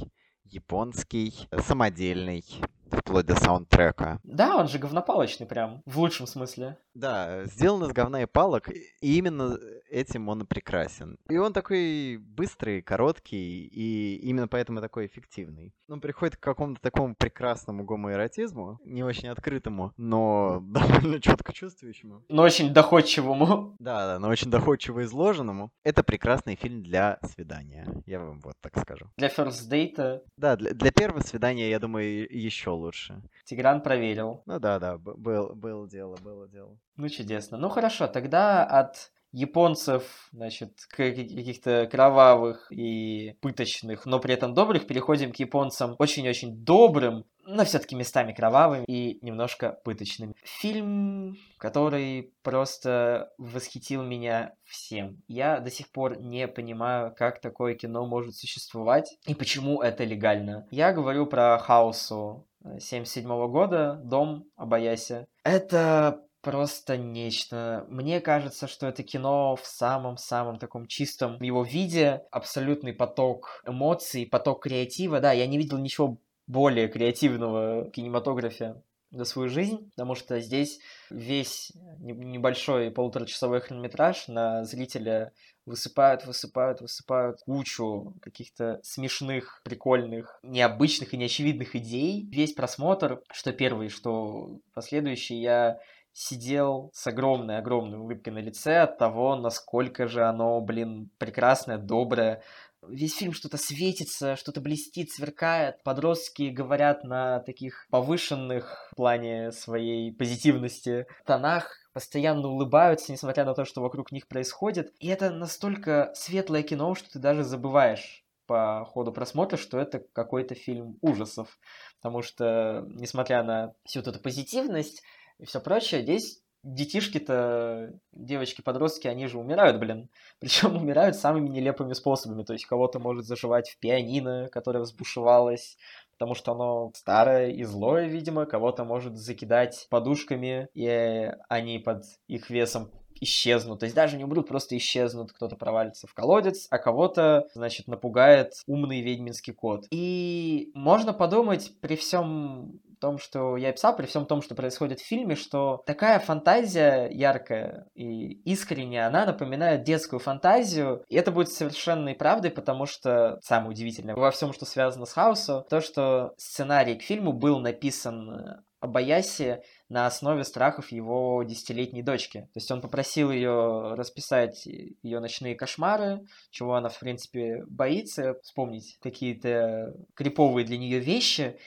японский, 0.43 1.33
самодельный, 1.59 2.43
вплоть 2.91 3.25
до 3.25 3.35
саундтрека. 3.35 4.19
Да, 4.23 4.57
он 4.57 4.67
же 4.67 4.79
говнопалочный 4.79 5.45
прям, 5.47 5.81
в 5.85 5.99
лучшем 5.99 6.27
смысле. 6.27 6.77
Да, 6.93 7.45
сделан 7.45 7.83
из 7.83 7.93
говна 7.93 8.23
и 8.23 8.25
палок, 8.25 8.69
и 8.69 9.17
именно 9.17 9.57
этим 9.89 10.29
он 10.29 10.41
и 10.41 10.45
прекрасен. 10.45 11.17
И 11.29 11.37
он 11.37 11.53
такой 11.53 12.17
быстрый, 12.17 12.81
короткий, 12.81 13.67
и 13.67 14.15
именно 14.17 14.47
поэтому 14.47 14.81
такой 14.81 15.05
эффективный. 15.05 15.73
Он 15.89 16.01
приходит 16.01 16.37
к 16.37 16.39
какому-то 16.39 16.81
такому 16.81 17.15
прекрасному 17.15 17.83
гомоэротизму, 17.83 18.79
не 18.83 19.03
очень 19.03 19.29
открытому, 19.29 19.93
но 19.97 20.59
довольно 20.63 21.21
четко 21.21 21.53
чувствующему. 21.53 22.23
Но 22.29 22.41
очень 22.41 22.73
доходчивому. 22.73 23.75
Да, 23.79 24.07
да, 24.07 24.19
но 24.19 24.29
очень 24.29 24.49
доходчиво 24.49 25.03
изложенному. 25.03 25.71
Это 25.83 26.03
прекрасный 26.03 26.55
фильм 26.55 26.81
для 26.81 27.19
свидания, 27.23 27.87
я 28.05 28.19
вам 28.19 28.39
вот 28.41 28.55
так 28.59 28.77
скажу. 28.79 29.11
Для 29.17 29.29
first 29.29 29.69
date? 29.69 30.21
Да, 30.35 30.55
для, 30.55 30.73
для 30.73 30.91
первого 30.91 31.21
свидания, 31.21 31.69
я 31.69 31.79
думаю, 31.79 32.27
еще 32.29 32.71
лучше. 32.77 33.21
Тигран 33.45 33.81
проверил. 33.81 34.43
Ну 34.45 34.59
да, 34.59 34.79
да, 34.79 34.97
был, 34.97 35.55
было 35.55 35.87
дело, 35.87 36.15
было 36.17 36.47
дело. 36.47 36.77
Ну 36.95 37.09
чудесно. 37.09 37.57
Ну 37.57 37.69
хорошо, 37.69 38.07
тогда 38.07 38.63
от 38.65 39.11
японцев, 39.31 40.29
значит, 40.31 40.71
каких-то 40.89 41.87
кровавых 41.91 42.71
и 42.71 43.35
пыточных, 43.41 44.05
но 44.05 44.19
при 44.19 44.33
этом 44.33 44.53
добрых, 44.53 44.87
переходим 44.87 45.31
к 45.31 45.35
японцам 45.37 45.95
очень-очень 45.99 46.63
добрым, 46.63 47.25
но 47.45 47.63
все-таки 47.63 47.95
местами 47.95 48.33
кровавым 48.33 48.83
и 48.85 49.19
немножко 49.21 49.79
пыточным. 49.83 50.33
Фильм, 50.43 51.37
который 51.57 52.33
просто 52.41 53.31
восхитил 53.37 54.03
меня 54.03 54.53
всем. 54.65 55.21
Я 55.27 55.59
до 55.59 55.71
сих 55.71 55.89
пор 55.89 56.19
не 56.19 56.47
понимаю, 56.47 57.13
как 57.15 57.39
такое 57.39 57.75
кино 57.75 58.05
может 58.05 58.35
существовать 58.35 59.17
и 59.25 59.33
почему 59.33 59.81
это 59.81 60.03
легально. 60.03 60.67
Я 60.71 60.91
говорю 60.91 61.25
про 61.25 61.57
Хаусу 61.59 62.46
77 62.79 63.27
года, 63.47 63.99
Дом 64.03 64.45
Абаяси. 64.55 65.27
Это 65.43 66.23
просто 66.41 66.97
нечто. 66.97 67.85
Мне 67.89 68.21
кажется, 68.21 68.67
что 68.67 68.87
это 68.87 69.03
кино 69.03 69.55
в 69.55 69.65
самом-самом 69.65 70.59
таком 70.59 70.87
чистом 70.87 71.41
его 71.41 71.63
виде. 71.63 72.23
Абсолютный 72.31 72.93
поток 72.93 73.61
эмоций, 73.65 74.25
поток 74.25 74.63
креатива. 74.63 75.19
Да, 75.19 75.31
я 75.31 75.47
не 75.47 75.57
видел 75.57 75.77
ничего 75.77 76.17
более 76.47 76.87
креативного 76.87 77.89
кинематографе 77.91 78.81
за 79.11 79.25
свою 79.25 79.49
жизнь, 79.49 79.89
потому 79.91 80.15
что 80.15 80.39
здесь 80.39 80.79
весь 81.09 81.71
небольшой 81.99 82.91
полуторачасовой 82.91 83.61
хронометраж 83.61 84.27
на 84.27 84.63
зрителя 84.63 85.31
высыпают, 85.65 86.25
высыпают, 86.25 86.81
высыпают 86.81 87.41
кучу 87.41 88.15
каких-то 88.21 88.79
смешных, 88.83 89.61
прикольных, 89.63 90.39
необычных 90.43 91.13
и 91.13 91.17
неочевидных 91.17 91.75
идей. 91.75 92.27
Весь 92.31 92.53
просмотр, 92.53 93.21
что 93.31 93.51
первый, 93.51 93.89
что 93.89 94.59
последующий, 94.73 95.39
я 95.39 95.79
сидел 96.13 96.89
с 96.95 97.05
огромной-огромной 97.05 97.99
улыбкой 97.99 98.33
на 98.33 98.39
лице 98.39 98.79
от 98.79 98.97
того, 98.97 99.35
насколько 99.35 100.07
же 100.07 100.23
оно, 100.23 100.59
блин, 100.61 101.11
прекрасное, 101.19 101.77
доброе, 101.77 102.41
весь 102.87 103.15
фильм 103.15 103.33
что-то 103.33 103.57
светится, 103.57 104.35
что-то 104.35 104.61
блестит, 104.61 105.11
сверкает. 105.11 105.81
Подростки 105.83 106.49
говорят 106.49 107.03
на 107.03 107.39
таких 107.39 107.87
повышенных 107.89 108.89
в 108.91 108.95
плане 108.95 109.51
своей 109.51 110.11
позитивности 110.13 111.07
тонах, 111.25 111.71
постоянно 111.93 112.47
улыбаются, 112.47 113.11
несмотря 113.11 113.45
на 113.45 113.53
то, 113.53 113.65
что 113.65 113.81
вокруг 113.81 114.11
них 114.11 114.27
происходит. 114.27 114.93
И 114.99 115.07
это 115.07 115.31
настолько 115.31 116.11
светлое 116.15 116.63
кино, 116.63 116.95
что 116.95 117.09
ты 117.11 117.19
даже 117.19 117.43
забываешь 117.43 118.23
по 118.45 118.85
ходу 118.85 119.11
просмотра, 119.11 119.57
что 119.57 119.77
это 119.77 119.99
какой-то 120.13 120.55
фильм 120.55 120.97
ужасов. 121.01 121.59
Потому 121.99 122.21
что, 122.21 122.85
несмотря 122.87 123.43
на 123.43 123.73
всю 123.83 123.99
вот 123.99 124.07
эту 124.07 124.19
позитивность 124.19 125.03
и 125.37 125.45
все 125.45 125.59
прочее, 125.59 126.01
здесь 126.01 126.41
детишки-то, 126.63 127.93
девочки-подростки, 128.11 129.07
они 129.07 129.27
же 129.27 129.39
умирают, 129.39 129.79
блин. 129.79 130.09
Причем 130.39 130.75
умирают 130.75 131.15
самыми 131.15 131.49
нелепыми 131.49 131.93
способами. 131.93 132.43
То 132.43 132.53
есть 132.53 132.65
кого-то 132.65 132.99
может 132.99 133.25
заживать 133.25 133.69
в 133.69 133.79
пианино, 133.79 134.49
которое 134.51 134.79
взбушевалось, 134.79 135.77
потому 136.13 136.35
что 136.35 136.51
оно 136.53 136.91
старое 136.95 137.51
и 137.51 137.63
злое, 137.63 138.07
видимо. 138.07 138.45
Кого-то 138.45 138.83
может 138.83 139.15
закидать 139.17 139.87
подушками, 139.89 140.67
и 140.73 141.31
они 141.49 141.79
под 141.79 142.03
их 142.27 142.49
весом 142.49 142.91
исчезнут. 143.21 143.79
То 143.79 143.85
есть 143.85 143.95
даже 143.95 144.17
не 144.17 144.23
умрут, 144.23 144.47
просто 144.47 144.77
исчезнут. 144.77 145.31
Кто-то 145.31 145.55
провалится 145.55 146.07
в 146.07 146.13
колодец, 146.13 146.67
а 146.69 146.77
кого-то, 146.77 147.47
значит, 147.53 147.87
напугает 147.87 148.53
умный 148.67 149.01
ведьминский 149.01 149.53
кот. 149.53 149.85
И 149.91 150.71
можно 150.73 151.13
подумать 151.13 151.73
при 151.81 151.95
всем 151.95 152.79
том, 152.99 153.17
что 153.17 153.57
я 153.57 153.71
писал, 153.71 153.95
при 153.95 154.05
всем 154.05 154.25
том, 154.25 154.41
что 154.41 154.55
происходит 154.55 154.99
в 154.99 155.05
фильме, 155.05 155.35
что 155.35 155.83
такая 155.85 156.19
фантазия 156.19 157.07
яркая 157.09 157.87
и 157.93 158.33
искренняя, 158.43 159.07
она 159.07 159.25
напоминает 159.25 159.83
детскую 159.83 160.19
фантазию, 160.19 161.03
и 161.07 161.15
это 161.15 161.31
будет 161.31 161.49
совершенной 161.49 162.15
правдой, 162.15 162.51
потому 162.51 162.85
что 162.85 163.39
самое 163.41 163.71
удивительное 163.71 164.15
во 164.15 164.31
всем, 164.31 164.53
что 164.53 164.65
связано 164.65 165.05
с 165.05 165.13
Хаусом, 165.13 165.63
то, 165.69 165.81
что 165.81 166.33
сценарий 166.37 166.95
к 166.95 167.01
фильму 167.01 167.33
был 167.33 167.59
написан 167.59 168.63
Абаяси 168.79 169.63
на 169.89 170.05
основе 170.05 170.43
страхов 170.43 170.91
его 170.91 171.41
десятилетней 171.43 172.03
дочки. 172.03 172.41
То 172.53 172.59
есть 172.59 172.69
он 172.69 172.81
попросил 172.81 173.31
ее 173.31 173.95
расписать 173.95 174.65
ее 174.65 175.19
ночные 175.19 175.55
кошмары, 175.55 176.25
чего 176.51 176.75
она, 176.75 176.89
в 176.89 176.99
принципе, 176.99 177.63
боится, 177.67 178.35
вспомнить 178.43 178.97
какие-то 179.01 179.95
криповые 180.13 180.65
для 180.65 180.77
нее 180.77 180.99
вещи, 180.99 181.57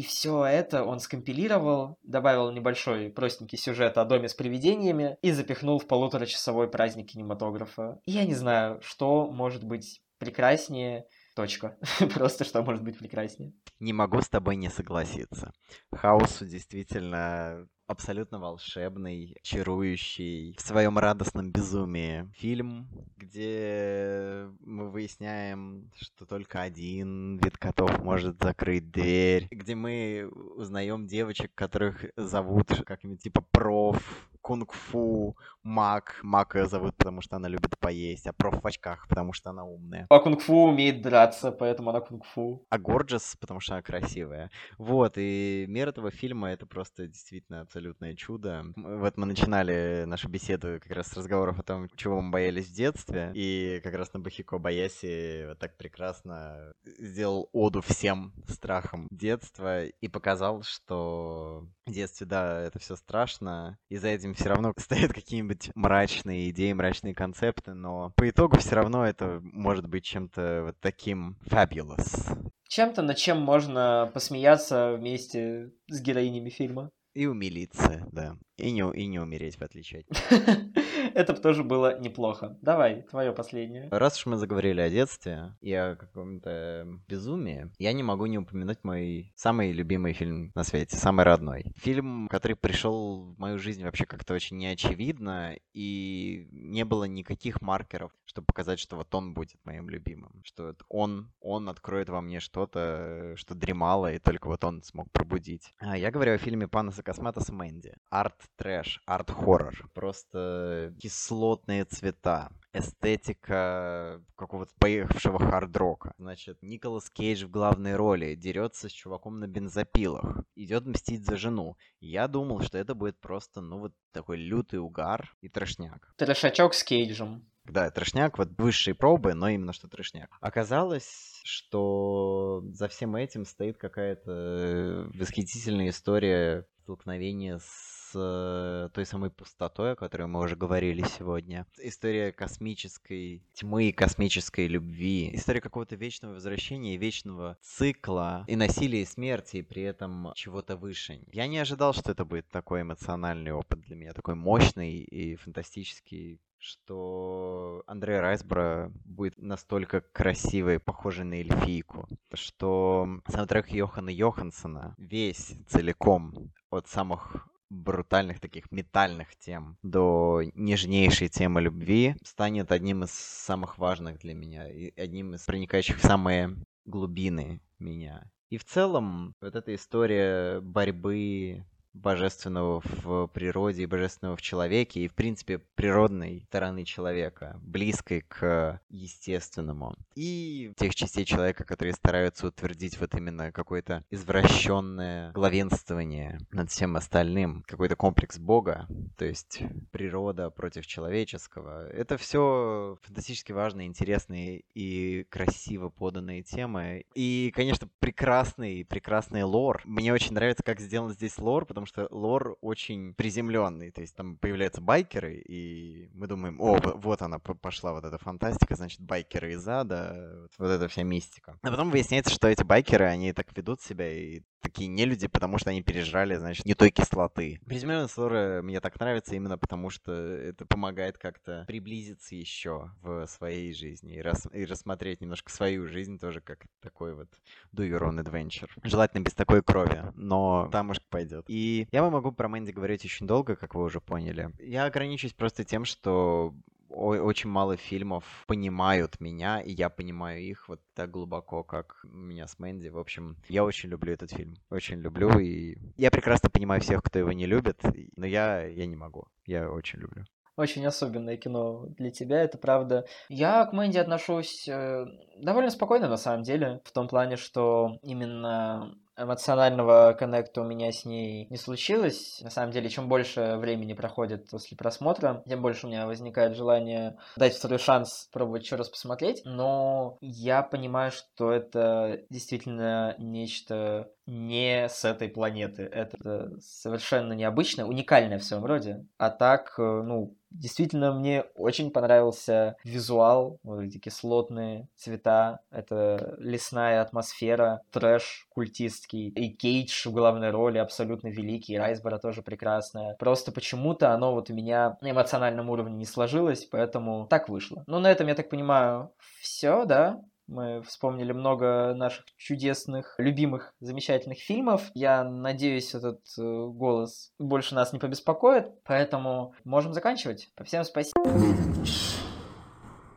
и 0.00 0.02
все 0.02 0.46
это 0.46 0.82
он 0.82 0.98
скомпилировал, 0.98 1.98
добавил 2.02 2.50
небольшой 2.50 3.10
простенький 3.10 3.58
сюжет 3.58 3.98
о 3.98 4.06
доме 4.06 4.30
с 4.30 4.34
привидениями 4.34 5.18
и 5.20 5.30
запихнул 5.30 5.78
в 5.78 5.86
полуторачасовой 5.86 6.68
праздник 6.68 7.10
кинематографа. 7.10 8.00
И 8.06 8.12
я 8.12 8.24
не 8.24 8.32
знаю, 8.32 8.80
что 8.80 9.26
может 9.30 9.62
быть 9.62 10.00
прекраснее 10.16 11.04
Точка. 11.40 11.78
Просто 12.14 12.44
что 12.44 12.62
может 12.62 12.82
быть 12.82 12.98
прекраснее. 12.98 13.54
Не 13.78 13.94
могу 13.94 14.20
с 14.20 14.28
тобой 14.28 14.56
не 14.56 14.68
согласиться. 14.68 15.54
Хаосу 15.90 16.44
действительно 16.44 17.66
абсолютно 17.86 18.38
волшебный, 18.38 19.34
чарующий, 19.42 20.54
в 20.58 20.60
своем 20.60 20.98
радостном 20.98 21.50
безумии 21.50 22.30
фильм, 22.34 22.88
где 23.16 24.48
мы 24.60 24.90
выясняем, 24.90 25.90
что 25.96 26.26
только 26.26 26.60
один 26.60 27.38
вид 27.38 27.56
котов 27.56 27.98
может 28.00 28.40
закрыть 28.42 28.90
дверь, 28.90 29.48
где 29.50 29.74
мы 29.74 30.30
узнаем 30.56 31.06
девочек, 31.06 31.52
которых 31.54 32.04
зовут 32.16 32.68
как-нибудь 32.84 33.22
типа 33.22 33.44
проф, 33.50 34.29
кунг-фу, 34.50 35.36
маг. 35.62 36.18
Маг 36.22 36.56
ее 36.56 36.66
зовут, 36.66 36.96
потому 36.96 37.20
что 37.20 37.36
она 37.36 37.46
любит 37.46 37.78
поесть, 37.78 38.26
а 38.26 38.32
проф 38.32 38.60
в 38.60 38.66
очках, 38.66 39.06
потому 39.08 39.32
что 39.32 39.50
она 39.50 39.64
умная. 39.64 40.06
А 40.10 40.18
кунг-фу 40.18 40.64
умеет 40.64 41.02
драться, 41.02 41.52
поэтому 41.52 41.90
она 41.90 42.00
кунг-фу. 42.00 42.66
А 42.68 42.78
Горджес, 42.78 43.36
потому 43.40 43.60
что 43.60 43.74
она 43.74 43.82
красивая. 43.82 44.50
Вот, 44.76 45.12
и 45.16 45.66
мир 45.68 45.88
этого 45.88 46.10
фильма— 46.10 46.50
это 46.50 46.66
просто 46.66 47.06
действительно 47.06 47.60
абсолютное 47.60 48.16
чудо. 48.16 48.64
Вот 48.74 49.16
мы 49.16 49.26
начинали 49.26 50.02
нашу 50.04 50.28
беседу 50.28 50.80
как 50.82 50.90
раз 50.90 51.06
с 51.06 51.16
разговоров 51.16 51.60
о 51.60 51.62
том, 51.62 51.88
чего 51.94 52.20
мы 52.20 52.32
боялись 52.32 52.66
в 52.66 52.74
детстве, 52.74 53.30
и 53.36 53.80
как 53.84 53.94
раз 53.94 54.12
на 54.14 54.18
Бахико 54.18 54.58
Баяси 54.58 55.46
вот 55.46 55.60
так 55.60 55.76
прекрасно 55.76 56.72
сделал 56.98 57.48
оду 57.52 57.82
всем 57.82 58.32
страхам 58.48 59.06
детства 59.12 59.84
и 59.84 60.08
показал, 60.08 60.62
что 60.64 61.68
в 61.86 61.92
детстве, 61.92 62.26
да, 62.26 62.60
это 62.62 62.80
все 62.80 62.96
страшно, 62.96 63.78
и 63.88 63.96
за 63.96 64.08
этим 64.08 64.34
все 64.40 64.48
равно 64.48 64.72
стоят 64.78 65.12
какие-нибудь 65.12 65.70
мрачные 65.74 66.50
идеи, 66.50 66.72
мрачные 66.72 67.14
концепты, 67.14 67.74
но 67.74 68.10
по 68.16 68.28
итогу 68.28 68.58
все 68.58 68.74
равно 68.74 69.06
это 69.06 69.40
может 69.42 69.86
быть 69.86 70.04
чем-то 70.04 70.62
вот 70.64 70.80
таким 70.80 71.36
fabulous. 71.46 72.50
Чем-то, 72.68 73.02
над 73.02 73.16
чем 73.16 73.40
можно 73.40 74.10
посмеяться 74.14 74.94
вместе 74.96 75.72
с 75.88 76.00
героинями 76.00 76.50
фильма. 76.50 76.90
И 77.14 77.26
умилиться, 77.26 78.06
да. 78.12 78.36
И 78.56 78.70
не, 78.70 78.88
и 78.92 79.06
не 79.06 79.18
умереть, 79.18 79.56
в 79.56 79.62
отличие 79.62 80.04
от 80.08 80.30
Это 81.14 81.32
бы 81.32 81.40
тоже 81.40 81.64
было 81.64 81.98
неплохо. 81.98 82.58
Давай, 82.60 83.02
твое 83.02 83.32
последнее. 83.32 83.88
Раз 83.90 84.18
уж 84.18 84.26
мы 84.26 84.36
заговорили 84.36 84.80
о 84.80 84.90
детстве 84.90 85.56
и 85.60 85.72
о 85.72 85.96
каком-то 85.96 86.86
безумии, 87.08 87.70
я 87.78 87.92
не 87.92 88.02
могу 88.02 88.26
не 88.26 88.38
упомянуть 88.38 88.84
мой 88.84 89.32
самый 89.34 89.72
любимый 89.72 90.12
фильм 90.12 90.52
на 90.54 90.62
свете, 90.62 90.96
самый 90.96 91.24
родной. 91.24 91.72
Фильм, 91.76 92.28
который 92.28 92.56
пришел 92.56 93.32
в 93.32 93.38
мою 93.38 93.58
жизнь 93.58 93.82
вообще 93.82 94.04
как-то 94.04 94.34
очень 94.34 94.58
неочевидно, 94.58 95.56
и 95.72 96.48
не 96.52 96.84
было 96.84 97.04
никаких 97.04 97.62
маркеров, 97.62 98.12
чтобы 98.24 98.46
показать, 98.46 98.78
что 98.78 98.96
вот 98.96 99.14
он 99.14 99.34
будет 99.34 99.58
моим 99.64 99.88
любимым. 99.88 100.42
Что 100.44 100.74
он, 100.88 101.32
он 101.40 101.68
откроет 101.68 102.08
во 102.08 102.20
мне 102.20 102.40
что-то, 102.40 103.34
что 103.36 103.54
дремало, 103.54 104.12
и 104.12 104.18
только 104.18 104.48
вот 104.48 104.62
он 104.64 104.82
смог 104.82 105.10
пробудить. 105.12 105.74
А 105.78 105.96
я 105.96 106.10
говорю 106.10 106.34
о 106.34 106.38
фильме 106.38 106.68
Панаса 107.00 107.02
Косматоса 107.02 107.52
Мэнди. 107.52 107.94
Арт 108.10 108.36
трэш, 108.56 109.00
арт-хоррор. 109.06 109.90
Просто 109.94 110.94
кислотные 111.00 111.84
цвета, 111.84 112.50
эстетика 112.72 114.22
какого-то 114.36 114.72
поехавшего 114.78 115.38
хард-рока. 115.38 116.14
Значит, 116.18 116.58
Николас 116.62 117.10
Кейдж 117.10 117.44
в 117.44 117.50
главной 117.50 117.96
роли 117.96 118.34
дерется 118.34 118.88
с 118.88 118.92
чуваком 118.92 119.38
на 119.38 119.46
бензопилах, 119.46 120.44
идет 120.54 120.86
мстить 120.86 121.24
за 121.24 121.36
жену. 121.36 121.76
Я 122.00 122.28
думал, 122.28 122.60
что 122.60 122.78
это 122.78 122.94
будет 122.94 123.18
просто, 123.20 123.60
ну, 123.60 123.78
вот 123.78 123.94
такой 124.12 124.36
лютый 124.36 124.78
угар 124.78 125.34
и 125.40 125.48
трэшняк. 125.48 126.12
Трэшачок 126.16 126.74
с 126.74 126.84
Кейджем. 126.84 127.46
Да, 127.64 127.90
трэшняк, 127.90 128.38
вот 128.38 128.48
высшие 128.58 128.94
пробы, 128.94 129.34
но 129.34 129.48
именно 129.48 129.72
что 129.72 129.86
трэшняк. 129.86 130.30
Оказалось, 130.40 131.40
что 131.44 132.62
за 132.72 132.88
всем 132.88 133.14
этим 133.16 133.44
стоит 133.44 133.76
какая-то 133.76 135.10
восхитительная 135.14 135.90
история 135.90 136.66
столкновения 136.90 137.58
с 137.58 138.00
Э, 138.14 138.88
той 138.92 139.06
самой 139.06 139.30
пустотой, 139.30 139.92
о 139.92 139.96
которой 139.96 140.26
мы 140.26 140.40
уже 140.40 140.56
говорили 140.56 141.04
сегодня. 141.18 141.66
История 141.78 142.32
космической 142.32 143.42
тьмы, 143.54 143.92
космической 143.92 144.66
любви. 144.66 145.30
История 145.34 145.60
какого-то 145.60 145.96
вечного 145.96 146.34
возвращения, 146.34 146.96
вечного 146.96 147.56
цикла 147.62 148.44
и 148.48 148.56
насилия 148.56 149.02
и 149.02 149.06
смерти, 149.06 149.58
и 149.58 149.62
при 149.62 149.82
этом 149.82 150.32
чего-то 150.34 150.76
выше. 150.76 151.20
Я 151.32 151.46
не 151.46 151.58
ожидал, 151.58 151.92
что 151.92 152.12
это 152.12 152.24
будет 152.24 152.48
такой 152.48 152.82
эмоциональный 152.82 153.52
опыт 153.52 153.80
для 153.80 153.96
меня, 153.96 154.12
такой 154.12 154.34
мощный 154.34 154.98
и 154.98 155.36
фантастический 155.36 156.40
что 156.60 157.82
Андрей 157.86 158.20
Райсбро 158.20 158.92
будет 159.04 159.38
настолько 159.38 160.00
красивой, 160.00 160.78
похожей 160.78 161.24
на 161.24 161.34
эльфийку, 161.34 162.06
что 162.34 163.08
саундтрек 163.28 163.70
Йохана 163.70 164.10
Йохансона 164.10 164.94
весь 164.98 165.56
целиком 165.66 166.52
от 166.70 166.86
самых 166.86 167.48
брутальных 167.70 168.40
таких 168.40 168.70
метальных 168.72 169.36
тем 169.36 169.78
до 169.82 170.42
нежнейшей 170.54 171.28
темы 171.28 171.60
любви 171.60 172.16
станет 172.24 172.72
одним 172.72 173.04
из 173.04 173.12
самых 173.12 173.78
важных 173.78 174.18
для 174.18 174.34
меня 174.34 174.68
и 174.68 174.92
одним 175.00 175.34
из 175.34 175.44
проникающих 175.44 175.98
в 175.98 176.06
самые 176.06 176.56
глубины 176.84 177.60
меня. 177.78 178.30
И 178.50 178.58
в 178.58 178.64
целом 178.64 179.34
вот 179.40 179.54
эта 179.54 179.74
история 179.74 180.60
борьбы 180.60 181.64
божественного 181.92 182.80
в 182.84 183.26
природе 183.28 183.82
и 183.82 183.86
божественного 183.86 184.36
в 184.36 184.42
человеке, 184.42 185.00
и, 185.00 185.08
в 185.08 185.14
принципе, 185.14 185.58
природной 185.58 186.44
стороны 186.48 186.84
человека, 186.84 187.58
близкой 187.62 188.22
к 188.22 188.80
естественному. 188.88 189.96
И 190.14 190.72
тех 190.76 190.94
частей 190.94 191.24
человека, 191.24 191.64
которые 191.64 191.94
стараются 191.94 192.46
утвердить 192.46 192.98
вот 193.00 193.14
именно 193.14 193.52
какое-то 193.52 194.04
извращенное 194.10 195.32
главенствование 195.32 196.38
над 196.50 196.70
всем 196.70 196.96
остальным, 196.96 197.64
какой-то 197.66 197.96
комплекс 197.96 198.38
Бога, 198.38 198.86
то 199.16 199.24
есть 199.24 199.60
природа 199.90 200.50
против 200.50 200.86
человеческого. 200.86 201.88
Это 201.88 202.16
все 202.16 202.98
фантастически 203.02 203.52
важные, 203.52 203.86
интересные 203.86 204.64
и 204.74 205.26
красиво 205.30 205.88
поданные 205.88 206.42
темы. 206.42 207.04
И, 207.14 207.52
конечно, 207.54 207.88
прекрасный, 207.98 208.84
прекрасный 208.84 209.42
лор. 209.42 209.82
Мне 209.84 210.12
очень 210.12 210.34
нравится, 210.34 210.62
как 210.62 210.80
сделан 210.80 211.10
здесь 211.12 211.38
лор, 211.38 211.66
потому 211.66 211.79
что 211.86 212.08
лор 212.10 212.56
очень 212.60 213.14
приземленный. 213.14 213.90
То 213.90 214.00
есть 214.00 214.14
там 214.14 214.36
появляются 214.36 214.80
байкеры, 214.80 215.36
и 215.36 216.10
мы 216.14 216.26
думаем, 216.26 216.60
о, 216.60 216.78
вот 216.96 217.22
она 217.22 217.38
пошла, 217.38 217.92
вот 217.92 218.04
эта 218.04 218.18
фантастика, 218.18 218.74
значит, 218.76 219.00
байкеры 219.00 219.52
из 219.52 219.66
ада, 219.66 220.48
вот 220.58 220.68
эта 220.68 220.88
вся 220.88 221.02
мистика. 221.02 221.58
А 221.62 221.70
потом 221.70 221.90
выясняется, 221.90 222.32
что 222.32 222.48
эти 222.48 222.62
байкеры, 222.62 223.04
они 223.04 223.32
так 223.32 223.56
ведут 223.56 223.80
себя 223.80 224.12
и 224.12 224.42
такие 224.60 224.88
не 224.88 225.04
люди, 225.04 225.26
потому 225.26 225.58
что 225.58 225.70
они 225.70 225.82
пережрали, 225.82 226.36
значит, 226.36 226.66
не 226.66 226.74
той 226.74 226.90
кислоты. 226.90 227.60
Приземленность 227.66 228.16
лора 228.16 228.60
мне 228.62 228.80
так 228.80 228.98
нравится 229.00 229.34
именно 229.34 229.58
потому, 229.58 229.90
что 229.90 230.12
это 230.12 230.64
помогает 230.66 231.18
как-то 231.18 231.64
приблизиться 231.66 232.34
еще 232.34 232.90
в 233.02 233.26
своей 233.26 233.72
жизни 233.72 234.16
и, 234.16 234.20
рас 234.20 234.46
и 234.52 234.64
рассмотреть 234.64 235.20
немножко 235.20 235.50
свою 235.50 235.86
жизнь 235.86 236.18
тоже 236.18 236.40
как 236.40 236.66
такой 236.80 237.14
вот 237.14 237.28
do 237.74 237.88
your 237.88 238.00
own 238.00 238.22
adventure. 238.22 238.68
Желательно 238.82 239.22
без 239.22 239.34
такой 239.34 239.62
крови, 239.62 240.04
но 240.14 240.68
там 240.72 240.90
уж 240.90 241.00
пойдет. 241.08 241.44
И 241.48 241.88
я 241.90 242.02
вам 242.02 242.12
могу 242.12 242.32
про 242.32 242.48
Мэнди 242.48 242.70
говорить 242.70 243.04
очень 243.04 243.26
долго, 243.26 243.56
как 243.56 243.74
вы 243.74 243.84
уже 243.84 244.00
поняли. 244.00 244.50
Я 244.58 244.84
ограничусь 244.84 245.32
просто 245.32 245.64
тем, 245.64 245.84
что 245.84 246.54
очень 246.90 247.50
мало 247.50 247.76
фильмов 247.76 248.24
понимают 248.46 249.20
меня, 249.20 249.60
и 249.60 249.72
я 249.72 249.88
понимаю 249.88 250.42
их 250.42 250.68
вот 250.68 250.80
так 250.94 251.10
глубоко, 251.10 251.62
как 251.62 252.00
меня 252.04 252.46
с 252.46 252.58
Мэнди. 252.58 252.88
В 252.88 252.98
общем, 252.98 253.36
я 253.48 253.64
очень 253.64 253.88
люблю 253.88 254.12
этот 254.12 254.32
фильм. 254.32 254.56
Очень 254.70 255.00
люблю, 255.00 255.38
и 255.38 255.78
я 255.96 256.10
прекрасно 256.10 256.50
понимаю 256.50 256.80
всех, 256.80 257.02
кто 257.02 257.18
его 257.18 257.32
не 257.32 257.46
любит, 257.46 257.80
но 258.16 258.26
я, 258.26 258.64
я 258.64 258.86
не 258.86 258.96
могу. 258.96 259.26
Я 259.46 259.70
очень 259.70 260.00
люблю 260.00 260.24
очень 260.56 260.84
особенное 260.86 261.38
кино 261.38 261.86
для 261.96 262.10
тебя, 262.10 262.42
это 262.42 262.58
правда. 262.58 263.06
Я 263.30 263.64
к 263.64 263.72
Мэнди 263.72 263.96
отношусь 263.96 264.68
э, 264.68 265.06
довольно 265.38 265.70
спокойно, 265.70 266.08
на 266.08 266.18
самом 266.18 266.42
деле, 266.42 266.80
в 266.84 266.92
том 266.92 267.08
плане, 267.08 267.36
что 267.36 267.98
именно 268.02 268.94
эмоционального 269.22 270.14
коннекта 270.18 270.60
у 270.60 270.64
меня 270.64 270.90
с 270.92 271.04
ней 271.04 271.46
не 271.50 271.56
случилось. 271.56 272.40
На 272.42 272.50
самом 272.50 272.72
деле, 272.72 272.88
чем 272.88 273.08
больше 273.08 273.56
времени 273.56 273.92
проходит 273.92 274.48
после 274.50 274.76
просмотра, 274.76 275.42
тем 275.46 275.62
больше 275.62 275.86
у 275.86 275.90
меня 275.90 276.06
возникает 276.06 276.56
желание 276.56 277.18
дать 277.36 277.54
второй 277.54 277.78
шанс 277.78 278.28
пробовать 278.32 278.64
еще 278.64 278.76
раз 278.76 278.88
посмотреть. 278.88 279.42
Но 279.44 280.18
я 280.20 280.62
понимаю, 280.62 281.12
что 281.12 281.52
это 281.52 282.22
действительно 282.30 283.14
нечто 283.18 284.10
не 284.30 284.88
с 284.88 285.04
этой 285.04 285.28
планеты. 285.28 285.82
Это 285.82 286.52
совершенно 286.60 287.32
необычное, 287.32 287.84
уникальное 287.84 288.38
в 288.38 288.44
своем 288.44 288.64
роде. 288.64 289.04
А 289.18 289.28
так, 289.28 289.74
э, 289.76 289.82
ну, 289.82 290.34
действительно 290.50 291.12
мне 291.12 291.42
очень 291.56 291.90
понравился 291.90 292.76
визуал, 292.84 293.58
вот 293.64 293.80
эти 293.80 293.98
кислотные 293.98 294.86
цвета, 294.96 295.60
это 295.70 296.36
лесная 296.38 297.02
атмосфера, 297.02 297.82
трэш 297.90 298.46
культистский, 298.50 299.28
и 299.28 299.50
Кейдж 299.50 300.08
в 300.08 300.12
главной 300.12 300.50
роли 300.50 300.78
абсолютно 300.78 301.28
великий, 301.28 301.74
и 301.74 301.78
Райсбора 301.78 302.18
тоже 302.18 302.42
прекрасная. 302.42 303.14
Просто 303.14 303.50
почему-то 303.50 304.12
оно 304.12 304.32
вот 304.32 304.48
у 304.50 304.54
меня 304.54 304.96
на 305.00 305.10
эмоциональном 305.10 305.70
уровне 305.70 305.96
не 305.96 306.06
сложилось, 306.06 306.64
поэтому 306.66 307.26
так 307.28 307.48
вышло. 307.48 307.82
Ну, 307.88 307.98
на 307.98 308.10
этом, 308.10 308.28
я 308.28 308.34
так 308.36 308.48
понимаю, 308.48 309.10
все, 309.40 309.84
да? 309.84 310.20
Мы 310.50 310.82
вспомнили 310.82 311.30
много 311.30 311.94
наших 311.94 312.24
чудесных, 312.36 313.14
любимых, 313.18 313.72
замечательных 313.78 314.40
фильмов. 314.40 314.90
Я 314.94 315.22
надеюсь, 315.22 315.94
этот 315.94 316.22
э, 316.36 316.42
голос 316.42 317.32
больше 317.38 317.76
нас 317.76 317.92
не 317.92 318.00
побеспокоит, 318.00 318.82
поэтому 318.82 319.54
можем 319.62 319.94
заканчивать. 319.94 320.50
Всем 320.64 320.82
спасибо. 320.82 321.22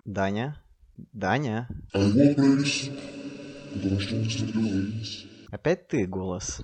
Даня? 0.05 0.61
Даня? 1.11 1.67
Опять 5.51 5.87
ты 5.87 6.05
голос. 6.05 6.61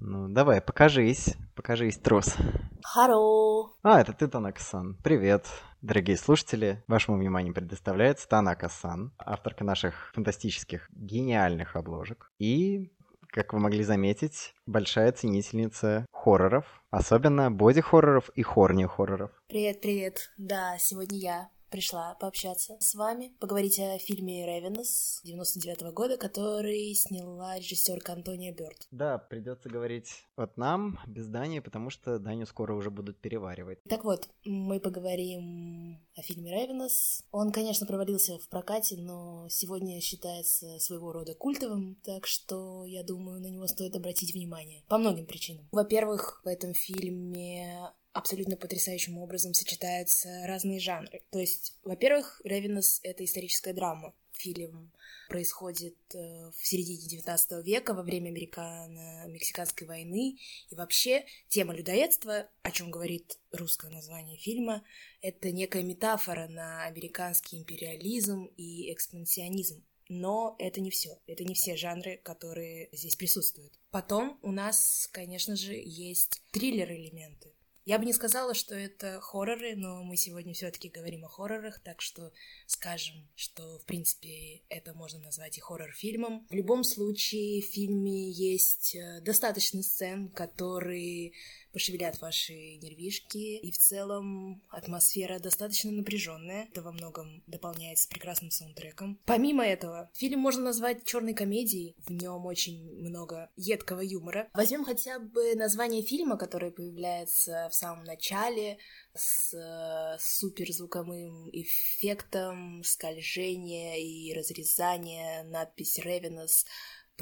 Ну, 0.00 0.28
давай, 0.28 0.60
покажись. 0.60 1.34
Покажись, 1.56 1.98
трус. 1.98 2.36
Харо. 2.84 3.72
А, 3.82 4.00
это 4.00 4.12
ты, 4.12 4.28
Танака-сан. 4.28 4.96
Привет. 5.02 5.46
Дорогие 5.82 6.16
слушатели, 6.16 6.80
вашему 6.86 7.18
вниманию 7.18 7.52
предоставляется 7.52 8.28
Танака-сан, 8.28 9.12
авторка 9.18 9.64
наших 9.64 10.12
фантастических, 10.14 10.88
гениальных 10.92 11.74
обложек. 11.74 12.30
И, 12.38 12.92
как 13.26 13.52
вы 13.52 13.58
могли 13.58 13.82
заметить, 13.82 14.54
большая 14.64 15.10
ценительница 15.10 16.06
хорроров, 16.12 16.66
особенно 16.90 17.50
боди-хорроров 17.50 18.28
и 18.28 18.42
хорни-хорроров. 18.42 19.32
Привет-привет. 19.48 20.30
Да, 20.38 20.76
сегодня 20.78 21.18
я 21.18 21.48
пришла 21.72 22.14
пообщаться 22.20 22.76
с 22.80 22.94
вами, 22.94 23.32
поговорить 23.40 23.80
о 23.80 23.98
фильме 23.98 24.46
«Ревенес» 24.46 25.20
99 25.24 25.82
-го 25.82 25.92
года, 25.92 26.16
который 26.18 26.94
сняла 26.94 27.58
режиссерка 27.58 28.12
Антония 28.12 28.52
Бёрд. 28.52 28.86
Да, 28.90 29.18
придется 29.18 29.70
говорить 29.70 30.10
от 30.36 30.56
нам, 30.58 30.98
без 31.06 31.26
Дани, 31.26 31.60
потому 31.60 31.88
что 31.88 32.18
Даню 32.18 32.46
скоро 32.46 32.74
уже 32.74 32.90
будут 32.90 33.20
переваривать. 33.20 33.82
Так 33.88 34.04
вот, 34.04 34.28
мы 34.44 34.80
поговорим 34.80 35.98
о 36.14 36.22
фильме 36.22 36.50
«Ревенес». 36.52 37.24
Он, 37.30 37.50
конечно, 37.50 37.86
провалился 37.86 38.38
в 38.38 38.48
прокате, 38.48 38.96
но 38.98 39.48
сегодня 39.48 40.00
считается 40.00 40.78
своего 40.78 41.10
рода 41.12 41.34
культовым, 41.34 41.96
так 42.04 42.26
что, 42.26 42.84
я 42.84 43.02
думаю, 43.02 43.40
на 43.40 43.46
него 43.46 43.66
стоит 43.66 43.96
обратить 43.96 44.34
внимание. 44.34 44.84
По 44.88 44.98
многим 44.98 45.24
причинам. 45.24 45.66
Во-первых, 45.72 46.42
в 46.44 46.48
этом 46.48 46.74
фильме 46.74 47.92
абсолютно 48.12 48.56
потрясающим 48.56 49.18
образом 49.18 49.54
сочетаются 49.54 50.46
разные 50.46 50.80
жанры. 50.80 51.22
То 51.30 51.38
есть, 51.38 51.74
во-первых, 51.82 52.40
«Ревенес»— 52.44 53.00
это 53.02 53.24
историческая 53.24 53.72
драма. 53.72 54.14
Фильм 54.32 54.92
происходит 55.28 55.96
э, 56.14 56.50
в 56.50 56.66
середине 56.66 57.06
19 57.06 57.64
века, 57.64 57.94
во 57.94 58.02
время 58.02 58.28
американо-мексиканской 58.28 59.86
войны. 59.86 60.36
И 60.68 60.74
вообще 60.74 61.24
тема 61.48 61.74
людоедства, 61.74 62.48
о 62.62 62.70
чем 62.70 62.90
говорит 62.90 63.38
русское 63.50 63.90
название 63.90 64.36
фильма, 64.36 64.82
это 65.22 65.50
некая 65.50 65.82
метафора 65.82 66.48
на 66.48 66.84
американский 66.84 67.56
империализм 67.58 68.44
и 68.56 68.92
экспансионизм. 68.92 69.84
Но 70.08 70.56
это 70.58 70.82
не 70.82 70.90
все. 70.90 71.18
Это 71.26 71.44
не 71.44 71.54
все 71.54 71.76
жанры, 71.76 72.18
которые 72.22 72.90
здесь 72.92 73.16
присутствуют. 73.16 73.72
Потом 73.90 74.38
у 74.42 74.52
нас, 74.52 75.08
конечно 75.12 75.56
же, 75.56 75.74
есть 75.74 76.42
триллер-элементы. 76.50 77.54
Я 77.84 77.98
бы 77.98 78.04
не 78.04 78.12
сказала, 78.12 78.54
что 78.54 78.76
это 78.76 79.20
хорроры, 79.20 79.74
но 79.74 80.04
мы 80.04 80.16
сегодня 80.16 80.54
все-таки 80.54 80.88
говорим 80.88 81.24
о 81.24 81.28
хоррорах, 81.28 81.80
так 81.80 82.00
что 82.00 82.32
скажем, 82.66 83.28
что 83.34 83.78
в 83.80 83.86
принципе 83.86 84.62
это 84.68 84.94
можно 84.94 85.18
назвать 85.18 85.58
и 85.58 85.60
хоррор-фильмом. 85.60 86.46
В 86.48 86.54
любом 86.54 86.84
случае 86.84 87.60
в 87.60 87.66
фильме 87.66 88.30
есть 88.30 88.94
э, 88.94 89.20
достаточно 89.22 89.82
сцен, 89.82 90.28
которые 90.28 91.32
пошевелят 91.72 92.20
ваши 92.20 92.76
нервишки. 92.76 93.58
И 93.58 93.70
в 93.70 93.78
целом 93.78 94.62
атмосфера 94.68 95.38
достаточно 95.38 95.90
напряженная. 95.90 96.66
Это 96.70 96.82
во 96.82 96.92
многом 96.92 97.42
дополняется 97.46 98.08
прекрасным 98.08 98.50
саундтреком. 98.50 99.18
Помимо 99.24 99.64
этого, 99.64 100.10
фильм 100.14 100.40
можно 100.40 100.62
назвать 100.62 101.04
черной 101.04 101.34
комедией. 101.34 101.96
В 101.98 102.12
нем 102.12 102.46
очень 102.46 102.90
много 103.00 103.50
едкого 103.56 104.00
юмора. 104.00 104.48
Возьмем 104.54 104.84
хотя 104.84 105.18
бы 105.18 105.54
название 105.54 106.02
фильма, 106.02 106.36
которое 106.36 106.70
появляется 106.70 107.68
в 107.70 107.74
самом 107.74 108.04
начале 108.04 108.78
с 109.14 109.54
э, 109.54 110.18
суперзвуковым 110.20 111.50
эффектом 111.52 112.82
скольжения 112.84 113.96
и 113.96 114.32
разрезания 114.32 115.44
надпись 115.44 115.98
«Ревенес» 115.98 116.66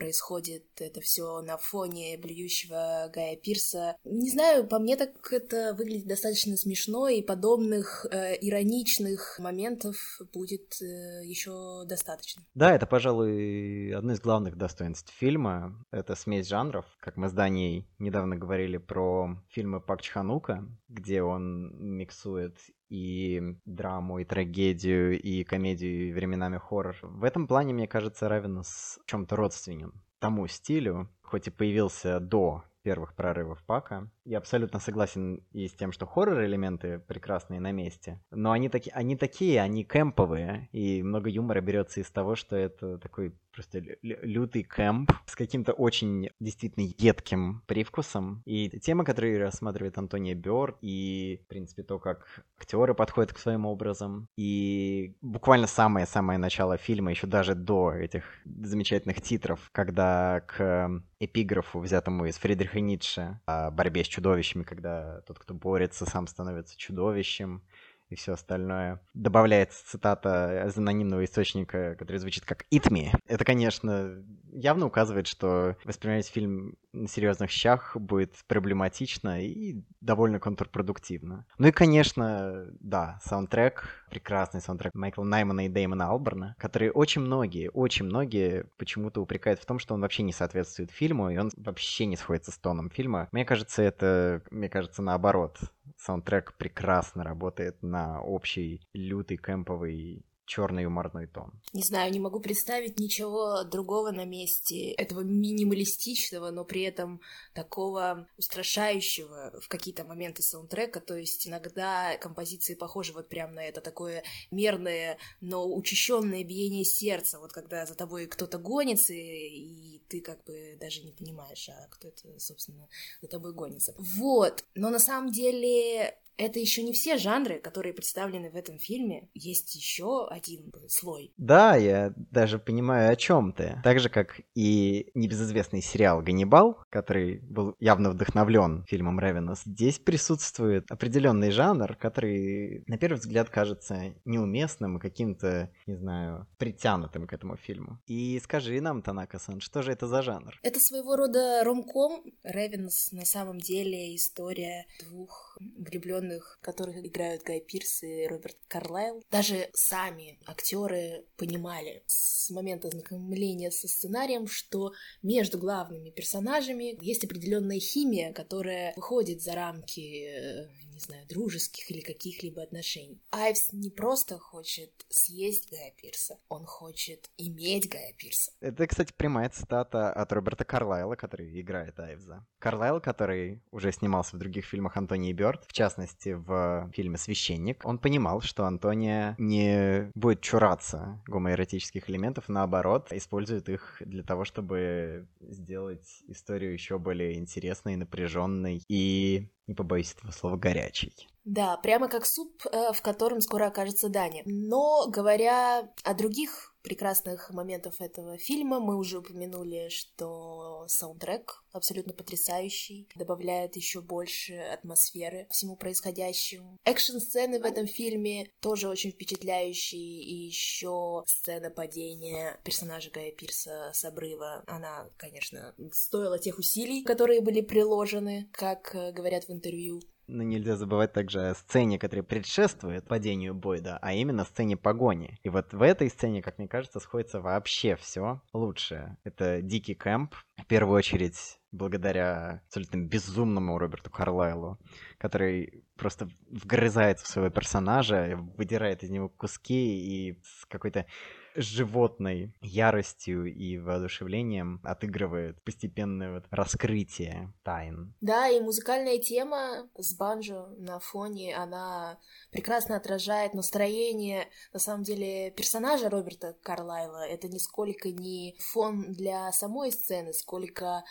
происходит 0.01 0.65
это 0.81 1.01
все 1.03 1.43
на 1.43 1.59
фоне 1.59 2.17
блюющего 2.17 3.11
Гая 3.13 3.37
Пирса. 3.37 3.97
Не 4.05 4.31
знаю, 4.31 4.67
по 4.67 4.79
мне 4.79 4.97
так 4.97 5.11
это 5.31 5.75
выглядит 5.77 6.07
достаточно 6.07 6.57
смешно, 6.57 7.09
и 7.09 7.21
подобных 7.21 8.07
э, 8.11 8.37
ироничных 8.41 9.39
моментов 9.39 9.97
будет 10.33 10.81
э, 10.81 11.23
еще 11.25 11.85
достаточно. 11.87 12.43
Да, 12.55 12.75
это, 12.75 12.87
пожалуй, 12.87 13.93
одно 13.95 14.15
из 14.15 14.21
главных 14.21 14.57
достоинств 14.57 15.13
фильма. 15.19 15.85
Это 15.91 16.15
смесь 16.15 16.49
жанров. 16.49 16.87
Как 17.01 17.19
мы 17.19 17.29
с 17.29 17.33
Даней 17.33 17.87
недавно 17.99 18.37
говорили 18.37 18.79
про 18.79 19.37
фильмы 19.51 19.83
Пак 19.83 20.01
Чханука, 20.01 20.65
где 20.89 21.23
он 21.23 21.77
миксует 21.79 22.57
и 22.91 23.57
драму, 23.65 24.19
и 24.19 24.25
трагедию, 24.25 25.19
и 25.19 25.45
комедию, 25.45 26.09
и 26.09 26.13
временами 26.13 26.59
хоррор. 26.59 26.97
В 27.03 27.25
этом 27.25 27.47
плане, 27.47 27.73
мне 27.73 27.87
кажется, 27.87 28.29
Равенс 28.29 28.99
чем-то 29.07 29.37
родственен 29.37 29.95
тому 30.19 30.47
стилю, 30.49 31.09
хоть 31.23 31.47
и 31.47 31.51
появился 31.51 32.21
до 32.21 32.65
первых 32.83 33.15
прорывов 33.15 33.65
Пака. 33.65 34.11
Я 34.31 34.39
абсолютно 34.39 34.79
согласен 34.79 35.43
и 35.51 35.67
с 35.67 35.73
тем, 35.73 35.91
что 35.91 36.07
хоррор-элементы 36.07 37.01
прекрасные 37.01 37.59
на 37.59 37.73
месте, 37.73 38.21
но 38.31 38.53
они, 38.53 38.69
таки, 38.69 38.89
они 38.95 39.17
такие, 39.17 39.61
они 39.61 39.83
кемповые, 39.83 40.69
и 40.71 41.03
много 41.03 41.29
юмора 41.29 41.61
берется 41.61 42.01
из 42.01 42.11
того, 42.13 42.37
что 42.37 42.55
это 42.55 42.99
такой 42.99 43.35
просто 43.53 43.83
лютый 44.03 44.63
кэмп 44.63 45.11
с 45.27 45.35
каким-то 45.35 45.73
очень 45.73 46.31
действительно 46.41 46.85
едким 46.85 47.63
привкусом. 47.67 48.43
И 48.45 48.71
темы, 48.81 49.05
которые 49.05 49.39
рассматривает 49.39 49.99
Антония 49.99 50.35
Бёрд, 50.35 50.77
и, 50.81 51.41
в 51.45 51.49
принципе, 51.49 51.83
то, 51.83 51.99
как 51.99 52.45
актеры 52.59 52.95
подходят 52.95 53.33
к 53.33 53.39
своим 53.39 53.67
образом, 53.67 54.29
и 54.37 55.17
буквально 55.21 55.67
самое-самое 55.67 56.39
начало 56.39 56.77
фильма, 56.77 57.11
еще 57.11 57.27
даже 57.27 57.55
до 57.55 57.93
этих 57.93 58.25
замечательных 58.45 59.21
титров, 59.21 59.69
когда 59.73 60.41
к 60.43 61.03
эпиграфу, 61.19 61.81
взятому 61.81 62.27
из 62.27 62.37
Фридриха 62.37 62.81
Ницше, 62.81 63.41
о 63.47 63.71
борьбе 63.71 64.05
с 64.05 64.09
чудовищами, 64.21 64.65
когда 64.65 65.23
тот, 65.23 65.39
кто 65.39 65.55
борется, 65.55 66.05
сам 66.05 66.27
становится 66.27 66.77
чудовищем, 66.77 67.63
и 68.11 68.17
все 68.17 68.33
остальное. 68.33 69.01
Добавляется 69.15 69.87
цитата 69.87 70.67
из 70.69 70.77
анонимного 70.77 71.25
источника, 71.25 71.95
который 71.97 72.19
звучит 72.19 72.45
как 72.45 72.65
«It 72.73 72.91
me». 72.91 73.11
Это, 73.27 73.45
конечно, 73.45 74.23
явно 74.53 74.87
указывает, 74.87 75.27
что 75.27 75.77
воспринимать 75.85 76.27
фильм 76.27 76.77
на 76.93 77.09
серьезных 77.09 77.51
щах 77.51 77.97
будет 77.97 78.35
проблематично 78.49 79.45
и 79.45 79.83
довольно 80.01 80.41
контрпродуктивно. 80.41 81.47
Ну 81.59 81.69
и, 81.69 81.73
конечно, 81.73 82.67
да, 82.81 83.21
саундтрек, 83.23 83.89
прекрасный 84.11 84.61
саундтрек 84.61 84.95
Майкла 84.95 85.23
Наймана 85.23 85.67
и 85.67 85.69
Дэймона 85.69 86.11
Алберна, 86.11 86.57
который 86.59 86.91
очень 86.91 87.23
многие, 87.23 87.71
очень 87.71 88.07
многие 88.07 88.65
почему-то 88.77 89.23
упрекают 89.23 89.61
в 89.61 89.67
том, 89.67 89.79
что 89.79 89.95
он 89.95 90.01
вообще 90.01 90.25
не 90.25 90.33
соответствует 90.33 90.91
фильму, 90.91 91.31
и 91.31 91.37
он 91.37 91.51
вообще 91.57 92.07
не 92.07 92.17
сходится 92.17 92.51
с 92.51 92.59
тоном 92.59 92.91
фильма. 92.91 93.29
Мне 93.31 93.45
кажется, 93.45 93.83
это, 93.83 94.43
мне 94.51 94.69
кажется, 94.69 95.01
наоборот. 95.01 95.59
Саундтрек 95.97 96.55
прекрасно 96.57 97.25
работает 97.25 97.83
на 97.83 98.21
общий 98.21 98.87
лютый 98.93 99.37
кемповый 99.37 100.25
черный 100.51 100.83
юморной 100.83 101.29
тон. 101.29 101.53
Не 101.73 101.83
знаю, 101.83 102.11
не 102.11 102.19
могу 102.19 102.41
представить 102.41 102.99
ничего 102.99 103.63
другого 103.63 104.11
на 104.11 104.25
месте 104.25 104.91
этого 104.91 105.21
минималистичного, 105.21 106.51
но 106.51 106.65
при 106.65 106.83
этом 106.83 107.21
такого 107.55 108.27
устрашающего 108.37 109.61
в 109.61 109.69
какие-то 109.69 110.03
моменты 110.03 110.43
саундтрека. 110.43 110.99
То 110.99 111.17
есть 111.17 111.47
иногда 111.47 112.17
композиции 112.17 112.75
похожи 112.75 113.13
вот 113.13 113.29
прям 113.29 113.55
на 113.55 113.61
это 113.61 113.81
такое 113.81 114.25
мерное, 114.51 115.19
но 115.41 115.73
учащенное 115.73 116.43
биение 116.43 116.85
сердца. 116.85 117.39
Вот 117.39 117.53
когда 117.53 117.87
за 117.87 117.95
тобой 117.95 118.27
кто-то 118.27 118.59
гонится, 118.59 119.15
и 119.15 120.01
ты 120.09 120.21
как 120.21 120.43
бы 120.43 120.77
даже 120.81 121.05
не 121.05 121.13
понимаешь, 121.13 121.69
а 121.69 121.87
кто 121.91 122.09
это, 122.09 122.41
собственно, 122.41 122.89
за 123.23 123.29
тобой 123.29 123.53
гонится. 123.53 123.95
Вот. 123.99 124.65
Но 124.75 124.91
на 124.91 124.99
самом 124.99 125.31
деле 125.31 126.19
это 126.41 126.59
еще 126.59 126.83
не 126.83 126.93
все 126.93 127.19
жанры, 127.19 127.61
которые 127.61 127.93
представлены 127.93 128.51
в 128.51 128.57
этом 128.57 128.79
фильме. 128.79 129.29
Есть 129.35 129.75
еще 129.75 130.27
один 130.29 130.73
слой. 130.89 131.33
Да, 131.37 131.77
я 131.77 132.15
даже 132.17 132.59
понимаю, 132.59 133.13
о 133.13 133.17
чем 133.17 133.53
ты. 133.53 133.81
Так 133.85 134.01
же, 134.01 134.09
как 134.09 134.41
и 134.55 135.11
небезызвестный 135.15 135.83
сериал 135.83 136.23
«Ганнибал», 136.23 136.79
который 136.89 137.41
был 137.41 137.75
явно 137.79 138.11
вдохновлен 138.11 138.85
фильмом 138.89 139.21
Ревенос, 139.21 139.63
здесь 139.65 139.99
присутствует 139.99 140.91
определенный 140.91 141.51
жанр, 141.51 141.95
который, 141.97 142.85
на 142.87 142.97
первый 142.97 143.19
взгляд, 143.19 143.51
кажется 143.51 144.15
неуместным 144.25 144.97
и 144.97 145.01
каким-то, 145.01 145.71
не 145.87 145.97
знаю, 145.97 146.47
притянутым 146.59 147.27
к 147.27 147.33
этому 147.33 147.57
фильму. 147.57 148.01
И 148.07 148.41
скажи 148.43 148.81
нам, 148.81 149.03
Танака-сан, 149.03 149.61
что 149.61 149.83
же 149.83 149.93
это 149.93 150.07
за 150.07 150.23
жанр? 150.23 150.59
Это 150.63 150.81
своего 150.81 151.17
рода 151.17 151.63
ромком. 151.65 152.23
Ревенос 152.45 153.13
на 153.13 153.27
самом 153.27 153.59
деле 153.59 154.17
история 154.17 154.87
двух 155.07 155.50
влюбленных, 155.77 156.59
которых 156.63 156.97
играют 156.99 157.43
Гай 157.43 157.61
Пирс 157.61 158.03
и 158.03 158.27
Роберт 158.27 158.57
Карлайл. 158.69 159.23
Даже 159.31 159.69
сами 159.73 160.39
актеры 160.47 161.25
понимали 161.37 162.03
с 162.07 162.51
момента 162.51 162.91
знакомления 162.91 163.71
со 163.71 163.89
сценарием, 163.89 164.47
что 164.47 164.93
между 165.23 165.59
главными 165.59 166.11
персонажами 166.11 166.97
есть 167.01 167.25
определенная 167.25 167.79
химия, 167.79 168.33
которая 168.33 168.93
выходит 168.97 169.43
за 169.43 169.55
рамки 169.55 170.27
э, 170.27 170.69
не 171.01 171.07
знаю, 171.07 171.27
дружеских 171.27 171.91
или 171.91 172.01
каких-либо 172.01 172.63
отношений. 172.63 173.23
Айвс 173.31 173.73
не 173.73 173.91
просто 173.91 174.39
хочет 174.39 174.91
съесть 175.09 175.71
Гая 175.71 175.93
Пирса, 175.97 176.37
он 176.49 176.67
хочет 176.67 177.31
иметь 177.39 177.89
Гая 177.89 178.13
Пирса. 178.13 178.53
Это, 178.61 178.87
кстати, 178.87 179.13
прямая 179.17 179.49
цитата 179.49 180.13
от 180.13 180.33
Роберта 180.33 180.65
Карлайла, 180.65 181.15
который 181.17 181.59
играет 181.59 181.99
Айвза. 181.99 182.47
Карлайл, 182.59 183.01
который 183.01 183.63
уже 183.71 183.93
снимался 183.93 184.37
в 184.37 184.39
других 184.39 184.67
фильмах 184.67 184.99
Антонии 184.99 185.33
Бёрд, 185.33 185.50
в 185.67 185.73
частности, 185.73 186.31
в 186.31 186.91
фильме 186.93 187.17
«Священник», 187.17 187.85
он 187.85 187.99
понимал, 187.99 188.41
что 188.41 188.65
Антония 188.65 189.35
не 189.39 190.11
будет 190.15 190.41
чураться 190.41 191.23
гомоэротических 191.27 192.09
элементов, 192.09 192.49
наоборот, 192.49 193.13
использует 193.13 193.69
их 193.69 194.03
для 194.05 194.23
того, 194.23 194.45
чтобы 194.45 195.29
сделать 195.41 196.23
историю 196.29 196.73
еще 196.73 196.99
более 196.99 197.39
интересной, 197.39 197.97
напряженной 197.97 198.83
и 198.89 199.49
не 199.67 199.75
побоюсь 199.75 200.15
этого 200.15 200.33
слова, 200.33 200.57
горячий. 200.57 201.29
Да, 201.45 201.77
прямо 201.77 202.09
как 202.09 202.27
суп, 202.27 202.63
э, 202.67 202.93
в 202.93 203.01
котором 203.03 203.41
скоро 203.41 203.67
окажется 203.67 204.09
Даня. 204.09 204.43
Но 204.45 205.09
говоря 205.09 205.89
о 206.05 206.15
других 206.15 206.70
прекрасных 206.83 207.51
моментов 207.51 208.01
этого 208.01 208.39
фильма, 208.39 208.81
мы 208.81 208.97
уже 208.97 209.19
упомянули, 209.19 209.89
что 209.89 210.85
саундтрек 210.89 211.63
абсолютно 211.73 212.13
потрясающий, 212.13 213.09
добавляет 213.15 213.77
еще 213.77 214.01
больше 214.01 214.55
атмосферы 214.55 215.47
всему 215.51 215.77
происходящему. 215.77 216.79
Экшн-сцены 216.85 217.61
в 217.61 217.65
этом 217.65 217.87
фильме 217.87 218.51
тоже 218.61 218.89
очень 218.89 219.13
впечатляющие, 219.13 220.23
и 220.23 220.47
еще 220.47 221.23
сцена 221.27 221.71
падения 221.71 222.61
персонажа 222.65 223.11
Гая 223.11 223.33
Пирса 223.33 223.91
с 223.93 224.05
обрыва, 224.05 224.65
она, 224.67 225.09
конечно, 225.17 225.75
стоила 225.93 226.39
тех 226.39 226.59
усилий, 226.59 227.03
которые 227.03 227.41
были 227.41 227.61
приложены, 227.61 228.49
как 228.53 228.95
э, 228.95 229.13
говорят 229.13 229.45
в 229.45 229.53
интервью. 229.53 230.01
Но 230.33 230.45
нельзя 230.45 230.77
забывать 230.77 231.13
также 231.13 231.49
о 231.49 231.55
сцене, 231.55 231.99
которая 231.99 232.23
предшествует 232.23 233.05
падению 233.09 233.53
Бойда, 233.53 233.99
а 234.01 234.13
именно 234.13 234.45
сцене 234.45 234.77
погони. 234.77 235.37
И 235.43 235.49
вот 235.49 235.73
в 235.73 235.83
этой 235.83 236.09
сцене, 236.09 236.41
как 236.41 236.59
мне 236.59 236.69
кажется, 236.69 237.01
сходится 237.01 237.41
вообще 237.41 237.97
все 237.97 238.41
лучшее. 238.53 239.17
Это 239.25 239.61
дикий 239.61 239.95
кэмп, 239.95 240.33
в 240.59 240.67
первую 240.67 240.97
очередь 240.97 241.59
благодаря 241.73 242.63
абсолютно 242.67 242.99
безумному 242.99 243.77
Роберту 243.77 244.11
Карлайлу, 244.11 244.79
который 245.19 245.85
просто 245.97 246.29
вгрызается 246.49 247.25
в 247.25 247.29
своего 247.29 247.51
персонажа, 247.51 248.39
выдирает 248.57 249.03
из 249.03 249.11
него 249.11 249.29
куски 249.29 250.31
и 250.31 250.41
с 250.43 250.67
какой-то 250.67 251.07
животной 251.55 252.55
яростью 252.61 253.53
и 253.53 253.79
воодушевлением 253.79 254.81
отыгрывает 254.85 255.63
постепенное 255.63 256.35
вот 256.35 256.45
раскрытие 256.51 257.53
тайн. 257.63 258.15
Да, 258.21 258.49
и 258.49 258.61
музыкальная 258.61 259.19
тема 259.19 259.89
с 259.97 260.15
банджо 260.17 260.69
на 260.79 260.99
фоне, 260.99 261.57
она 261.57 262.19
прекрасно 262.51 262.97
отражает 262.97 263.55
настроение, 263.55 264.49
на 264.73 264.79
самом 264.79 265.03
деле, 265.03 265.51
персонажа 265.51 266.09
Роберта 266.09 266.57
Карлайла. 266.63 267.27
Это 267.27 267.49
нисколько 267.49 268.11
не 268.11 268.57
фон 268.59 269.13
для 269.13 269.51
самой 269.53 269.93
сцены, 269.93 270.33
сколько 270.33 271.05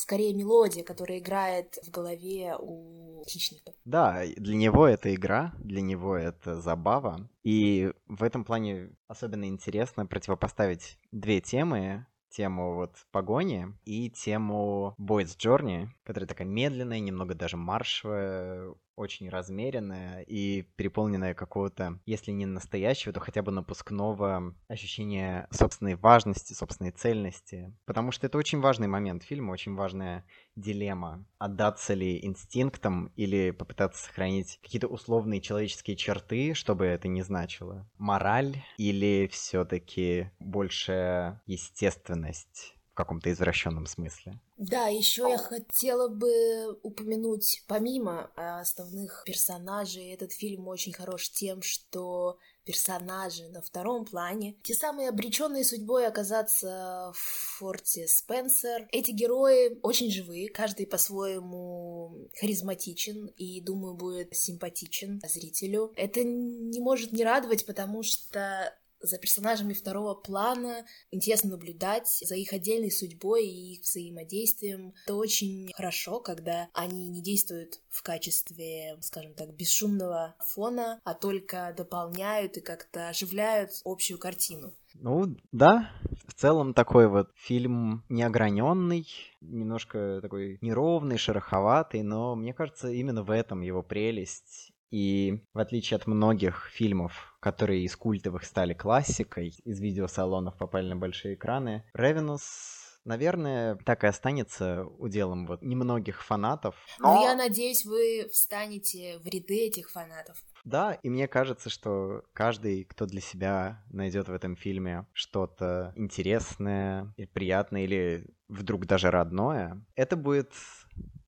скорее 0.00 0.34
мелодия, 0.34 0.82
которая 0.82 1.18
играет 1.18 1.78
в 1.82 1.90
голове 1.90 2.56
у 2.58 3.22
хищника. 3.28 3.72
Да, 3.84 4.24
для 4.36 4.56
него 4.56 4.86
это 4.86 5.14
игра, 5.14 5.52
для 5.58 5.82
него 5.82 6.16
это 6.16 6.60
забава. 6.60 7.28
И 7.42 7.92
в 8.06 8.22
этом 8.22 8.44
плане 8.44 8.92
особенно 9.08 9.44
интересно 9.44 10.06
противопоставить 10.06 10.98
две 11.12 11.40
темы, 11.40 12.06
тему 12.30 12.76
вот 12.76 12.94
погони 13.10 13.74
и 13.84 14.08
тему 14.08 14.94
Boys 14.98 15.36
Journey, 15.36 15.88
которая 16.04 16.28
такая 16.28 16.46
медленная, 16.46 17.00
немного 17.00 17.34
даже 17.34 17.56
маршевая, 17.56 18.72
очень 18.96 19.28
размеренная 19.28 20.22
и 20.22 20.62
переполненная 20.76 21.34
какого-то, 21.34 21.98
если 22.06 22.30
не 22.32 22.46
настоящего, 22.46 23.12
то 23.12 23.20
хотя 23.20 23.42
бы 23.42 23.52
напускного 23.52 24.54
ощущения 24.68 25.48
собственной 25.50 25.94
важности, 25.96 26.52
собственной 26.52 26.90
цельности. 26.90 27.74
Потому 27.86 28.12
что 28.12 28.26
это 28.26 28.38
очень 28.38 28.60
важный 28.60 28.88
момент 28.88 29.22
фильма, 29.22 29.52
очень 29.52 29.74
важная 29.74 30.24
дилемма. 30.56 31.26
Отдаться 31.38 31.94
ли 31.94 32.24
инстинктам 32.24 33.12
или 33.16 33.50
попытаться 33.50 34.04
сохранить 34.04 34.58
какие-то 34.62 34.88
условные 34.88 35.40
человеческие 35.40 35.96
черты, 35.96 36.54
чтобы 36.54 36.86
это 36.86 37.08
не 37.08 37.22
значило. 37.22 37.88
Мораль 37.98 38.56
или 38.76 39.28
все-таки 39.32 40.30
большая 40.38 41.42
естественность 41.46 42.74
в 42.92 42.94
каком-то 42.94 43.32
извращенном 43.32 43.86
смысле. 43.86 44.38
Да, 44.56 44.88
еще 44.88 45.28
я 45.28 45.38
хотела 45.38 46.08
бы 46.08 46.78
упомянуть, 46.82 47.64
помимо 47.66 48.30
основных 48.36 49.22
персонажей, 49.24 50.12
этот 50.12 50.32
фильм 50.32 50.68
очень 50.68 50.92
хорош 50.92 51.30
тем, 51.30 51.62
что 51.62 52.38
персонажи 52.64 53.48
на 53.48 53.62
втором 53.62 54.04
плане, 54.04 54.54
те 54.62 54.74
самые 54.74 55.08
обреченные 55.08 55.64
судьбой 55.64 56.06
оказаться 56.06 57.10
в 57.14 57.58
форте 57.58 58.06
Спенсер. 58.06 58.86
Эти 58.92 59.12
герои 59.12 59.78
очень 59.82 60.10
живые, 60.10 60.50
каждый 60.50 60.86
по-своему 60.86 62.28
харизматичен 62.38 63.26
и, 63.36 63.60
думаю, 63.60 63.94
будет 63.94 64.36
симпатичен 64.36 65.20
зрителю. 65.26 65.92
Это 65.96 66.22
не 66.22 66.80
может 66.80 67.12
не 67.12 67.24
радовать, 67.24 67.66
потому 67.66 68.02
что 68.02 68.72
за 69.00 69.18
персонажами 69.18 69.72
второго 69.72 70.14
плана 70.14 70.84
интересно 71.10 71.50
наблюдать 71.50 72.08
за 72.22 72.34
их 72.36 72.52
отдельной 72.52 72.90
судьбой 72.90 73.46
и 73.46 73.74
их 73.74 73.82
взаимодействием. 73.82 74.94
Это 75.04 75.14
очень 75.14 75.70
хорошо, 75.74 76.20
когда 76.20 76.68
они 76.74 77.08
не 77.08 77.22
действуют 77.22 77.80
в 77.88 78.02
качестве, 78.02 78.98
скажем 79.00 79.34
так, 79.34 79.54
бесшумного 79.54 80.34
фона, 80.38 81.00
а 81.04 81.14
только 81.14 81.74
дополняют 81.76 82.56
и 82.56 82.60
как-то 82.60 83.08
оживляют 83.08 83.70
общую 83.84 84.18
картину. 84.18 84.74
Ну, 84.94 85.36
да, 85.52 85.90
в 86.26 86.34
целом 86.34 86.74
такой 86.74 87.08
вот 87.08 87.30
фильм 87.36 88.04
неограненный, 88.08 89.06
немножко 89.40 90.18
такой 90.20 90.58
неровный, 90.60 91.16
шероховатый, 91.16 92.02
но 92.02 92.34
мне 92.34 92.52
кажется, 92.52 92.88
именно 92.90 93.22
в 93.22 93.30
этом 93.30 93.60
его 93.60 93.82
прелесть 93.82 94.69
и 94.90 95.44
в 95.52 95.58
отличие 95.58 95.96
от 95.96 96.06
многих 96.06 96.68
фильмов, 96.72 97.36
которые 97.40 97.84
из 97.84 97.96
культовых 97.96 98.44
стали 98.44 98.74
классикой, 98.74 99.54
из 99.64 99.80
видеосалонов 99.80 100.56
попали 100.56 100.88
на 100.88 100.96
большие 100.96 101.34
экраны, 101.34 101.84
Ревенус 101.94 102.80
наверное, 103.04 103.76
так 103.76 104.04
и 104.04 104.06
останется 104.06 104.84
уделом 104.84 105.46
вот 105.46 105.62
немногих 105.62 106.24
фанатов. 106.24 106.76
Но... 106.98 107.14
Ну, 107.14 107.22
я 107.22 107.34
надеюсь, 107.34 107.84
вы 107.84 108.28
встанете 108.32 109.18
в 109.18 109.26
ряды 109.26 109.66
этих 109.66 109.90
фанатов. 109.90 110.42
Да, 110.64 110.94
и 111.02 111.08
мне 111.08 111.26
кажется, 111.26 111.70
что 111.70 112.22
каждый, 112.32 112.84
кто 112.84 113.06
для 113.06 113.20
себя 113.20 113.82
найдет 113.90 114.28
в 114.28 114.32
этом 114.32 114.56
фильме 114.56 115.06
что-то 115.12 115.92
интересное, 115.96 117.12
и 117.16 117.26
приятное 117.26 117.84
или 117.84 118.26
вдруг 118.48 118.86
даже 118.86 119.10
родное, 119.10 119.82
это 119.94 120.16
будет 120.16 120.52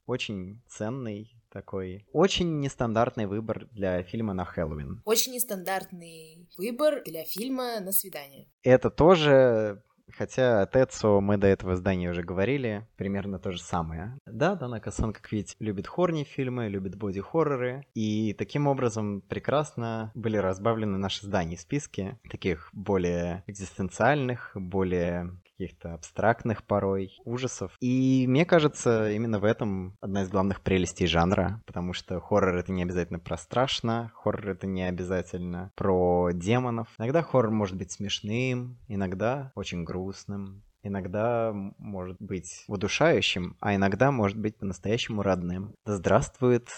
очень 0.06 0.62
ценный 0.68 1.41
такой 1.52 2.06
очень 2.12 2.60
нестандартный 2.60 3.26
выбор 3.26 3.68
для 3.70 4.02
фильма 4.02 4.32
на 4.32 4.44
Хэллоуин. 4.44 5.02
Очень 5.04 5.32
нестандартный 5.32 6.48
выбор 6.56 7.02
для 7.04 7.24
фильма 7.24 7.80
на 7.80 7.92
свидание. 7.92 8.48
Это 8.62 8.90
тоже 8.90 9.82
Хотя 10.16 10.66
Тецо 10.66 11.20
мы 11.20 11.36
до 11.36 11.46
этого 11.46 11.76
здания 11.76 12.10
уже 12.10 12.22
говорили, 12.22 12.86
примерно 12.96 13.38
то 13.38 13.50
же 13.50 13.62
самое. 13.62 14.18
Да, 14.26 14.54
Данака-сан, 14.54 15.12
как 15.12 15.30
видите, 15.32 15.54
любит 15.58 15.86
хорни-фильмы, 15.86 16.68
любит 16.68 16.96
боди-хорроры, 16.96 17.86
и 17.94 18.34
таким 18.34 18.66
образом 18.66 19.22
прекрасно 19.22 20.12
были 20.14 20.36
разбавлены 20.36 20.98
наши 20.98 21.24
здания 21.24 21.56
в 21.56 21.60
списке, 21.60 22.18
таких 22.30 22.68
более 22.72 23.42
экзистенциальных, 23.46 24.50
более 24.54 25.40
каких-то 25.62 25.94
абстрактных 25.94 26.64
порой 26.64 27.16
ужасов. 27.24 27.76
И 27.80 28.26
мне 28.28 28.44
кажется, 28.44 29.10
именно 29.10 29.38
в 29.38 29.44
этом 29.44 29.96
одна 30.00 30.22
из 30.22 30.28
главных 30.28 30.60
прелестей 30.60 31.06
жанра, 31.06 31.62
потому 31.66 31.92
что 31.92 32.20
хоррор 32.20 32.56
это 32.56 32.72
не 32.72 32.82
обязательно 32.82 33.18
про 33.18 33.36
страшно, 33.36 34.10
хоррор 34.14 34.48
это 34.50 34.66
не 34.66 34.82
обязательно 34.82 35.70
про 35.76 36.30
демонов. 36.32 36.88
Иногда 36.98 37.22
хоррор 37.22 37.52
может 37.52 37.76
быть 37.76 37.92
смешным, 37.92 38.78
иногда 38.88 39.52
очень 39.54 39.84
грустным, 39.84 40.64
иногда 40.82 41.52
может 41.78 42.16
быть 42.20 42.64
удушающим, 42.66 43.56
а 43.60 43.74
иногда 43.76 44.10
может 44.10 44.38
быть 44.38 44.56
по-настоящему 44.56 45.22
родным. 45.22 45.74
Да 45.86 45.94
здравствует 45.96 46.68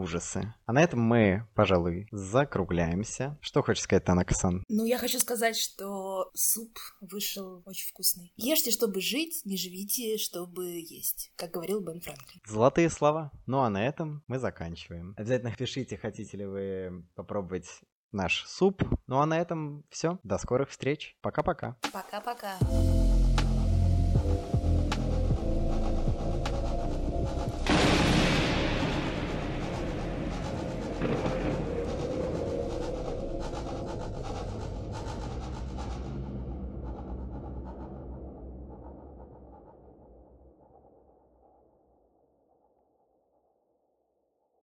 ужасы. 0.00 0.54
А 0.66 0.72
на 0.72 0.82
этом 0.82 1.00
мы, 1.00 1.46
пожалуй, 1.54 2.08
закругляемся. 2.10 3.38
Что 3.40 3.62
хочешь 3.62 3.82
сказать, 3.82 4.04
Танака-сан? 4.04 4.64
Ну, 4.68 4.84
я 4.84 4.98
хочу 4.98 5.18
сказать, 5.18 5.56
что 5.56 6.30
суп 6.34 6.78
вышел 7.00 7.62
очень 7.66 7.88
вкусный. 7.88 8.32
Ешьте, 8.36 8.70
чтобы 8.70 9.00
жить, 9.00 9.42
не 9.44 9.56
живите, 9.56 10.18
чтобы 10.18 10.80
есть, 10.80 11.32
как 11.36 11.50
говорил 11.50 11.80
Бен 11.80 12.00
Франклин. 12.00 12.40
Золотые 12.46 12.90
слова. 12.90 13.30
Ну, 13.46 13.60
а 13.60 13.70
на 13.70 13.86
этом 13.86 14.22
мы 14.26 14.38
заканчиваем. 14.38 15.14
Обязательно 15.16 15.54
пишите, 15.54 15.96
хотите 15.96 16.36
ли 16.36 16.46
вы 16.46 17.04
попробовать 17.14 17.68
наш 18.12 18.44
суп. 18.46 18.82
Ну 19.06 19.20
а 19.20 19.26
на 19.26 19.38
этом 19.38 19.84
все. 19.90 20.18
До 20.22 20.38
скорых 20.38 20.70
встреч. 20.70 21.16
Пока-пока. 21.20 21.76
Пока-пока. 21.92 22.58